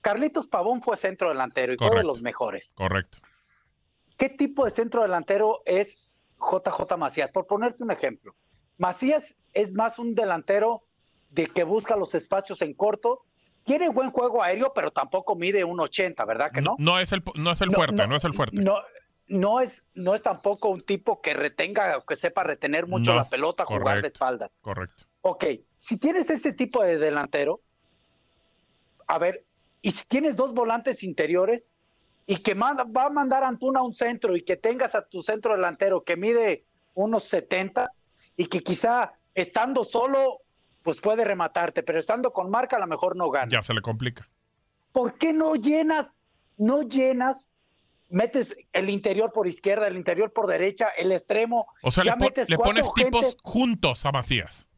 Carlitos 0.00 0.46
Pavón 0.46 0.82
fue 0.82 0.96
centro 0.96 1.28
delantero 1.28 1.72
y 1.72 1.76
fue 1.76 1.86
de 1.86 1.90
Correcto. 1.90 2.08
los 2.08 2.22
mejores. 2.22 2.72
Correcto. 2.74 3.18
¿Qué 4.16 4.28
tipo 4.28 4.64
de 4.64 4.70
centro 4.70 5.02
delantero 5.02 5.60
es 5.64 6.08
JJ 6.38 6.96
Macías? 6.96 7.30
Por 7.30 7.46
ponerte 7.46 7.82
un 7.82 7.90
ejemplo. 7.90 8.34
Macías 8.76 9.36
es 9.52 9.72
más 9.72 9.98
un 9.98 10.14
delantero 10.14 10.82
de 11.30 11.46
que 11.46 11.64
busca 11.64 11.96
los 11.96 12.14
espacios 12.14 12.62
en 12.62 12.74
corto. 12.74 13.22
Tiene 13.64 13.88
buen 13.90 14.10
juego 14.10 14.42
aéreo, 14.42 14.72
pero 14.74 14.90
tampoco 14.90 15.34
mide 15.36 15.62
un 15.64 15.78
80, 15.78 16.24
¿verdad 16.24 16.50
que 16.52 16.62
no? 16.62 16.76
No 16.78 16.98
es 16.98 17.12
el, 17.12 17.22
no 17.34 17.52
es 17.52 17.60
el 17.60 17.70
fuerte, 17.70 18.06
no, 18.06 18.16
es 18.16 18.24
el 18.24 18.32
fuerte. 18.32 18.62
No, 18.62 18.78
no 19.26 19.60
es, 19.60 19.84
no 19.94 20.14
es 20.14 20.22
tampoco 20.22 20.68
un 20.70 20.80
tipo 20.80 21.20
que 21.20 21.34
retenga, 21.34 22.02
que 22.06 22.16
sepa 22.16 22.44
retener 22.44 22.86
mucho 22.86 23.10
No, 23.12 23.18
la 23.18 23.28
pelota, 23.28 23.66
jugar 23.66 23.80
de 23.80 23.84
correcto. 23.84 24.06
espalda. 24.06 24.50
Correcto. 24.62 25.04
Ok, 25.20 25.44
si 25.78 25.98
tienes 25.98 26.30
ese 26.30 26.52
tipo 26.54 26.82
de 26.82 26.96
delantero, 26.96 27.60
a 29.06 29.18
ver, 29.18 29.44
y 29.82 29.90
si 29.92 30.04
tienes 30.06 30.36
dos 30.36 30.52
volantes 30.54 31.02
interiores 31.02 31.70
y 32.26 32.36
que 32.38 32.54
manda- 32.54 32.84
va 32.84 33.04
a 33.04 33.10
mandar 33.10 33.42
a 33.44 33.48
Antuna 33.48 33.80
a 33.80 33.82
un 33.82 33.94
centro 33.94 34.36
y 34.36 34.42
que 34.42 34.56
tengas 34.56 34.94
a 34.94 35.06
tu 35.06 35.22
centro 35.22 35.54
delantero 35.54 36.02
que 36.04 36.16
mide 36.16 36.64
unos 36.94 37.24
70 37.24 37.90
y 38.36 38.46
que 38.46 38.60
quizá 38.62 39.12
estando 39.34 39.84
solo, 39.84 40.40
pues 40.82 41.00
puede 41.00 41.24
rematarte, 41.24 41.82
pero 41.82 41.98
estando 41.98 42.32
con 42.32 42.50
marca 42.50 42.76
a 42.76 42.80
lo 42.80 42.86
mejor 42.86 43.16
no 43.16 43.30
gana. 43.30 43.48
Ya 43.50 43.62
se 43.62 43.72
le 43.74 43.80
complica. 43.80 44.28
¿Por 44.92 45.16
qué 45.16 45.32
no 45.32 45.54
llenas, 45.54 46.18
no 46.56 46.82
llenas, 46.82 47.48
metes 48.08 48.54
el 48.72 48.90
interior 48.90 49.32
por 49.32 49.46
izquierda, 49.46 49.86
el 49.86 49.96
interior 49.96 50.32
por 50.32 50.46
derecha, 50.48 50.88
el 50.96 51.12
extremo? 51.12 51.66
O 51.82 51.90
sea, 51.90 52.04
ya 52.04 52.16
le, 52.16 52.26
metes 52.26 52.50
le 52.50 52.56
pones 52.58 52.92
tipos 52.94 53.36
juntos 53.42 54.04
a 54.06 54.12
Macías. 54.12 54.68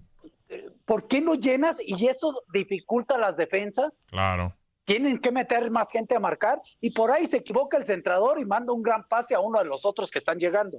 ¿Por 0.84 1.06
qué 1.06 1.20
no 1.20 1.34
llenas? 1.34 1.76
Y 1.80 2.08
eso 2.08 2.42
dificulta 2.52 3.16
las 3.16 3.36
defensas. 3.36 4.02
Claro. 4.06 4.56
Tienen 4.90 5.18
que 5.18 5.30
meter 5.30 5.70
más 5.70 5.90
gente 5.90 6.16
a 6.16 6.20
marcar 6.20 6.60
y 6.80 6.90
por 6.90 7.10
ahí 7.12 7.26
se 7.26 7.36
equivoca 7.38 7.76
el 7.76 7.84
centrador 7.86 8.40
y 8.40 8.44
manda 8.44 8.72
un 8.72 8.82
gran 8.82 9.06
pase 9.06 9.34
a 9.34 9.40
uno 9.40 9.58
de 9.60 9.64
los 9.66 9.84
otros 9.84 10.10
que 10.10 10.18
están 10.18 10.38
llegando. 10.38 10.78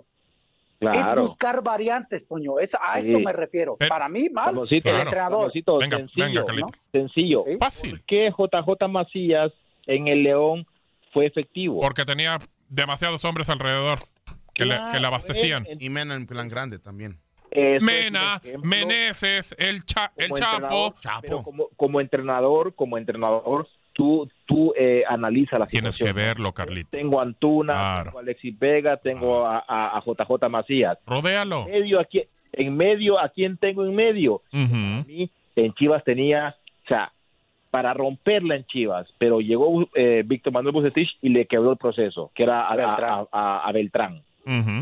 Es 0.80 0.90
Claro. 0.90 1.22
buscar 1.28 1.62
variantes, 1.64 2.28
Toño. 2.28 2.60
Es, 2.60 2.74
a 2.76 3.00
Sí. 3.00 3.10
eso 3.12 3.20
me 3.20 3.32
refiero. 3.32 3.78
Para 3.78 4.10
mí, 4.10 4.30
mal, 4.30 4.58
el 4.70 4.74
entrenador. 4.74 5.52
Venga, 5.80 5.98
sencillo, 5.98 6.46
venga, 6.46 6.62
¿no? 6.62 6.68
Sencillo. 6.92 7.46
Fácil. 7.60 7.92
¿Por 7.92 8.02
qué 8.06 8.32
JJ 8.36 8.88
Macías 8.90 9.52
en 9.86 10.08
el 10.08 10.24
León 10.24 10.66
fue 11.14 11.28
efectivo? 11.28 11.80
Porque 11.82 12.04
tenía 12.04 12.40
demasiados 12.68 13.24
hombres 13.26 13.50
alrededor 13.50 14.00
que, 14.54 14.66
le, 14.66 14.78
que 14.92 15.00
le 15.00 15.08
abastecían. 15.08 15.68
Y 15.80 15.90
Mena 15.90 16.16
en 16.16 16.26
plan 16.28 16.48
grande 16.50 16.80
también. 16.80 17.18
Es 17.52 17.82
Mena, 17.82 18.42
ejemplo 18.44 18.68
Meneses, 18.70 19.54
el, 19.60 19.86
cha- 19.86 20.12
el 20.16 20.32
Chapo. 20.34 20.56
entrenador, 20.56 20.94
pero 21.22 21.44
como, 21.44 21.68
como 21.76 22.02
entrenador, 22.02 22.74
como 22.76 22.98
entrenador, 22.98 23.68
tú, 23.94 24.30
tú 24.46 24.74
eh, 24.78 25.04
analiza 25.08 25.58
la 25.60 25.68
Tienes 25.68 25.96
situación. 25.96 26.16
que 26.18 26.22
verlo, 26.28 26.52
Carlitos. 26.54 26.92
Tengo 26.92 27.20
a 27.20 27.24
Antuna, 27.24 27.74
Claro. 27.74 28.04
tengo 28.06 28.18
a 28.18 28.22
Alexis 28.22 28.60
Vega, 28.60 28.98
tengo 28.98 29.46
a, 29.46 29.64
a- 29.68 29.98
a 29.98 30.02
JJ 30.04 30.50
Macías. 30.50 30.98
Rodéalo. 31.06 31.66
En 31.68 31.72
medio, 31.72 32.00
aquí, 32.00 32.24
en 32.54 32.76
medio, 32.78 33.20
¿a 33.20 33.30
quién 33.30 33.58
tengo 33.58 33.86
en 33.86 33.96
medio? 33.96 34.42
A 34.54 34.58
mí, 35.08 35.30
en 35.56 35.74
Chivas 35.74 36.04
tenía, 36.04 36.56
o 36.86 36.88
sea, 36.88 37.12
para 37.70 37.94
romperla 37.94 38.56
en 38.56 38.66
Chivas, 38.66 39.08
pero 39.18 39.40
llegó 39.40 39.88
eh, 39.96 40.24
Víctor 40.26 40.52
Manuel 40.54 40.74
Bucetich 40.74 41.18
y 41.22 41.30
le 41.30 41.46
quebró 41.46 41.72
el 41.72 41.78
proceso, 41.78 42.30
que 42.36 42.44
era 42.44 42.68
a 42.68 42.76
Beltrán. 42.76 43.10
a- 43.10 43.28
a- 43.32 43.68
a 43.68 43.72
Beltrán. 43.72 44.22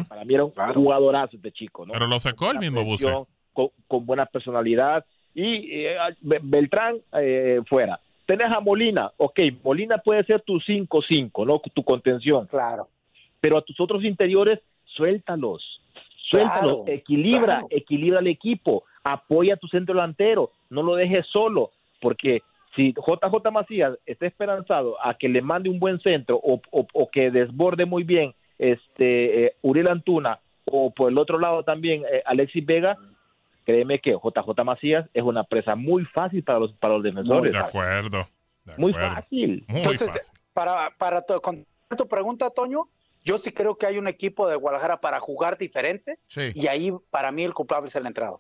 Para 0.08 0.24
mí 0.26 0.34
era 0.34 0.46
un 0.46 0.54
jugadorazo 0.74 1.36
este 1.36 1.52
chico, 1.52 1.86
¿no? 1.86 1.94
Pero 1.94 2.08
lo 2.08 2.20
secó 2.20 2.50
el 2.52 2.60
mismo 2.60 2.84
Buce. 2.84 3.04
presión, 3.06 3.26
Con, 3.54 3.68
con 3.88 4.06
buena 4.06 4.26
personalidad. 4.26 5.04
Y 5.36 5.70
eh, 5.86 5.98
Be- 6.22 6.40
Beltrán 6.42 6.96
eh, 7.14 7.60
fuera. 7.68 8.00
Tenés 8.30 8.52
a 8.52 8.60
Molina, 8.60 9.12
ok, 9.18 9.40
Molina 9.64 9.98
puede 9.98 10.24
ser 10.24 10.42
tu 10.42 10.60
5-5, 10.60 11.48
¿no? 11.48 11.60
Tu 11.74 11.82
contención. 11.84 12.46
Claro. 12.46 12.88
Pero 13.42 13.58
a 13.58 13.62
tus 13.64 13.80
otros 13.80 14.04
interiores, 14.04 14.60
suéltalos. 14.86 15.82
Suéltalos, 16.30 16.84
Claro, 16.84 16.84
equilibra, 16.86 17.54
claro. 17.54 17.68
equilibra 17.72 18.20
el 18.20 18.28
equipo, 18.28 18.84
apoya 19.04 19.56
a 19.56 19.58
tu 19.58 19.68
centro 19.68 19.96
delantero, 19.96 20.52
no 20.70 20.84
lo 20.84 20.94
dejes 20.94 21.26
solo, 21.34 21.72
porque 22.00 22.44
si 22.76 22.94
JJ 22.94 23.50
Macías 23.52 23.98
está 24.06 24.28
esperanzado 24.28 24.96
a 25.04 25.16
que 25.16 25.28
le 25.28 25.42
mande 25.42 25.72
un 25.72 25.80
buen 25.80 26.00
centro 26.02 26.36
o, 26.38 26.62
o- 26.70 26.88
o 26.94 27.10
que 27.10 27.32
desborde 27.32 27.86
muy 27.86 28.04
bien 28.04 28.36
este 28.60 29.46
eh, 29.46 29.54
Uriel 29.64 29.90
Antuna 29.90 30.38
o 30.72 30.92
por 30.92 31.12
el 31.12 31.18
otro 31.18 31.40
lado 31.40 31.64
también 31.64 32.04
eh, 32.04 32.22
Alexis 32.26 32.64
Vega, 32.64 32.96
créeme 33.70 34.00
que 34.00 34.12
JJ 34.12 34.64
Macías 34.64 35.08
es 35.14 35.24
una 35.24 35.44
presa 35.44 35.76
muy 35.76 36.06
fácil 36.06 36.44
para 36.44 36.60
los 36.60 36.74
para 36.74 36.96
los 36.96 37.04
defensores. 37.04 37.52
De 37.54 37.58
acuerdo. 37.60 38.26
de 38.66 38.74
Muy 38.78 38.92
acuerdo. 38.92 39.16
fácil. 39.16 39.66
Muy 39.68 39.78
Entonces, 39.78 40.08
fácil. 40.12 40.32
para, 40.54 40.90
para 40.98 41.22
tu, 41.24 41.40
contestar 41.42 41.98
tu 41.98 42.08
pregunta, 42.08 42.50
Toño, 42.50 42.88
yo 43.24 43.38
sí 43.38 43.52
creo 43.52 43.78
que 43.78 43.86
hay 43.86 43.98
un 43.98 44.08
equipo 44.08 44.48
de 44.48 44.56
Guadalajara 44.56 45.00
para 45.02 45.20
jugar 45.20 45.58
diferente 45.58 46.20
Sí. 46.28 46.52
y 46.56 46.68
ahí 46.68 46.92
para 47.12 47.32
mí 47.32 47.44
el 47.44 47.54
culpable 47.54 47.88
es 47.90 47.96
el 47.96 48.06
entrenador. 48.06 48.40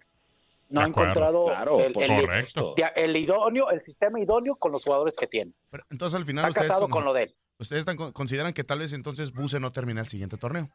No 0.69 0.81
ha 0.81 0.85
encontrado 0.85 1.45
Claro, 1.47 1.79
el, 1.79 1.99
el- 1.99 2.21
Correcto. 2.25 2.75
el 2.95 3.15
idóneo, 3.17 3.71
el 3.71 3.81
sistema 3.81 4.19
idóneo 4.19 4.55
con 4.55 4.71
los 4.71 4.83
jugadores 4.83 5.15
que 5.17 5.25
tiene. 5.27 5.51
Pero, 5.71 5.83
entonces 5.89 6.17
al 6.19 6.25
final 6.25 6.45
Está 6.45 6.61
ustedes 6.61 6.67
casado 6.69 6.89
con 6.89 7.03
lo 7.05 7.13
de 7.13 7.23
él. 7.23 7.35
¿Ustedes 7.57 7.79
están, 7.81 7.97
con- 7.97 8.11
consideran 8.13 8.53
que 8.53 8.63
tal 8.63 8.79
vez 8.79 8.93
entonces 8.93 9.33
Buse 9.33 9.59
no 9.59 9.71
termina 9.71 10.01
el 10.01 10.07
siguiente 10.07 10.37
torneo? 10.37 10.69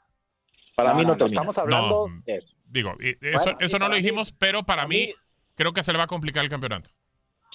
Para 0.77 0.93
No, 0.93 0.99
mí 0.99 1.03
no, 1.05 1.09
no, 1.11 1.17
termina. 1.17 1.41
estamos 1.43 1.59
hablando 1.59 2.09
No. 2.09 2.23
de 2.27 2.37
eso. 2.37 2.57
Digo, 2.69 2.95
y 3.01 3.11
eso, 3.11 3.45
Bueno, 3.45 3.59
eso 3.61 3.77
y 3.77 3.79
no 3.79 3.89
lo 3.89 3.95
mí- 3.95 4.01
dijimos, 4.03 4.33
pero 4.39 4.63
para 4.65 4.87
mí 4.87 5.07
mí- 5.09 5.15
creo 5.55 5.73
que 5.73 5.83
se 5.83 5.93
le 5.93 5.99
va 5.99 6.05
a 6.05 6.09
complicar 6.09 6.43
el 6.45 6.51
campeonato. 6.51 6.91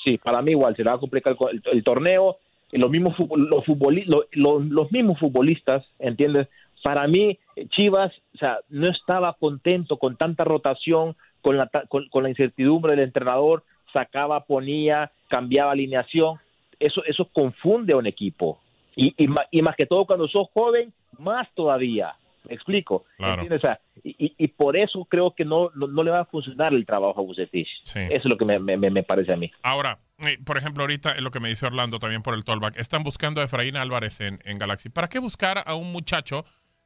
Sí, 0.05 0.17
para 0.17 0.41
mí 0.41 0.51
igual, 0.51 0.76
se 0.76 0.84
le 0.84 0.89
va 0.89 0.95
a 0.95 0.99
complicar 0.99 1.32
el, 1.34 1.38
co- 1.38 1.49
el- 1.49 1.61
el 1.72 1.84
torneo. 1.84 2.38
y 2.72 2.78
Los 2.78 2.91
mismos, 2.91 3.15
los, 3.17 3.65
futboli- 3.65 4.05
lo- 4.05 4.26
lo- 4.32 4.59
los 4.59 4.91
mismos 4.91 5.17
futbolistas, 5.20 5.84
¿entiendes? 5.97 6.47
Para 6.84 7.07
mí, 7.07 7.39
eh, 7.55 7.67
Chivas, 7.70 8.13
o 8.36 8.38
sea, 8.38 8.59
no 8.70 8.91
estaba 8.91 9.34
contento 9.39 9.97
con 9.97 10.15
tanta 10.17 10.43
rotación, 10.43 11.15
con 11.41 11.57
la, 11.57 11.65
ta- 11.65 11.88
con, 11.88 12.07
con 12.09 12.22
la 12.22 12.30
incertidumbre 12.30 12.91
del 12.95 13.05
entrenador, 13.05 13.63
sacaba, 13.91 14.45
ponía, 14.45 15.11
cambiaba 15.30 15.72
alineación. 15.72 16.38
Eso, 16.80 17.03
eso 17.05 17.26
confunde 17.34 17.93
a 17.95 17.97
un 17.97 18.05
equipo. 18.05 18.59
Y, 18.95 19.15
y, 19.17 19.28
y 19.49 19.61
más 19.63 19.76
que 19.76 19.88
todo 19.88 20.05
cuando 20.05 20.28
sos 20.28 20.47
joven, 20.53 20.93
más 21.17 21.47
todavía. 21.55 22.13
¿Me 22.50 22.56
explico? 22.56 23.06
Claro. 23.18 23.43
¿Entiendes? 23.43 23.60
O 23.64 23.68
sea, 23.68 23.80
y, 24.04 24.47
por 24.47 24.76
eso 24.76 25.06
creo 25.10 25.36
que 25.36 25.45
no, 25.45 25.70
no, 25.76 25.88
no 25.88 26.04
le 26.04 26.10
va 26.12 26.22
a 26.22 26.26
funcionar 26.26 26.74
el 26.74 26.86
trabajo 26.86 27.20
a 27.20 27.24
Bucetich. 27.24 27.68
Sí. 27.84 28.00
Eso 28.00 28.14
es 28.16 28.26
lo 28.26 28.38
que 28.38 28.45
me, 28.45 28.58
me- 28.60 28.76
me- 28.78 28.89
me 28.89 29.04
parece 29.04 29.32
a 29.32 29.38
mí. 29.38 29.52
Ahora, 29.62 30.00
eh, 30.26 30.38
por 30.43 30.58
ejemplo, 30.58 30.84
ahorita 30.84 31.20
lo 31.22 31.30
que 31.32 31.39
me 31.39 31.50
dice 31.50 31.66
Orlando 31.68 32.00
también 32.00 32.24
por 32.24 32.34
el 32.34 32.43
tollback. 32.43 32.78
Están 32.78 33.04
buscando 33.04 33.39
a 33.41 33.43
Efraín 33.45 33.78
Álvarez 33.78 34.20
en, 34.22 34.39
en 34.45 34.58
Galaxy. 34.58 34.89
¿Para 34.89 35.08
qué 35.10 35.20
buscar 35.20 35.64
a 35.66 35.76
un 35.76 35.91
muchacho 35.91 36.43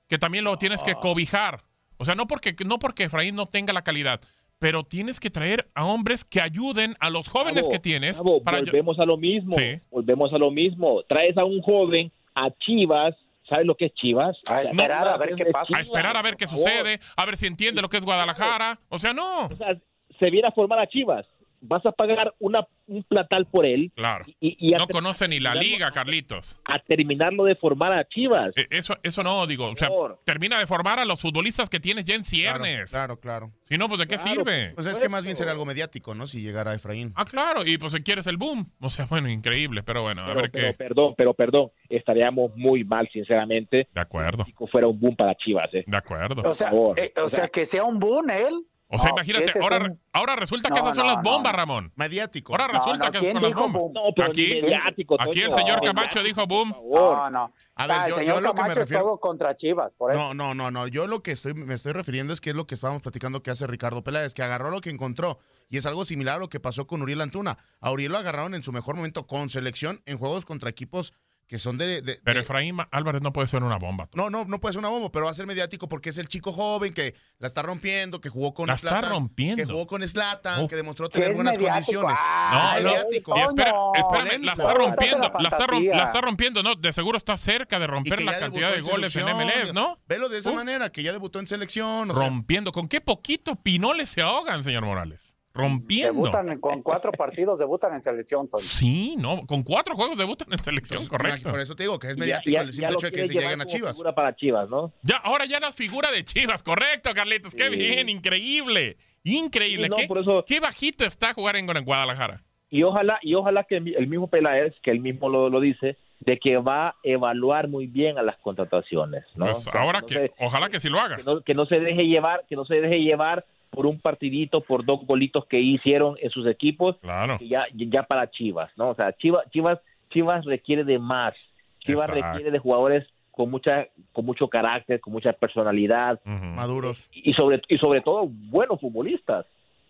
que 0.10 0.18
también 0.18 0.44
lo 0.44 0.58
tienes 0.58 0.84
que 0.84 0.96
cobijar? 0.96 1.62
O 1.98 2.06
sea, 2.06 2.16
no 2.16 2.28
porque, 2.28 2.54
no 2.66 2.78
porque 2.80 3.06
Efraín 3.06 3.36
no 3.36 3.46
tenga 3.46 3.72
la 3.72 3.84
calidad, 3.84 4.20
pero 4.60 4.84
tienes 4.84 5.20
que 5.20 5.30
traer 5.30 5.66
a 5.76 5.86
hombres 5.86 6.26
que 6.26 6.42
ayuden 6.42 6.96
a 7.00 7.10
los 7.10 7.28
jóvenes 7.30 7.68
que 7.70 7.80
tienes. 7.80 8.18
Gabo, 8.18 8.44
para 8.44 8.60
yo- 8.60 8.66
volvemos 8.66 9.00
a 9.00 9.06
lo 9.06 9.16
mismo. 9.18 9.56
Sí. 9.58 9.80
Volvemos 9.92 10.34
a 10.34 10.38
lo 10.38 10.52
mismo. 10.52 11.04
Traes 11.08 11.38
a 11.38 11.46
un 11.46 11.62
joven 11.62 12.12
a 12.36 12.50
Chivas. 12.52 13.16
¿Sabes 13.54 13.68
lo 13.68 13.76
que 13.76 13.86
es 13.86 13.94
Chivas? 13.94 14.36
A 14.48 14.64
esperar 14.64 15.08
a 15.08 15.18
ver 15.18 15.36
qué 15.36 15.46
pasa. 15.46 15.78
a 15.78 15.82
esperar 15.82 16.18
a 16.18 16.24
ver 16.24 16.36
qué 16.38 16.48
sucede, 16.48 17.00
a 17.16 17.26
ver 17.26 17.38
si 17.38 17.46
entiende 17.46 17.84
lo 17.84 17.90
que 17.90 17.98
es 17.98 18.04
Guadalajara. 18.04 18.80
O 18.90 18.98
sea, 18.98 19.14
no. 19.14 19.46
O 19.46 19.56
sea, 19.56 19.78
se 20.20 20.30
viene 20.32 20.48
a 20.48 20.52
formar 20.52 20.80
a 20.80 20.88
Chivas. 20.88 21.28
Vas 21.66 21.86
a 21.86 21.92
pagar 21.94 22.34
una, 22.40 22.68
un 22.88 23.04
platal 23.04 23.46
por 23.46 23.66
él 23.66 23.92
Claro. 23.96 24.26
y, 24.42 24.58
y 24.60 24.72
No 24.74 24.88
conoce 24.88 25.28
ni 25.28 25.40
la 25.40 25.56
liga, 25.56 25.92
Carlitos. 25.92 26.60
a 26.66 26.78
terminarlo 26.80 27.46
de 27.46 27.56
formar 27.56 27.94
a 27.94 28.06
Chivas. 28.08 28.52
Eh, 28.58 28.68
Eso, 28.70 28.98
eso 29.02 29.24
no, 29.24 29.48
digo. 29.48 29.68
O 29.72 29.76
sea, 29.78 29.88
Por. 29.88 30.20
termina 30.26 30.60
de 30.60 30.68
formar 30.68 31.00
a 31.00 31.06
los 31.06 31.22
futbolistas 31.22 31.70
que 31.70 31.80
tienes 31.80 32.06
ya 32.06 32.16
en 32.16 32.26
ciernes. 32.26 32.92
Claro, 32.92 33.20
claro. 33.20 33.52
Si 33.70 33.78
no, 33.78 33.88
pues 33.88 34.00
¿de 34.00 34.08
qué 34.08 34.16
Claro, 34.18 34.30
sirve? 34.44 34.72
Pues 34.76 34.88
es 34.88 35.00
que 35.00 35.10
más 35.10 35.24
bien 35.24 35.38
será 35.38 35.52
algo 35.52 35.66
mediático, 35.66 36.14
¿no? 36.14 36.28
Si 36.28 36.42
llegara 36.42 36.74
Efraín. 36.76 37.14
Ah, 37.16 37.26
claro, 37.26 37.66
y 37.66 37.78
pues 37.78 37.94
si 37.94 38.04
quieres 38.04 38.28
el 38.28 38.38
boom. 38.38 38.70
O 38.82 38.90
sea, 38.90 39.06
bueno, 39.06 39.30
increíble, 39.30 39.84
pero 39.84 40.02
bueno, 40.04 40.22
a 40.24 40.28
Pero, 40.28 40.42
ver 40.42 40.52
pero, 40.52 40.68
qué. 40.68 40.74
perdón, 40.74 41.14
pero 41.18 41.34
perdón, 41.34 41.72
estaríamos 41.90 42.52
muy 42.56 42.84
mal, 42.84 43.10
sinceramente, 43.12 43.88
De 43.94 44.02
acuerdo, 44.02 44.46
si 44.46 44.54
fuera 44.68 44.88
un 44.88 45.00
boom 45.00 45.16
para 45.16 45.34
Chivas. 45.36 45.74
¿eh? 45.74 45.84
de 45.88 45.98
acuerdo. 45.98 46.42
O 46.50 46.54
sea, 46.54 46.70
favor. 46.70 47.00
eh, 47.00 47.14
o 47.18 47.24
O 47.24 47.30
sea, 47.30 47.40
sea, 47.40 47.48
que 47.48 47.66
sea 47.66 47.84
un 47.86 48.00
boom 48.00 48.30
él. 48.30 48.66
O 48.96 49.00
sea, 49.00 49.10
No, 49.10 49.16
imagínate, 49.18 49.60
ahora, 49.60 49.96
ahora 50.12 50.36
resulta 50.36 50.70
que 50.70 50.76
No, 50.80 50.86
esas 50.86 50.96
son 50.96 51.08
no, 51.08 51.14
las 51.14 51.24
no, 51.24 51.32
bombas, 51.32 51.52
no. 51.52 51.58
Ramón. 51.58 51.92
Mediático. 51.96 52.54
Ahora 52.54 52.68
resulta 52.68 53.06
no, 53.06 53.12
que 53.12 53.20
¿quién 53.20 53.34
son 53.34 53.42
las 53.44 53.54
bombas. 53.54 53.82
boom? 53.82 53.94
No, 53.94 54.02
pero 54.16 54.28
Aquí- 54.30 54.60
mediático. 54.62 55.18
Aquí 55.20 55.42
el 55.42 55.52
señor 55.52 55.78
No, 55.84 55.94
Camacho 55.94 56.22
dijo 56.22 56.46
boom. 56.46 56.76
No, 56.94 57.30
no. 57.32 57.54
A 57.76 57.88
ver, 57.88 57.98
Ah, 58.00 58.06
el 58.06 58.10
yo, 58.12 58.16
señor 58.18 58.36
yo 58.36 58.42
lo 58.42 58.54
que 58.54 58.64
me 58.64 58.76
refiero. 58.76 59.04
todo 59.04 59.20
contra 59.20 59.56
Chivas, 59.58 59.92
por 59.94 60.12
eso. 60.12 60.20
No, 60.20 60.34
no, 60.36 60.54
no, 60.54 60.70
no. 60.70 60.88
Yo 60.88 61.08
lo 61.08 61.24
que 61.24 61.32
estoy, 61.32 61.56
me 61.56 61.74
estoy 61.74 61.92
refiriendo 61.94 62.34
es 62.34 62.40
que 62.40 62.52
es 62.52 62.56
lo 62.56 62.68
que 62.68 62.76
estábamos 62.76 63.02
platicando 63.02 63.42
que 63.42 63.50
hace 63.50 63.66
Ricardo 63.66 64.04
Peláez, 64.04 64.34
que 64.36 64.44
agarró 64.44 64.70
lo 64.70 64.80
que 64.80 64.92
encontró. 64.92 65.40
Y 65.70 65.78
es 65.78 65.86
algo 65.88 66.06
similar 66.06 66.36
a 66.36 66.40
lo 66.40 66.50
que 66.50 66.60
pasó 66.60 66.86
con 66.86 67.02
Uriel 67.02 67.22
Antuna. 67.22 67.58
A 67.82 67.90
Uriel 67.92 68.12
lo 68.12 68.20
agarraron 68.20 68.54
en 68.54 68.64
su 68.64 68.72
mejor 68.72 68.96
momento 68.96 69.26
con 69.26 69.50
selección 69.50 70.02
en 70.06 70.20
juegos 70.20 70.46
contra 70.46 70.70
equipos 70.70 71.14
que 71.48 71.60
son 71.60 71.78
de. 71.78 72.02
de- 72.02 72.20
Pero 72.24 72.40
de- 72.40 72.44
Efraín 72.44 72.78
Álvarez 72.92 73.22
no 73.22 73.32
puede 73.34 73.48
ser 73.48 73.64
una 73.64 73.78
bomba. 73.78 74.10
no, 74.14 74.30
no, 74.30 74.46
no 74.46 74.60
puede 74.60 74.74
ser 74.74 74.80
una 74.80 74.88
bomba, 74.90 75.12
pero 75.12 75.26
va 75.26 75.32
a 75.32 75.34
ser 75.36 75.46
mediático 75.46 75.88
porque 75.88 76.10
es 76.10 76.18
el 76.18 76.28
chico 76.28 76.52
joven 76.52 76.94
que 76.94 77.14
la 77.40 77.48
está 77.48 77.62
rompiendo, 77.62 78.22
que 78.22 78.30
jugó 78.30 78.54
con 78.54 78.68
La 78.68 78.74
está 78.74 79.02
rompiendo. 79.02 79.58
Que 79.64 79.72
jugó 79.72 79.86
con 79.86 80.08
Slatan, 80.08 80.64
Uf. 80.64 80.70
que 80.70 80.76
demostró 80.76 81.10
tener 81.10 81.30
es 81.32 81.36
buenas 81.36 81.58
mediático. 81.58 82.02
condiciones. 82.02 82.20
Ah, 82.22 82.76
No, 82.78 82.82
no, 82.82 82.88
no. 82.90 82.90
mediático. 82.96 83.38
Y 83.38 83.42
espera, 83.42 83.74
espérame, 83.96 84.44
la 84.46 84.52
está 84.54 84.64
la 84.64 84.74
rompiendo, 84.74 85.32
la 85.40 85.50
está, 85.50 85.68
rom- 85.68 85.90
la 85.96 86.04
está 86.06 86.22
rompiendo, 86.22 86.64
¿no? 86.64 86.76
De 86.76 86.94
seguro 86.94 87.18
está 87.18 87.38
cerca 87.38 87.78
de 87.80 87.88
romper 87.88 88.22
la 88.24 88.40
cantidad 88.40 88.72
de 88.72 88.82
goles 88.82 89.16
en. 89.16 89.26
MLS, 89.28 89.74
¿no? 89.74 90.00
Velo 90.08 90.30
de 90.30 90.38
esa 90.40 90.50
Uf. 90.50 90.56
manera, 90.56 90.92
que 90.92 91.04
ya 91.04 91.12
debutó 91.12 91.40
en 91.40 91.48
selección. 91.48 92.10
o 92.12 92.14
sea, 92.16 92.24
Rompiendo. 92.28 92.72
¿Con 92.72 92.88
qué 92.88 93.02
poquito 93.02 93.56
pinoles 93.58 94.10
se 94.10 94.22
ahogan, 94.22 94.64
señor 94.64 94.86
Morales? 94.86 95.33
Rompiendo. 95.54 96.14
Debutan 96.14 96.60
con 96.60 96.82
cuatro 96.82 97.12
partidos, 97.12 97.60
debutan 97.60 97.94
en 97.94 98.02
selección, 98.02 98.50
Toño. 98.50 98.64
Sí, 98.64 99.16
no, 99.20 99.46
con 99.46 99.62
cuatro 99.62 99.96
juegos 99.96 100.18
debutan 100.18 100.52
en 100.52 100.64
selección, 100.64 100.98
pues, 100.98 101.10
correcto. 101.10 101.52
Por 101.52 101.60
eso 101.60 101.76
te 101.76 101.84
digo 101.84 102.00
que 102.00 102.10
es 102.10 102.18
mediático 102.18 102.52
ya- 102.56 102.62
el 102.62 102.72
simple 102.74 102.90
lo 102.92 102.98
hecho 102.98 103.06
de 103.08 103.12
que 103.12 103.28
se 103.28 103.34
lleguen 103.34 103.62
a 103.62 103.66
Chivas. 103.66 103.96
figura 103.96 104.16
para 104.16 104.36
Chivas, 104.36 104.68
¿no? 104.70 104.92
Ya, 105.04 105.18
ahora 105.18 105.46
ya 105.46 105.60
las 105.60 105.76
figuras 105.76 106.12
de 106.12 106.24
Chivas, 106.26 106.64
correcto, 106.64 107.12
Carlitos, 107.14 107.54
qué 107.54 107.66
Sí. 107.70 107.76
bien, 107.76 108.10
increíble. 108.10 108.98
Increíble. 109.24 109.86
Sí, 109.86 109.90
no, 109.92 109.96
¿Qué, 109.98 110.08
por 110.08 110.18
eso- 110.20 110.44
qué 110.48 110.60
bajito 110.60 111.06
está 111.06 111.34
jugar 111.36 111.56
en, 111.56 111.70
en 111.70 111.86
Guadalajara. 111.86 112.42
Y 112.72 112.82
ojalá, 112.82 113.20
y 113.22 113.36
ojalá 113.36 113.64
que 113.66 113.78
el 113.78 114.08
mismo 114.08 114.28
Peláez, 114.28 114.74
que 114.82 114.90
él 114.90 115.00
mismo 115.02 115.30
lo, 115.30 115.50
lo 115.52 115.60
dice, 115.60 115.98
de 116.20 116.40
que 116.40 116.58
va 116.58 116.88
a 116.88 116.96
evaluar 117.04 117.68
muy 117.68 117.86
bien 117.86 118.18
a 118.18 118.24
las 118.24 118.38
contrataciones, 118.38 119.24
¿no? 119.36 119.46
Pues 119.46 119.66
Que 119.72 119.78
ahora 119.78 120.00
no 120.02 120.08
que, 120.08 120.14
se- 120.16 120.32
ojalá 120.40 120.70
que 120.70 120.80
sí 120.80 120.90
lo 120.90 121.00
haga. 121.00 121.18
que 121.18 121.24
no, 121.24 121.42
que 121.42 121.54
no 121.54 121.66
se 121.68 121.80
deje 121.80 122.08
llevar, 122.08 122.44
que 122.50 122.56
no 122.56 122.66
se 122.66 122.82
deje 122.82 123.00
llevar 123.02 123.46
por 123.74 123.88
un 123.88 124.00
partidito, 124.00 124.62
por 124.62 124.86
dos 124.86 125.02
golitos 125.06 125.46
que 125.48 125.60
hicieron 125.60 126.16
en 126.22 126.30
sus 126.30 126.46
equipos, 126.48 126.96
Claro. 127.02 127.38
que 127.40 127.48
ya, 127.48 127.66
ya 127.74 128.04
para 128.04 128.30
Chivas, 128.30 128.72
¿no? 128.78 128.90
O 128.90 128.96
sea, 128.96 129.12
Chivas, 129.14 129.50
Chivas, 129.52 129.80
Chivas 130.12 130.46
requiere 130.46 130.84
de 130.84 131.00
más. 131.00 131.34
Chivas 131.80 132.08
Exacto. 132.10 132.28
requiere 132.30 132.52
de 132.52 132.60
jugadores 132.60 133.08
con 133.32 133.50
mucha, 133.50 133.88
con 134.12 134.26
mucho 134.26 134.48
carácter, 134.48 135.00
con 135.00 135.12
mucha 135.12 135.34
personalidad. 135.34 136.22
Maduros. 136.24 137.10
y 137.12 137.34
sobre, 137.34 137.62
y 137.68 137.78
sobre 137.80 138.02
todo 138.02 138.28
buenos 138.28 138.80
futbolistas. 138.80 139.46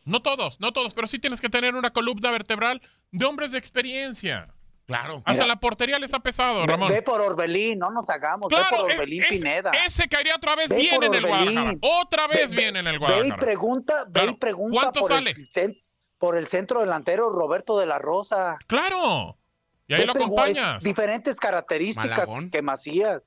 No 0.06 0.22
todos, 0.22 0.60
no 0.60 0.72
todos, 0.72 0.94
pero 0.94 1.08
sí 1.08 1.20
tienes 1.20 1.40
que 1.42 1.50
tener 1.50 1.76
una 1.76 1.92
columna 1.92 2.32
vertebral 2.32 2.82
de 3.12 3.26
hombres 3.26 3.52
de 3.52 3.58
experiencia. 3.58 4.48
Claro. 4.86 5.16
Hasta 5.26 5.32
Mira. 5.34 5.46
la 5.48 5.56
portería 5.60 5.98
les 5.98 6.14
ha 6.14 6.20
pesado, 6.20 6.62
Ve, 6.62 6.68
Ramón. 6.68 6.90
ve 6.92 7.02
por 7.02 7.22
Orbelín, 7.22 7.80
no 7.80 7.90
nos 7.92 8.10
hagamos. 8.10 8.50
ve 8.50 8.56
Claro, 8.58 8.78
por 8.82 8.92
es- 8.92 8.98
Orbelín 8.98 9.24
es- 9.24 9.30
Pineda. 9.30 9.72
ese 9.86 10.10
caería 10.10 10.36
otra 10.36 10.56
vez 10.56 10.70
Ve 10.70 10.76
bien 10.78 11.02
en 11.04 11.14
el. 11.14 11.26
Guadalajara. 11.26 11.74
Otra 11.82 12.28
vez 12.28 12.52
Ve- 12.52 12.58
bien 12.58 12.76
en 12.76 12.88
el 12.88 12.94
Ve 12.94 12.96
y 12.96 13.00
Guadalajara. 13.00 13.38
pregunta, 13.38 14.04
ve 14.06 14.12
Claro. 14.12 14.32
y 14.32 14.36
pregunta 14.36 14.80
¿Cuánto 14.82 15.00
por, 15.00 15.10
sale? 15.10 15.34
El, 15.56 15.84
por 16.18 16.38
el 16.38 16.48
centro 16.48 16.82
delantero 16.82 17.30
Roberto 17.30 17.78
de 17.80 17.86
la 17.86 17.98
Rosa. 18.00 18.58
Claro. 18.68 19.38
Y 19.88 19.94
ahí 19.94 20.02
Ve 20.02 20.06
lo 20.06 20.12
acompañas. 20.14 20.78
es 20.78 20.84
Diferentes 20.84 21.38
características 21.40 22.10
Malagón. 22.10 22.50
que 22.52 22.62
Macías. 22.62 23.22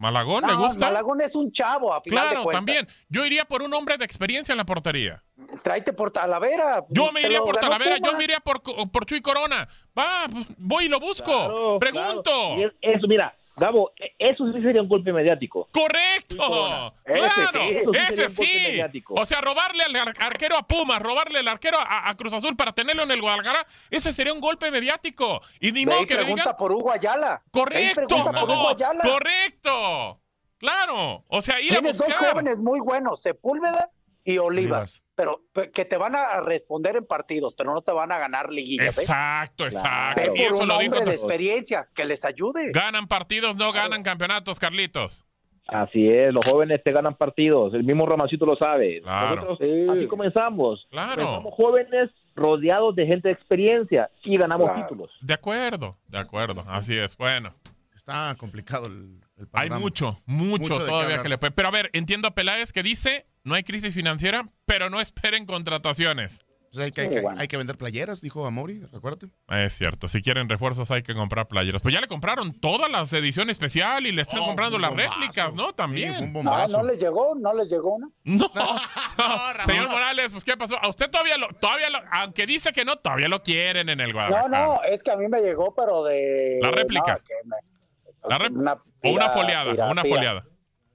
Malagón, 0.00 0.44
¿le 0.46 0.52
No, 0.54 0.60
gusta? 0.62 0.86
Malagón 0.86 1.20
es 1.20 1.34
un 1.36 1.52
chavo, 1.52 1.92
a 1.92 2.00
final 2.00 2.28
Claro, 2.30 2.44
también. 2.46 2.88
Yo 3.10 3.26
iría 3.26 3.44
por 3.44 3.60
un 3.60 3.72
hombre 3.74 3.98
de 3.98 4.04
experiencia 4.06 4.52
en 4.52 4.56
la 4.56 4.64
portería. 4.64 5.22
Tráete 5.62 5.92
por 5.92 6.10
Talavera. 6.10 6.84
Yo 6.88 7.12
me 7.12 7.20
iría 7.20 7.40
por 7.42 7.58
Talavera, 7.58 7.96
yo 8.02 8.14
me 8.16 8.24
iría 8.24 8.40
por, 8.40 8.62
por 8.90 9.04
Chuy 9.04 9.20
Corona. 9.20 9.68
Va, 9.96 10.24
pues, 10.32 10.46
voy 10.56 10.86
y 10.86 10.88
lo 10.88 11.00
busco. 11.00 11.24
Claro, 11.26 11.78
Pregunto. 11.78 12.22
claro. 12.32 12.56
Y 12.56 12.64
es- 12.64 12.72
eso, 12.96 13.06
mira, 13.08 13.36
Gabo, 13.60 13.92
e- 13.96 14.14
eso 14.18 14.50
sí 14.52 14.62
sería 14.62 14.82
un 14.82 14.88
golpe 14.88 15.12
mediático. 15.12 15.68
Correcto. 15.72 16.92
Ese 17.04 17.20
Claro, 17.20 17.60
sí. 17.62 17.68
Eso 17.76 17.92
sí 17.92 17.98
ese 17.98 18.14
sería 18.16 18.26
un 18.28 18.34
golpe 18.34 18.44
sí. 18.58 18.62
mediático. 18.68 19.14
O 19.14 19.26
sea, 19.26 19.40
robarle 19.40 19.84
al 19.84 19.94
ar- 19.96 20.14
arquero 20.18 20.56
a 20.56 20.66
Pumas, 20.66 21.00
robarle 21.00 21.38
al 21.40 21.48
arquero 21.48 21.78
a, 21.78 22.08
a 22.08 22.16
Cruz 22.16 22.32
Azul 22.32 22.56
para 22.56 22.72
tenerlo 22.72 23.02
en 23.02 23.10
el 23.10 23.20
Guadalajara, 23.20 23.66
ese 23.90 24.12
sería 24.12 24.32
un 24.32 24.40
golpe 24.40 24.70
mediático. 24.70 25.42
Y 25.60 25.72
ni 25.72 25.84
modo 25.86 26.02
y 26.02 26.06
que 26.06 26.14
le 26.14 26.20
pregunta 26.22 26.42
digan, 26.44 26.56
por 26.56 26.72
Hugo 26.72 26.90
Ayala. 26.90 27.42
Correcto, 27.50 28.06
pregunta 28.06 28.32
por 28.40 28.50
Hugo 28.50 28.68
Ayala. 28.70 29.02
correcto. 29.02 30.20
Claro, 30.58 31.24
o 31.28 31.40
sea, 31.40 31.60
ir 31.60 31.72
a 31.72 31.76
Tienes 31.78 31.98
dos 31.98 32.06
buscar. 32.06 32.30
jóvenes 32.32 32.58
muy 32.58 32.80
buenos, 32.80 33.22
Sepúlveda 33.22 33.90
y 34.24 34.38
Olivas. 34.38 34.42
Olivas. 34.72 35.04
Pero 35.14 35.42
pe- 35.52 35.70
que 35.70 35.84
te 35.84 35.96
van 35.98 36.16
a 36.16 36.40
responder 36.40 36.96
en 36.96 37.06
partidos, 37.06 37.54
pero 37.54 37.74
no 37.74 37.82
te 37.82 37.92
van 37.92 38.10
a 38.12 38.18
ganar 38.18 38.50
liguillas. 38.50 38.96
¿eh? 38.98 39.02
Exacto, 39.02 39.66
exacto. 39.66 40.22
Claro. 40.22 40.32
Y 40.34 40.38
por 40.44 40.54
eso 40.54 40.62
un 40.62 40.68
lo 40.68 40.78
dijo. 40.78 41.00
de 41.00 41.10
experiencia, 41.12 41.88
que 41.94 42.04
les 42.04 42.24
ayude. 42.24 42.70
Ganan 42.72 43.06
partidos, 43.06 43.56
no 43.56 43.72
ganan 43.72 44.02
campeonatos, 44.02 44.58
Carlitos. 44.58 45.24
Así 45.66 46.08
es, 46.08 46.32
los 46.32 46.44
jóvenes 46.48 46.82
te 46.82 46.90
ganan 46.90 47.14
partidos. 47.14 47.74
El 47.74 47.84
mismo 47.84 48.04
Romancito 48.06 48.44
lo 48.44 48.56
sabe. 48.56 49.02
Claro. 49.02 49.36
Nosotros 49.36 49.58
Sí. 49.60 49.86
así 49.90 50.06
comenzamos. 50.08 50.86
Claro. 50.90 51.22
Comenzamos 51.22 51.54
jóvenes 51.54 52.10
rodeados 52.34 52.96
de 52.96 53.06
gente 53.06 53.28
de 53.28 53.34
experiencia 53.34 54.10
y 54.24 54.36
ganamos 54.36 54.66
Claro. 54.68 54.82
títulos. 54.82 55.10
De 55.20 55.34
acuerdo, 55.34 55.96
de 56.08 56.18
acuerdo. 56.18 56.64
Así 56.66 56.96
es. 56.96 57.16
Bueno, 57.16 57.54
Está 57.94 58.34
complicado 58.38 58.86
el, 58.86 59.20
el 59.36 59.46
hay 59.52 59.68
mucho, 59.68 60.16
mucho, 60.24 60.72
todavía 60.72 61.02
hablar. 61.02 61.22
que 61.22 61.28
le 61.28 61.36
puede. 61.36 61.50
Pero 61.50 61.68
a 61.68 61.70
ver, 61.70 61.90
entiendo 61.92 62.28
a 62.28 62.30
Peláez 62.30 62.72
que 62.72 62.82
dice: 62.82 63.26
no 63.44 63.54
hay 63.54 63.62
crisis 63.64 63.94
financiera, 63.94 64.48
pero 64.66 64.90
no 64.90 65.00
esperen 65.00 65.46
contrataciones. 65.46 66.40
Pues 66.72 66.84
hay, 66.84 66.92
que, 66.92 67.00
hay, 67.00 67.08
Sí, 67.08 67.14
que, 67.14 67.20
bueno. 67.22 67.40
hay 67.40 67.48
que 67.48 67.56
vender 67.56 67.76
playeras, 67.76 68.20
dijo 68.20 68.46
Amori, 68.46 68.78
recuérdate. 68.92 69.26
Es 69.48 69.74
cierto, 69.76 70.06
si 70.06 70.22
quieren 70.22 70.48
refuerzos 70.48 70.88
hay 70.92 71.02
que 71.02 71.14
comprar 71.14 71.48
playeras. 71.48 71.82
Pues 71.82 71.92
ya 71.92 72.00
le 72.00 72.06
compraron 72.06 72.52
todas 72.60 72.88
las 72.88 73.12
ediciones 73.12 73.54
especial 73.56 74.06
y 74.06 74.12
le 74.12 74.22
están 74.22 74.38
Oh, 74.42 74.46
comprando 74.46 74.78
las 74.78 74.90
bombazo. 74.90 75.10
réplicas, 75.14 75.52
¿no? 75.54 75.62
Sí, 75.62 75.62
fue 75.62 75.70
un 75.70 75.74
También. 75.74 76.12
No, 76.26 76.32
bombazo. 76.32 76.76
no 76.80 76.84
les 76.88 77.00
llegó, 77.00 77.34
no 77.34 77.54
les 77.54 77.68
llegó 77.70 77.96
una. 77.96 78.08
No, 78.24 78.46
señor 79.66 79.88
Morales, 79.90 80.30
pues 80.30 80.44
¿qué 80.44 80.56
pasó? 80.56 80.78
A 80.80 80.88
usted 80.88 81.10
todavía 81.10 81.36
lo, 81.38 81.48
todavía 81.48 81.90
lo, 81.90 81.98
aunque 82.12 82.46
dice 82.46 82.72
que 82.72 82.84
no, 82.84 82.96
todavía 82.98 83.26
lo 83.26 83.42
quieren 83.42 83.88
en 83.88 83.98
el 83.98 84.10
No, 84.10 84.14
Guadalajara. 84.14 84.48
no, 84.66 84.80
es 84.84 85.02
que 85.02 85.10
a 85.10 85.16
mí 85.16 85.26
me 85.26 85.40
llegó, 85.40 85.74
pero 85.74 86.04
de. 86.04 86.60
La 86.62 86.70
réplica. 86.70 87.20
no, 87.44 87.48
me- 87.48 88.28
La 88.28 88.38
rep- 88.38 88.52
Una 88.56 88.72
o 88.74 88.78
una 89.10 89.26
pira- 89.26 89.30
foliada, 89.30 89.70
pira- 89.72 89.90
una 89.90 90.02
pira. 90.02 90.14
foliada. 90.14 90.44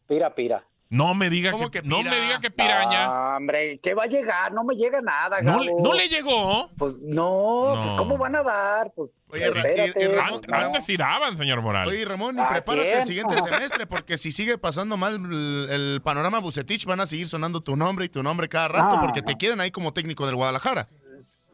Pira, 0.07 0.35
pira. 0.35 0.63
No 0.95 1.13
me 1.13 1.29
diga 1.29 1.51
¿Cómo 1.51 1.69
que, 1.69 1.81
que 1.81 1.87
no 1.87 2.01
me 2.01 2.21
diga 2.21 2.39
que 2.39 2.49
piraña. 2.51 3.05
Ah, 3.05 3.35
hombre, 3.37 3.79
¿qué 3.83 3.93
va 3.93 4.03
a 4.03 4.07
llegar? 4.07 4.53
No 4.53 4.63
me 4.63 4.75
llega 4.75 5.01
nada, 5.01 5.41
no, 5.41 5.61
le- 5.63 5.73
no 5.77 5.93
le 5.93 6.07
llegó. 6.07 6.69
Pues 6.77 7.01
no, 7.01 7.73
No. 7.73 7.83
pues 7.83 7.93
¿cómo 7.95 8.17
van 8.17 8.35
a 8.35 8.43
dar? 8.43 8.91
Pues 8.95 9.21
Oye, 9.29 9.49
Ra- 9.51 9.59
espérate, 9.61 9.99
y- 9.99 10.03
y 10.03 10.07
Ramón- 10.07 10.41
pues, 10.41 10.53
An- 10.53 10.59
no. 10.61 10.65
Antes 10.67 10.85
tiraban, 10.85 11.35
señor 11.37 11.61
Morales. 11.61 11.93
Oye, 11.93 12.05
Ramón, 12.05 12.37
y 12.37 12.39
¿A 12.39 12.47
prepárate 12.49 12.87
quién? 12.87 12.99
el 13.01 13.05
siguiente 13.05 13.41
semestre, 13.41 13.85
porque 13.87 14.17
si 14.17 14.31
sigue 14.31 14.57
pasando 14.57 14.95
mal 14.97 15.15
el, 15.15 15.67
el 15.69 16.01
panorama 16.01 16.39
Bucetich, 16.39 16.85
van 16.85 17.01
a 17.01 17.07
seguir 17.07 17.27
sonando 17.27 17.61
tu 17.61 17.75
nombre 17.75 18.05
y 18.05 18.09
tu 18.09 18.23
nombre 18.23 18.47
cada 18.47 18.67
rato, 18.69 18.95
Ah, 18.97 19.01
porque 19.01 19.21
te 19.21 19.33
no. 19.33 19.37
quieren 19.37 19.59
ahí 19.61 19.71
como 19.71 19.91
técnico 19.93 20.25
del 20.25 20.35
Guadalajara. 20.35 20.87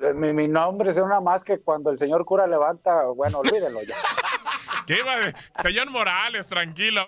Eh, 0.02 0.14
Mi, 0.14 0.34
mi 0.34 0.48
nombre 0.48 0.92
es 0.92 0.98
una 0.98 1.20
más 1.20 1.44
que 1.44 1.60
cuando 1.60 1.90
el 1.90 1.98
señor 1.98 2.26
cura 2.26 2.46
levanta, 2.48 3.06
bueno, 3.16 3.40
olvídenlo 3.40 3.82
ya. 3.84 3.96
¿Qué 4.88 4.98
iba 5.00 5.16
de- 5.18 5.34
Señor 5.64 5.90
Morales, 5.90 6.46
tranquilo. 6.48 7.08